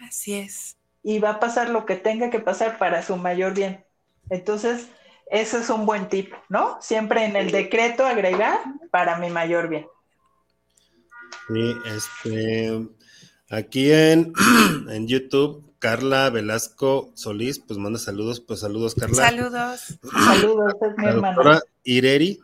[0.07, 0.77] Así es.
[1.01, 3.84] Y va a pasar lo que tenga que pasar para su mayor bien.
[4.30, 4.88] Entonces,
[5.30, 6.77] ese es un buen tip, ¿no?
[6.81, 8.59] Siempre en el decreto agregar
[8.91, 9.88] para mi mayor bien.
[11.47, 12.88] Sí, este,
[13.49, 14.34] aquí en,
[14.89, 19.15] en YouTube, Carla Velasco Solís, pues manda saludos, pues saludos, Carla.
[19.15, 19.99] Saludos.
[20.11, 21.61] saludos, es mi hermana.
[21.84, 22.39] Ireri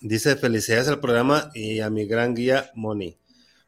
[0.00, 3.18] dice felicidades al programa y a mi gran guía Moni.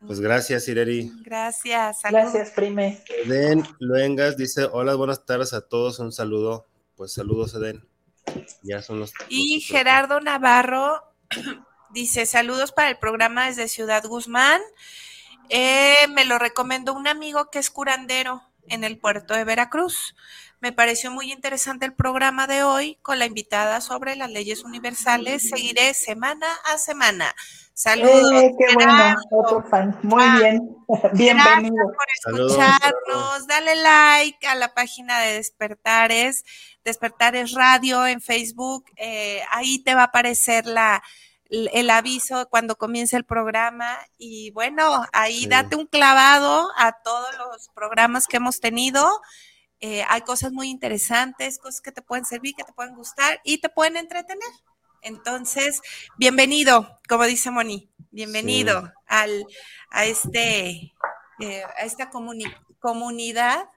[0.06, 1.12] Pues gracias, Ireri.
[1.22, 1.98] Gracias.
[2.08, 3.04] Gracias, prime.
[3.24, 6.66] Eden Luengas dice, hola, buenas tardes a todos, un saludo.
[6.96, 7.86] Pues saludos, Eden.
[8.62, 9.12] Ya son los...
[9.28, 11.02] Y Gerardo Navarro
[11.90, 14.62] dice, saludos para el programa desde Ciudad Guzmán.
[15.50, 20.14] Eh, me lo recomendó un amigo que es curandero en el puerto de Veracruz.
[20.60, 25.48] Me pareció muy interesante el programa de hoy con la invitada sobre las leyes universales.
[25.48, 27.34] Seguiré semana a semana.
[27.72, 28.42] Saludos.
[28.42, 29.98] Eh, qué bueno, otro fan.
[30.02, 30.76] Muy bien.
[31.14, 31.76] Bienvenido.
[31.76, 33.46] Gracias por escucharnos.
[33.46, 36.44] Dale like a la página de Despertares,
[36.84, 38.84] Despertares Radio en Facebook.
[38.96, 41.02] Eh, ahí te va a aparecer la,
[41.48, 43.96] el aviso cuando comience el programa.
[44.18, 49.10] Y bueno, ahí date un clavado a todos los programas que hemos tenido.
[49.80, 53.60] Eh, hay cosas muy interesantes, cosas que te pueden servir, que te pueden gustar y
[53.60, 54.50] te pueden entretener.
[55.02, 55.80] Entonces,
[56.18, 59.46] bienvenido, como dice Moni, bienvenido al,
[59.90, 60.92] a, este,
[61.40, 63.70] eh, a esta comunidad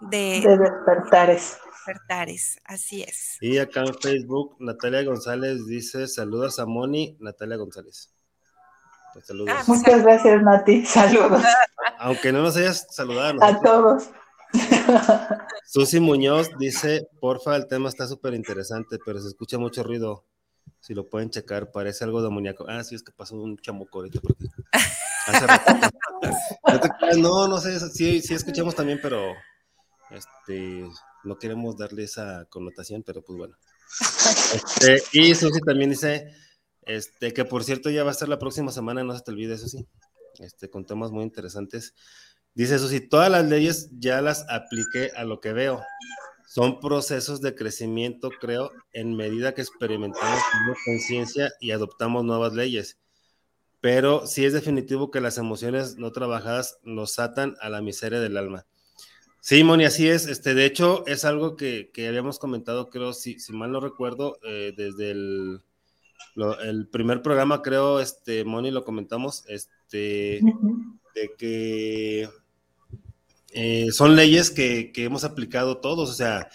[0.00, 1.58] de, despertares.
[1.64, 2.60] despertares.
[2.64, 3.36] Así es.
[3.40, 8.14] Y acá en Facebook, Natalia González dice: Saludos a Moni, Natalia González.
[9.12, 9.54] Pues saludos.
[9.56, 10.86] Ah, Muchas gracias, Nati.
[10.86, 11.42] Saludos.
[11.98, 13.42] Aunque no nos hayas saludado.
[13.42, 14.10] A todos.
[15.66, 20.24] Susi Muñoz dice, porfa, el tema está súper interesante, pero se escucha mucho ruido.
[20.80, 22.64] Si lo pueden checar, parece algo de amoníaco.
[22.68, 24.48] Ah, sí, es que pasó un chamuco ahorita por aquí.
[27.18, 29.34] no, no, sé, sí, sí escuchamos también, pero
[30.10, 30.88] este,
[31.24, 33.56] no queremos darle esa connotación, pero pues bueno.
[34.54, 36.32] Este, y Susi también dice,
[36.82, 39.54] este, que por cierto ya va a estar la próxima semana, no se te olvide,
[39.54, 39.86] eso sí,
[40.38, 41.94] este, con temas muy interesantes.
[42.54, 45.80] Dice Susi, todas las leyes ya las apliqué a lo que veo
[46.50, 50.40] son procesos de crecimiento, creo, en medida que experimentamos
[50.84, 52.98] conciencia y adoptamos nuevas leyes.
[53.80, 58.36] Pero sí es definitivo que las emociones no trabajadas nos atan a la miseria del
[58.36, 58.66] alma.
[59.38, 60.26] Sí, Moni, así es.
[60.26, 64.74] Este, de hecho, es algo que, habíamos comentado, creo, si, si mal no recuerdo, eh,
[64.76, 65.62] desde el,
[66.64, 70.40] el, primer programa, creo, este, Moni, lo comentamos, este,
[71.14, 72.28] de que
[73.52, 76.48] eh, son leyes que, hemos aplicado todos, o sea,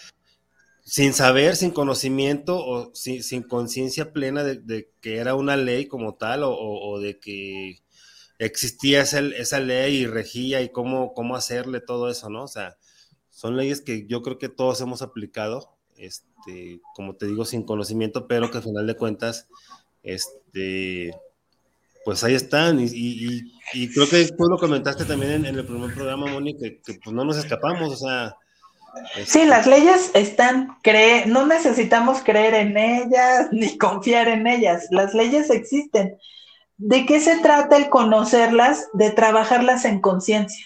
[0.84, 6.42] sin saber, sin conocimiento o sin, conciencia plena de, que era una ley como tal
[6.44, 7.80] o, de que
[8.38, 12.44] existía esa, esa, ley y regía y cómo, cómo hacerle todo eso, ¿no?
[12.44, 12.76] O sea,
[13.30, 18.26] son leyes que yo creo que todos hemos aplicado, este, como te digo, sin conocimiento,
[18.26, 19.48] pero que al final de cuentas,
[20.02, 21.12] este,
[22.06, 22.78] pues ahí están.
[22.78, 23.52] Y,
[23.92, 27.36] creo que tú lo comentaste también en, el primer programa, Moni, que, pues no nos
[27.36, 28.36] escapamos, o sea.
[29.24, 34.86] Sí, las leyes están, cree, no necesitamos creer en ellas ni confiar en ellas.
[34.92, 36.16] Las leyes existen.
[36.76, 38.88] ¿De qué se trata el conocerlas?
[38.92, 40.64] De trabajarlas en conciencia.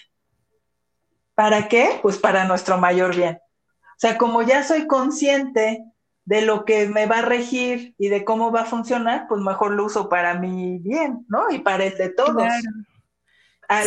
[1.33, 1.97] ¿Para qué?
[2.03, 3.39] Pues para nuestro mayor bien.
[3.81, 5.90] O sea, como ya soy consciente
[6.25, 9.71] de lo que me va a regir y de cómo va a funcionar, pues mejor
[9.71, 11.49] lo uso para mi bien, ¿no?
[11.51, 12.35] Y para el de todos.
[12.35, 12.69] Claro.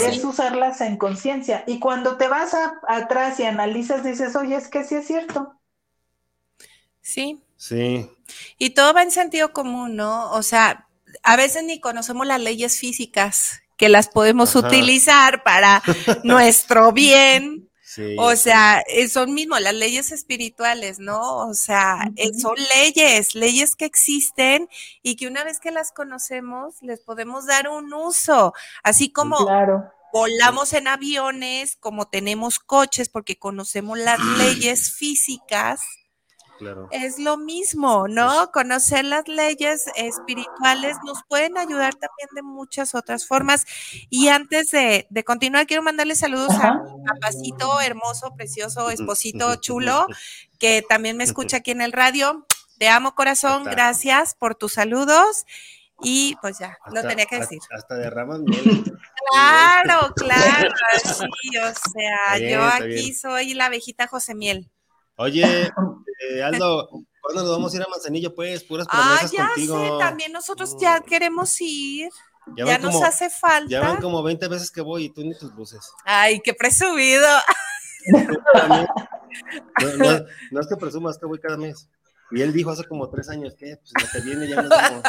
[0.08, 1.62] Es usarlas en conciencia.
[1.66, 2.56] Y cuando te vas
[2.88, 5.60] atrás y analizas, dices, oye, es que sí es cierto.
[7.02, 7.42] Sí.
[7.56, 8.10] Sí.
[8.58, 10.30] Y todo va en sentido común, ¿no?
[10.32, 10.88] O sea,
[11.22, 15.82] a veces ni conocemos las leyes físicas que las podemos utilizar para
[16.24, 17.63] nuestro bien
[18.18, 21.46] o sea, eh, son mismo las leyes espirituales, ¿no?
[21.46, 24.68] O sea, eh, son leyes, leyes que existen
[25.02, 28.52] y que una vez que las conocemos les podemos dar un uso,
[28.82, 29.38] así como
[30.12, 35.80] volamos en aviones, como tenemos coches porque conocemos las leyes físicas
[36.90, 38.50] es lo mismo, ¿no?
[38.52, 43.64] Conocer las leyes espirituales nos pueden ayudar también de muchas otras formas.
[44.10, 50.06] Y antes de, continuar, quiero mandarle saludos a papacito hermoso, precioso, esposito chulo,
[50.58, 52.46] que también me escucha aquí en el radio.
[52.78, 53.64] Te amo, corazón.
[53.64, 55.44] Gracias por tus saludos.
[56.02, 57.60] Y pues ya, lo tenía que decir.
[57.70, 58.84] Hasta, derramas miel.
[59.30, 60.74] Claro, claro.
[61.02, 64.70] Sí, o sea, yo aquí soy la abejita José Miel.
[65.16, 65.70] Oye,
[66.20, 66.88] eh, Aldo,
[67.20, 68.34] ¿cuándo nos vamos a ir a Manzanillo?
[68.34, 69.78] Pues, puras ah, promesas ah, ya contigo.
[69.78, 72.10] Sé, también nosotros ya queremos ir.
[72.56, 73.70] Ya, nos hace falta.
[73.70, 75.80] Ya van como 20 veces que voy y tú ni tus luces.
[76.04, 77.26] Ay, qué presumido.
[79.98, 81.88] no, no, es que presumas que voy cada mes.
[82.30, 85.02] Y él dijo hace como tres años que pues que viene ya nos vamos.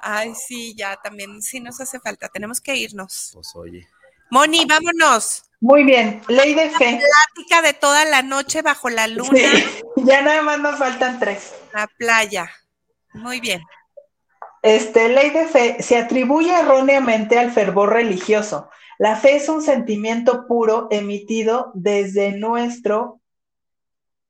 [0.00, 2.28] Ay, sí, ya también sí nos hace falta.
[2.28, 3.30] Tenemos que irnos.
[3.34, 3.86] Pues oye.
[4.32, 5.44] Moni, vámonos.
[5.60, 6.98] Muy bien, ley de fe.
[6.98, 9.30] Plática de toda la noche bajo la luna.
[9.96, 11.52] ya nada más nos faltan tres.
[11.74, 12.50] La playa.
[13.12, 13.60] Muy bien.
[14.62, 18.70] Este, ley de fe se atribuye erróneamente al fervor religioso.
[18.96, 23.20] La fe es un sentimiento puro emitido desde nuestro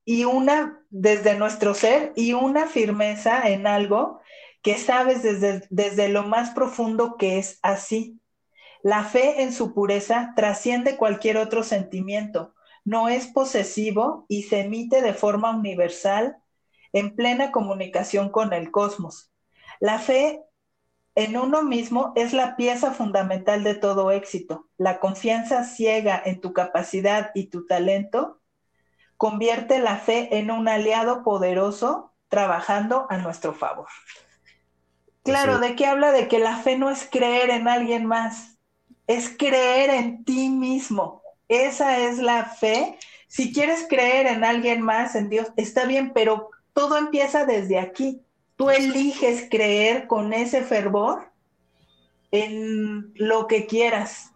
[0.04, 4.20] y una desde nuestro ser y una firmeza en algo
[4.62, 8.18] que sabes desde, desde lo más profundo que es así.
[8.82, 12.54] La fe en su pureza trasciende cualquier otro sentimiento,
[12.84, 16.38] no es posesivo y se emite de forma universal
[16.92, 19.32] en plena comunicación con el cosmos.
[19.80, 20.42] La fe
[21.14, 24.68] en uno mismo es la pieza fundamental de todo éxito.
[24.78, 28.40] La confianza ciega en tu capacidad y tu talento
[29.16, 33.88] convierte la fe en un aliado poderoso trabajando a nuestro favor.
[35.22, 36.10] Claro, ¿de qué habla?
[36.10, 38.51] De que la fe no es creer en alguien más,
[39.06, 41.22] es creer en ti mismo.
[41.48, 42.98] Esa es la fe.
[43.28, 48.22] Si quieres creer en alguien más, en Dios, está bien, pero todo empieza desde aquí.
[48.56, 51.30] Tú eliges creer con ese fervor
[52.30, 54.32] en lo que quieras.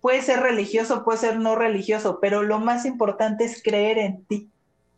[0.00, 4.50] Puede ser religioso, puede ser no religioso, pero lo más importante es creer en ti,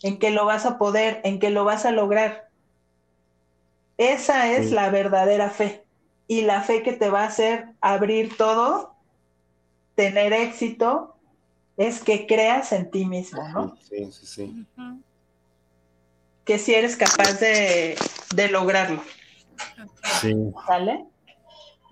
[0.03, 2.49] en que lo vas a poder, en que lo vas a lograr.
[3.99, 5.85] Esa es la verdadera fe
[6.27, 8.96] y la fe que te va a hacer abrir todo
[9.97, 11.17] tener éxito
[11.77, 13.77] es que creas en ti mismo, ¿no?
[13.89, 14.67] Sí, sí, sí.
[16.45, 17.97] Que si eres capaz de,
[18.51, 19.03] lograrlo.
[20.21, 20.35] Sí.
[20.67, 21.05] ¿Sale?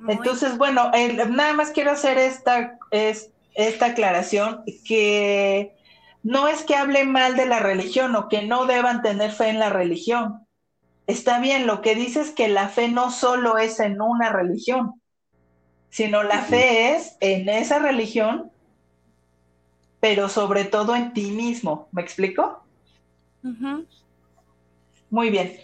[0.07, 0.91] Entonces, bueno,
[1.31, 5.75] nada más quiero hacer esta, es, esta aclaración, que
[6.23, 9.59] no es que hable mal de la religión o que no deban tener fe en
[9.59, 10.47] la religión.
[11.07, 15.03] Está bien, lo que dice es que la fe no solo es en una religión,
[15.95, 18.51] sino la fe es en esa religión,
[20.01, 21.87] pero sobre todo en ti mismo.
[21.93, 22.65] ¿Me explico?
[25.09, 25.57] Muy bien.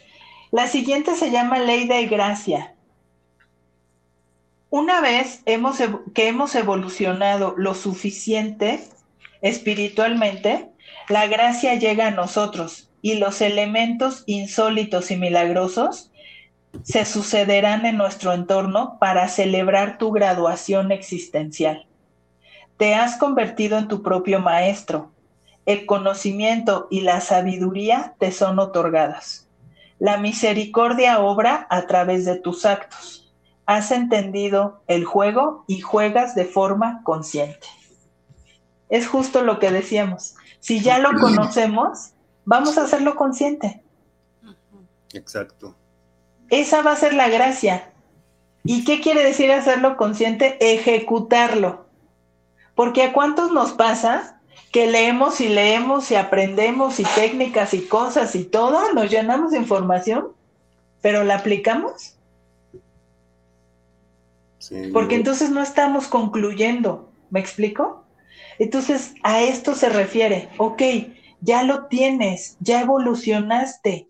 [0.53, 2.77] La siguiente se llama ley de gracia.
[4.69, 5.79] Una vez hemos,
[6.15, 8.85] que hemos evolucionado lo suficiente
[9.43, 10.71] espiritualmente,
[11.09, 16.10] la gracia llega a nosotros y los elementos insólitos y milagrosos
[16.83, 21.87] se sucederán en nuestro entorno para celebrar tu graduación existencial.
[22.77, 25.11] Te has convertido en tu propio maestro.
[25.67, 29.49] El conocimiento y la sabiduría te son otorgadas.
[29.99, 33.35] La misericordia obra a través de tus actos.
[33.67, 37.67] Has entendido el juego y juegas de forma consciente.
[38.89, 40.35] Es justo lo que decíamos.
[40.59, 42.13] Si ya lo conocemos,
[42.45, 43.83] vamos a hacerlo consciente.
[45.13, 45.77] Exacto.
[46.51, 47.91] Esa va a ser la gracia.
[48.65, 50.57] ¿Y qué quiere decir hacerlo consciente?
[50.61, 51.87] Ejecutarlo.
[52.75, 54.41] Porque a cuántos nos pasa
[54.73, 59.59] que leemos y leemos y aprendemos y técnicas y cosas y todo, nos llenamos de
[59.59, 60.29] información,
[61.01, 62.17] pero la aplicamos.
[64.93, 68.05] Porque entonces no estamos concluyendo, ¿me explico?
[68.59, 70.83] Entonces a esto se refiere, ok,
[71.41, 74.07] ya lo tienes, ya evolucionaste,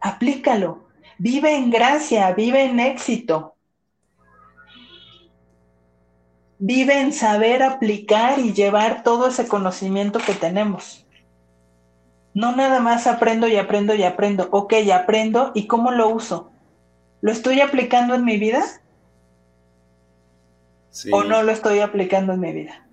[0.00, 0.85] aplícalo.
[1.18, 3.54] Vive en gracia, vive en éxito.
[6.58, 11.06] Vive en saber aplicar y llevar todo ese conocimiento que tenemos.
[12.34, 14.48] No nada más aprendo y aprendo y aprendo.
[14.50, 16.50] Ok, aprendo y cómo lo uso.
[17.20, 18.62] ¿Lo estoy aplicando en mi vida?
[21.12, 22.86] ¿O no lo estoy aplicando en mi vida?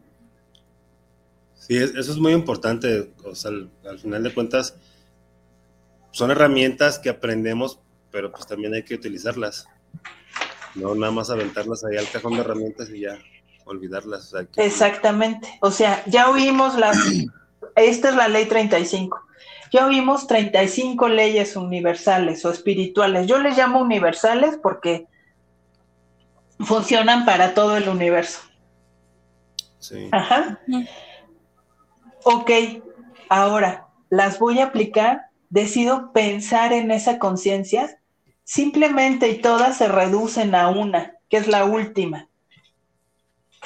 [1.56, 3.14] Sí, eso es muy importante.
[3.24, 4.76] O sea, al, final de cuentas,
[6.12, 7.80] son herramientas que aprendemos,
[8.14, 9.68] pero pues también hay que utilizarlas.
[10.76, 13.18] No nada más aventarlas ahí al cajón de herramientas y ya
[13.66, 14.32] olvidarlas.
[14.56, 15.48] Exactamente.
[15.62, 16.96] O sea, ya oímos las.
[17.76, 19.20] Esta es la ley 35.
[19.72, 23.26] Ya oímos 35 leyes universales o espirituales.
[23.26, 25.08] Yo les llamo universales porque
[26.60, 28.42] funcionan para todo el universo.
[29.80, 30.08] Sí.
[30.12, 30.60] Ajá.
[32.24, 32.52] Ok,
[33.28, 38.00] ahora las voy a aplicar, decido pensar en esa conciencia,
[38.44, 42.28] simplemente y todas se reducen a una, que es la última.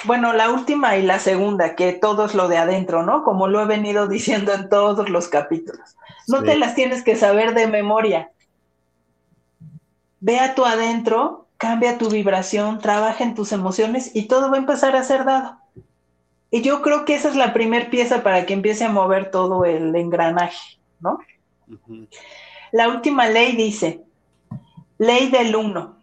[0.03, 3.23] Bueno, la última y la segunda, que todo es lo de adentro, ¿no?
[3.23, 5.95] Como lo he venido diciendo en todos los capítulos.
[6.27, 8.31] No te las tienes que saber de memoria.
[10.19, 14.59] Ve a tu adentro, cambia tu vibración, trabaja en tus emociones y todo va a
[14.59, 15.57] empezar a ser dado.
[16.51, 19.65] Y yo creo que esa es la primera pieza para que empiece a mover todo
[19.65, 21.19] el engranaje, ¿no?
[22.71, 24.03] La última ley dice,
[24.97, 25.97] ley del uno.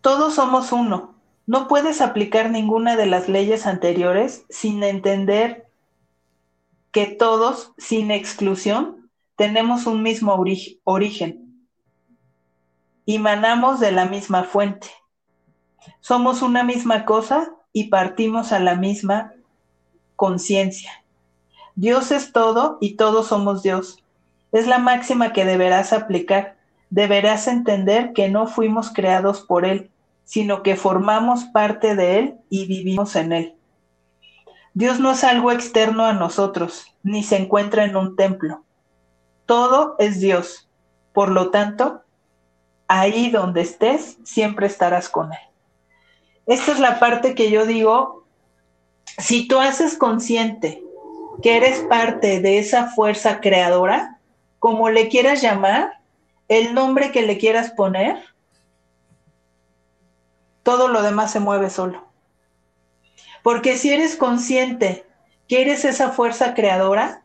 [0.00, 1.14] Todos somos uno.
[1.46, 5.66] No puedes aplicar ninguna de las leyes anteriores sin entender
[6.90, 10.42] que todos, sin exclusión, tenemos un mismo
[10.84, 11.68] origen.
[13.06, 14.88] Emanamos de la misma fuente.
[16.00, 19.32] Somos una misma cosa y partimos a la misma
[20.16, 21.04] conciencia.
[21.74, 24.02] Dios es todo y todos somos Dios.
[24.52, 26.56] Es la máxima que deberás aplicar.
[26.90, 29.90] Deberás entender que no fuimos creados por Él,
[30.24, 33.54] sino que formamos parte de Él y vivimos en Él.
[34.74, 38.64] Dios no es algo externo a nosotros, ni se encuentra en un templo.
[39.46, 40.68] Todo es Dios.
[41.12, 42.02] Por lo tanto,
[42.88, 45.38] ahí donde estés, siempre estarás con Él
[46.46, 48.24] esta es la parte que yo digo,
[49.18, 50.82] si tú haces consciente
[51.42, 54.18] que eres parte de esa fuerza creadora,
[54.58, 56.00] como le quieras llamar,
[56.48, 58.22] el nombre que le quieras poner,
[60.62, 62.04] todo lo demás se mueve solo.
[63.42, 65.06] Porque si eres consciente
[65.48, 67.22] que eres esa fuerza creadora,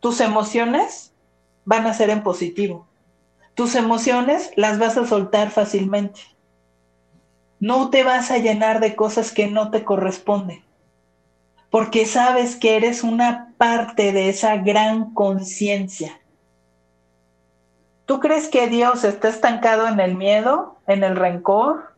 [0.00, 1.12] tus emociones
[1.64, 2.86] van a ser en positivo.
[3.54, 6.20] Tus emociones las vas a soltar fácilmente.
[7.60, 10.64] No te vas a llenar de cosas que no te corresponden,
[11.70, 16.20] porque sabes que eres una parte de esa gran conciencia.
[18.08, 21.94] ¿Tú crees que Dios está estancado en el miedo, en el rencor,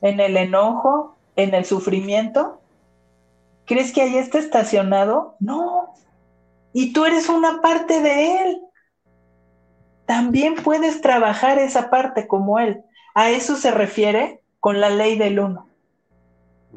[0.00, 2.60] en el enojo, en el sufrimiento?
[3.64, 5.36] ¿Crees que ahí está estacionado?
[5.38, 5.94] No.
[6.72, 8.60] Y tú eres una parte de Él.
[10.04, 12.82] También puedes trabajar esa parte como Él.
[13.14, 15.68] A eso se refiere con la ley del uno.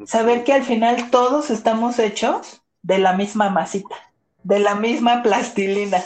[0.06, 3.96] Saber que al final todos estamos hechos de la misma masita,
[4.44, 6.04] de la misma plastilina.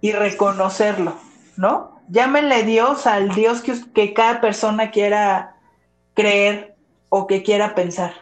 [0.00, 1.16] Y reconocerlo,
[1.56, 2.00] ¿no?
[2.08, 5.56] Llámenle Dios al Dios que, que cada persona quiera
[6.14, 6.76] creer
[7.08, 8.12] o que quiera pensar.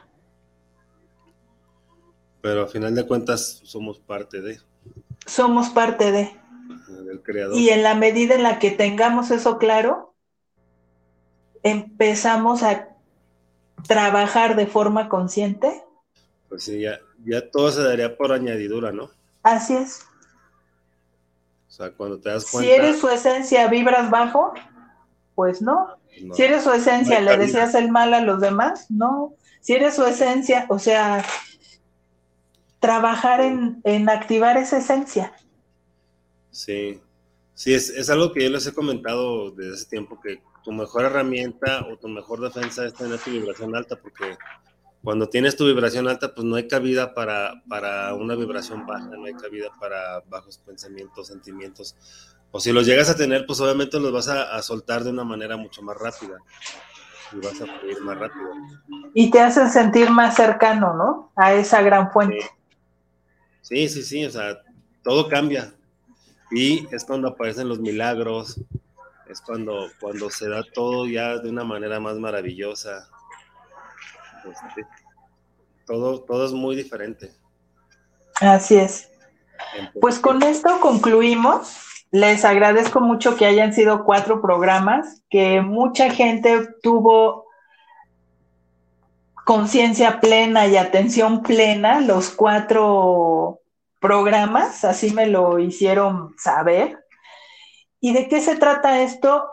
[2.41, 4.61] Pero al final de cuentas somos parte de.
[5.27, 6.31] Somos parte de.
[7.05, 7.57] Del creador.
[7.57, 10.15] Y en la medida en la que tengamos eso claro,
[11.63, 12.89] empezamos a
[13.87, 15.85] trabajar de forma consciente.
[16.49, 19.11] Pues sí, ya, ya todo se daría por añadidura, ¿no?
[19.43, 20.08] Así es.
[21.79, 22.69] Sea, cuando te das cuenta.
[22.69, 24.53] Si eres su esencia, vibras bajo,
[25.37, 25.97] pues no.
[26.35, 29.35] Si eres su esencia, le deseas el mal a los demás, no.
[29.61, 31.25] Si eres su esencia, o sea,
[32.81, 35.33] trabajar en, en activar esa esencia.
[36.51, 37.01] Sí,
[37.55, 41.05] sí, es, es, algo que yo les he comentado desde hace tiempo, que tu mejor
[41.05, 44.37] herramienta o tu mejor defensa es tener tu vibración alta, porque
[45.09, 49.25] cuando tienes tu vibración alta, pues no hay cabida para, para una vibración baja, no
[49.25, 51.97] hay cabida para bajos pensamientos, sentimientos.
[52.51, 55.57] O si los llegas a tener, pues obviamente los vas a, soltar de una manera
[55.57, 56.37] mucho más rápida
[57.33, 58.51] y vas a fluir más rápido.
[59.15, 61.33] Y te hace sentir más cercano, ¿no?
[61.37, 62.47] A esa gran fuente.
[63.63, 64.59] Sí, sí, sí, o sea,
[65.03, 65.73] todo cambia.
[66.51, 68.61] Y es cuando aparecen los milagros,
[69.27, 73.09] es cuando, cuando se da todo ya de una manera más maravillosa.
[74.51, 74.87] Este,
[75.87, 77.31] todo, todo es muy diferente.
[78.41, 79.11] Así es.
[80.01, 81.77] Pues con esto concluimos.
[82.11, 87.47] Les agradezco mucho que hayan sido cuatro programas, que mucha gente tuvo
[89.45, 93.61] conciencia plena y atención plena los cuatro
[94.01, 96.99] programas, así me lo hicieron saber.
[98.01, 99.45] ¿Y de qué se trata esto?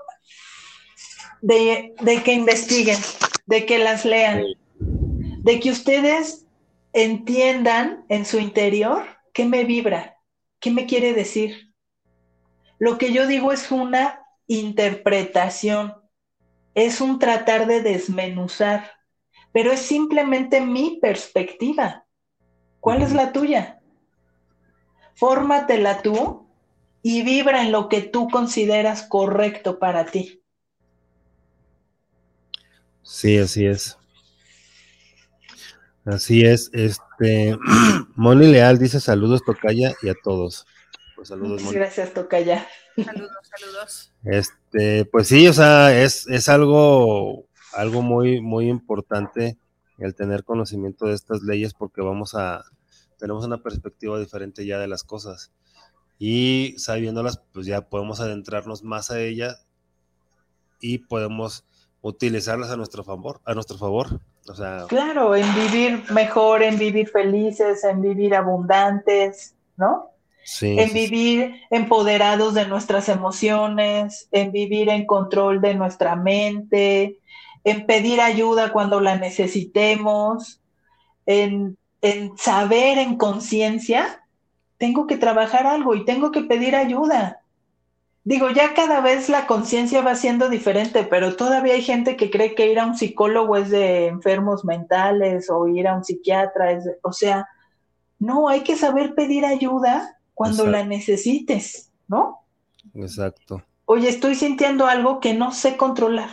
[1.42, 2.98] De, que investiguen,
[3.46, 4.44] de que las lean,
[5.46, 6.48] de que ustedes
[6.92, 10.18] entiendan en su interior qué me vibra,
[10.60, 11.72] qué me quiere decir.
[12.80, 15.94] Lo que yo digo es una interpretación,
[16.74, 18.92] es un tratar de desmenuzar,
[19.52, 22.08] pero es simplemente mi perspectiva.
[22.80, 23.80] ¿Cuál es la tuya?
[25.14, 26.50] Fórmatela tú
[27.04, 30.42] y vibra en lo que tú consideras correcto para ti.
[33.04, 34.00] Sí, así es.
[36.06, 36.70] Así es.
[36.74, 37.58] Este
[38.16, 40.66] Moni Leal dice saludos, Tocaya, y a todos.
[41.16, 41.76] Pues saludos, Moni.
[41.76, 42.68] Gracias, Tocaya.
[42.96, 44.14] Saludos, saludos.
[44.24, 49.58] Este, pues sí, o sea, es, es algo, algo muy, muy importante
[49.98, 52.64] el tener conocimiento de estas leyes porque vamos a,
[53.18, 55.52] tenemos una perspectiva diferente ya de las cosas.
[56.18, 59.66] Y sabiéndolas, pues ya podemos adentrarnos más a ellas
[60.80, 61.66] y podemos
[62.02, 64.22] utilizarlas a nuestro favor, a nuestro favor.
[64.48, 70.12] O sea, claro, en vivir mejor, en vivir felices, en vivir abundantes, ¿no?
[70.44, 77.18] Sí, en vivir empoderados de nuestras emociones, en vivir en control de nuestra mente,
[77.64, 80.62] en pedir ayuda cuando la necesitemos,
[81.26, 84.24] en, en saber en conciencia,
[84.78, 87.42] tengo que trabajar algo y tengo que pedir ayuda
[88.26, 92.56] digo, ya cada vez la conciencia va siendo diferente, pero todavía hay gente que cree
[92.56, 96.90] que ir a un psicólogo es de enfermos mentales o ir a un psiquiatra, es
[97.04, 97.48] o sea,
[98.20, 102.42] no, hay que saber pedir ayuda cuando la necesites, ¿no?
[102.96, 103.64] Exacto.
[103.86, 106.30] Oye, estoy sintiendo algo que no sé controlar,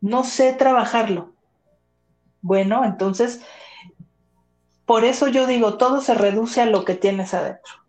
[0.00, 1.34] no sé trabajarlo.
[2.40, 3.42] Bueno, entonces,
[4.86, 7.81] por eso yo digo, todo se reduce a lo que tienes adentro.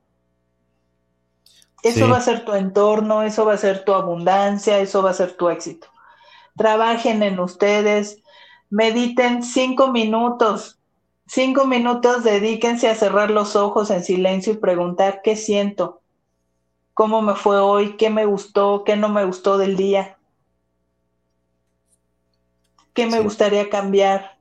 [1.83, 5.13] Eso va a ser tu entorno, eso va a ser tu abundancia, eso va a
[5.13, 5.87] ser tu éxito.
[6.55, 8.23] Trabajen en ustedes,
[8.69, 10.79] mediten cinco minutos,
[11.27, 16.01] cinco minutos, dedíquense a cerrar los ojos en silencio y preguntar qué siento,
[16.93, 20.17] cómo me fue hoy, qué me gustó, qué no me gustó del día,
[22.93, 24.37] qué me gustaría cambiar.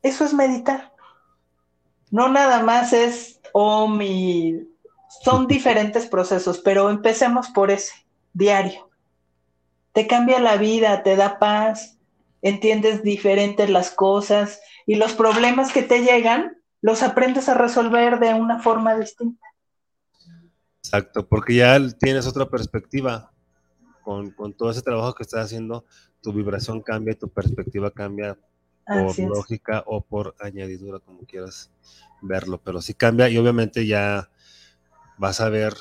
[0.00, 0.92] Eso es meditar.
[2.12, 4.71] No nada más es, oh, mi
[5.22, 7.92] son diferentes procesos, pero empecemos por ese,
[8.32, 8.90] diario.
[9.92, 11.98] Te cambia la vida, te da paz,
[12.40, 18.34] entiendes diferentes las cosas y los problemas que te llegan los aprendes a resolver de
[18.34, 19.46] una forma distinta.
[20.78, 23.28] Exacto, porque ya tienes otra perspectiva.
[24.02, 25.84] Con, con todo ese trabajo que estás haciendo,
[26.20, 28.36] tu vibración cambia, tu perspectiva cambia
[28.84, 31.70] por lógica o por añadidura, como quieras
[32.20, 34.28] verlo, pero sí cambia y obviamente ya
[35.18, 35.74] vas a ver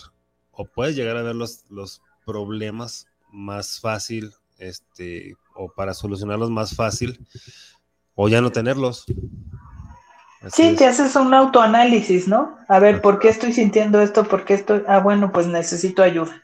[0.51, 6.75] o puedes llegar a ver los, los problemas más fácil, este, o para solucionarlos más
[6.75, 7.25] fácil,
[8.15, 9.05] o ya no tenerlos.
[10.51, 12.57] sí, te haces un autoanálisis, ¿no?
[12.67, 14.25] A ver, ¿por qué estoy sintiendo esto?
[14.25, 14.83] ¿Por qué estoy?
[14.87, 16.43] Ah, bueno, pues necesito ayuda.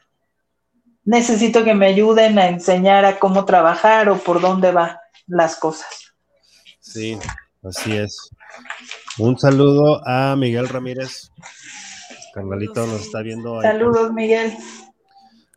[1.04, 4.96] Necesito que me ayuden a enseñar a cómo trabajar o por dónde van
[5.26, 6.12] las cosas.
[6.80, 7.18] Sí,
[7.62, 8.30] así es.
[9.18, 11.30] Un saludo a Miguel Ramírez.
[12.32, 13.60] Carnalito nos está viendo.
[13.62, 14.52] Saludos, Miguel.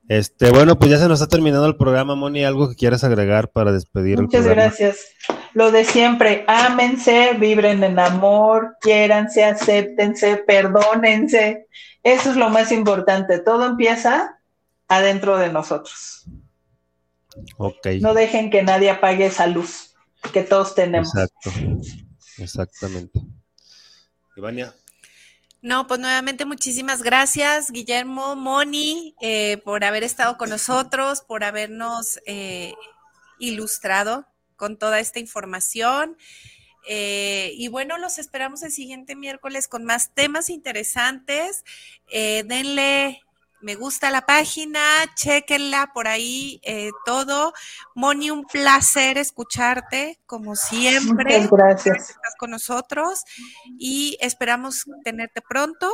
[0.08, 2.44] Este, bueno, pues ya se nos ha terminado el programa, Moni.
[2.44, 4.98] ¿Algo que quieras agregar para despedir Muchas gracias.
[5.54, 11.68] Lo de siempre, ámense, vibren en amor, quiéranse, acéptense, perdónense.
[12.04, 13.40] Eso es lo más importante.
[13.40, 14.40] Todo empieza
[14.88, 16.26] adentro de nosotros.
[17.58, 17.88] Ok.
[18.02, 19.96] No dejen que nadie apague esa luz
[20.34, 21.10] que todos tenemos.
[21.16, 21.52] Exacto.
[22.38, 23.20] Exactamente.
[24.36, 24.74] Ivania.
[25.62, 32.20] No, pues nuevamente muchísimas gracias, Guillermo, Moni, eh, por haber estado con nosotros, por habernos
[32.26, 32.74] eh,
[33.38, 34.26] ilustrado
[34.56, 36.18] con toda esta información.
[36.88, 41.64] Eh, y bueno, los esperamos el siguiente miércoles con más temas interesantes.
[42.12, 43.22] denle
[43.62, 44.82] me gusta la página,
[45.16, 47.54] chequenla por ahí eh, todo.
[47.96, 51.40] Moni, un placer escucharte, como siempre.
[51.40, 52.10] Muchas gracias.
[52.12, 53.24] Estás con nosotros
[53.78, 55.92] y esperamos tenerte pronto.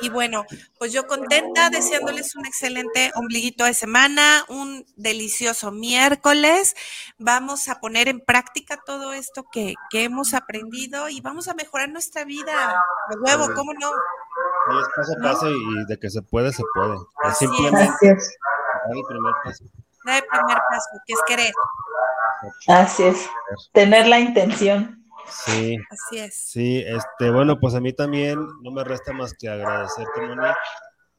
[0.00, 0.44] Y bueno,
[0.78, 6.74] pues yo contenta, deseándoles un excelente ombliguito de semana, un delicioso miércoles.
[7.18, 12.24] Vamos a poner en práctica todo esto que, hemos aprendido y vamos a mejorar nuestra
[12.24, 12.82] vida.
[13.10, 13.90] De huevo, ¿cómo no?
[13.90, 16.96] Sí, es paso a paso y de que se puede, se puede.
[17.22, 18.36] Así simplemente es.
[18.90, 19.64] el primer paso.
[19.64, 21.52] el primer paso, que es querer.
[22.68, 23.28] Así es.
[23.72, 24.99] Tener la intención.
[25.30, 25.78] Sí.
[25.90, 26.34] Así es.
[26.34, 30.48] Sí, este, bueno, pues a mí también no me resta más que agradecerte, Moni.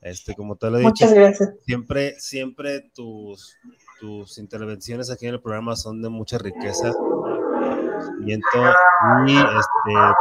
[0.02, 1.06] Este, como te lo he dicho,
[1.64, 3.56] siempre, siempre tus,
[4.00, 6.92] tus intervenciones aquí en el programa son de mucha riqueza.
[8.26, 8.50] Y, este,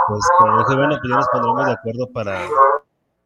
[0.06, 2.46] pues como dije, bueno, pues ya nos pondremos de acuerdo para,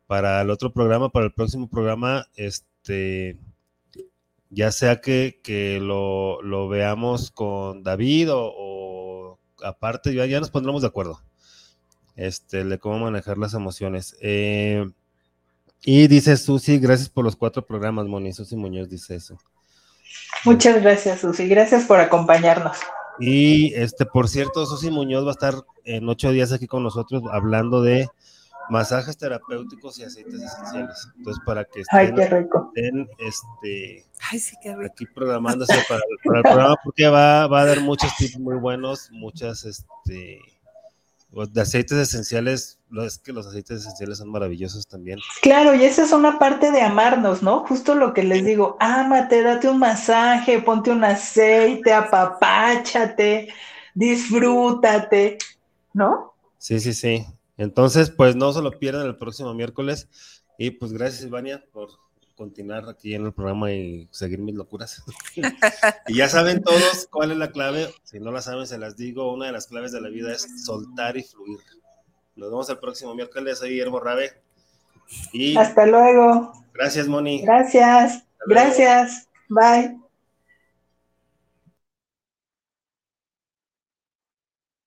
[0.07, 3.39] para el otro programa, para el próximo programa, este,
[4.51, 8.53] ya sea que, que lo, lo, veamos con David o,
[9.65, 11.20] aparte, ya, ya, nos pondremos de acuerdo.
[12.16, 14.16] Este, de cómo manejar las emociones.
[14.20, 14.85] Eh,
[15.85, 18.32] y dice Susi, gracias por los cuatro programas, Moni.
[18.32, 19.39] Susi Muñoz dice eso.
[20.45, 21.49] Muchas gracias, Susi.
[21.49, 22.77] Gracias por acompañarnos.
[23.19, 25.55] Y este, por cierto, Susi Muñoz va a estar
[25.85, 28.09] en ocho días aquí con nosotros hablando de
[28.70, 31.09] masajes terapéuticos y aceites esenciales.
[31.16, 34.05] Entonces, para que estén, este,
[34.85, 39.65] aquí programándose para, el programa, porque va, va a dar muchos tips muy buenos, muchas
[39.65, 40.41] este,
[41.35, 45.19] de aceites esenciales, es que los aceites esenciales son maravillosos también.
[45.43, 47.61] Claro, y esa es una parte de amarnos, ¿no?
[47.66, 53.49] Justo lo que les digo, ámate, date un masaje, ponte un aceite, apapáchate,
[53.95, 55.39] disfrútate,
[55.93, 56.35] ¿no?
[56.59, 57.27] Sí, sí, sí.
[57.57, 60.09] Entonces, pues no se lo pierdan el próximo miércoles.
[60.59, 61.89] Y pues gracias, Ivania, por
[62.37, 65.03] continuar aquí en el programa y seguir mis locuras.
[66.09, 67.89] y ya saben todos cuál es la clave.
[68.03, 69.33] Si no la saben, se las digo.
[69.33, 71.61] Una de las claves de la vida es soltar y fluir.
[72.37, 73.59] Nos vemos el próximo miércoles.
[73.59, 74.33] Soy Guillermo Rabe.
[75.33, 76.53] Y Hasta luego.
[76.73, 77.43] Gracias, Moni.
[77.43, 78.25] Gracias.
[78.47, 79.29] Gracias.
[79.49, 80.04] Bye.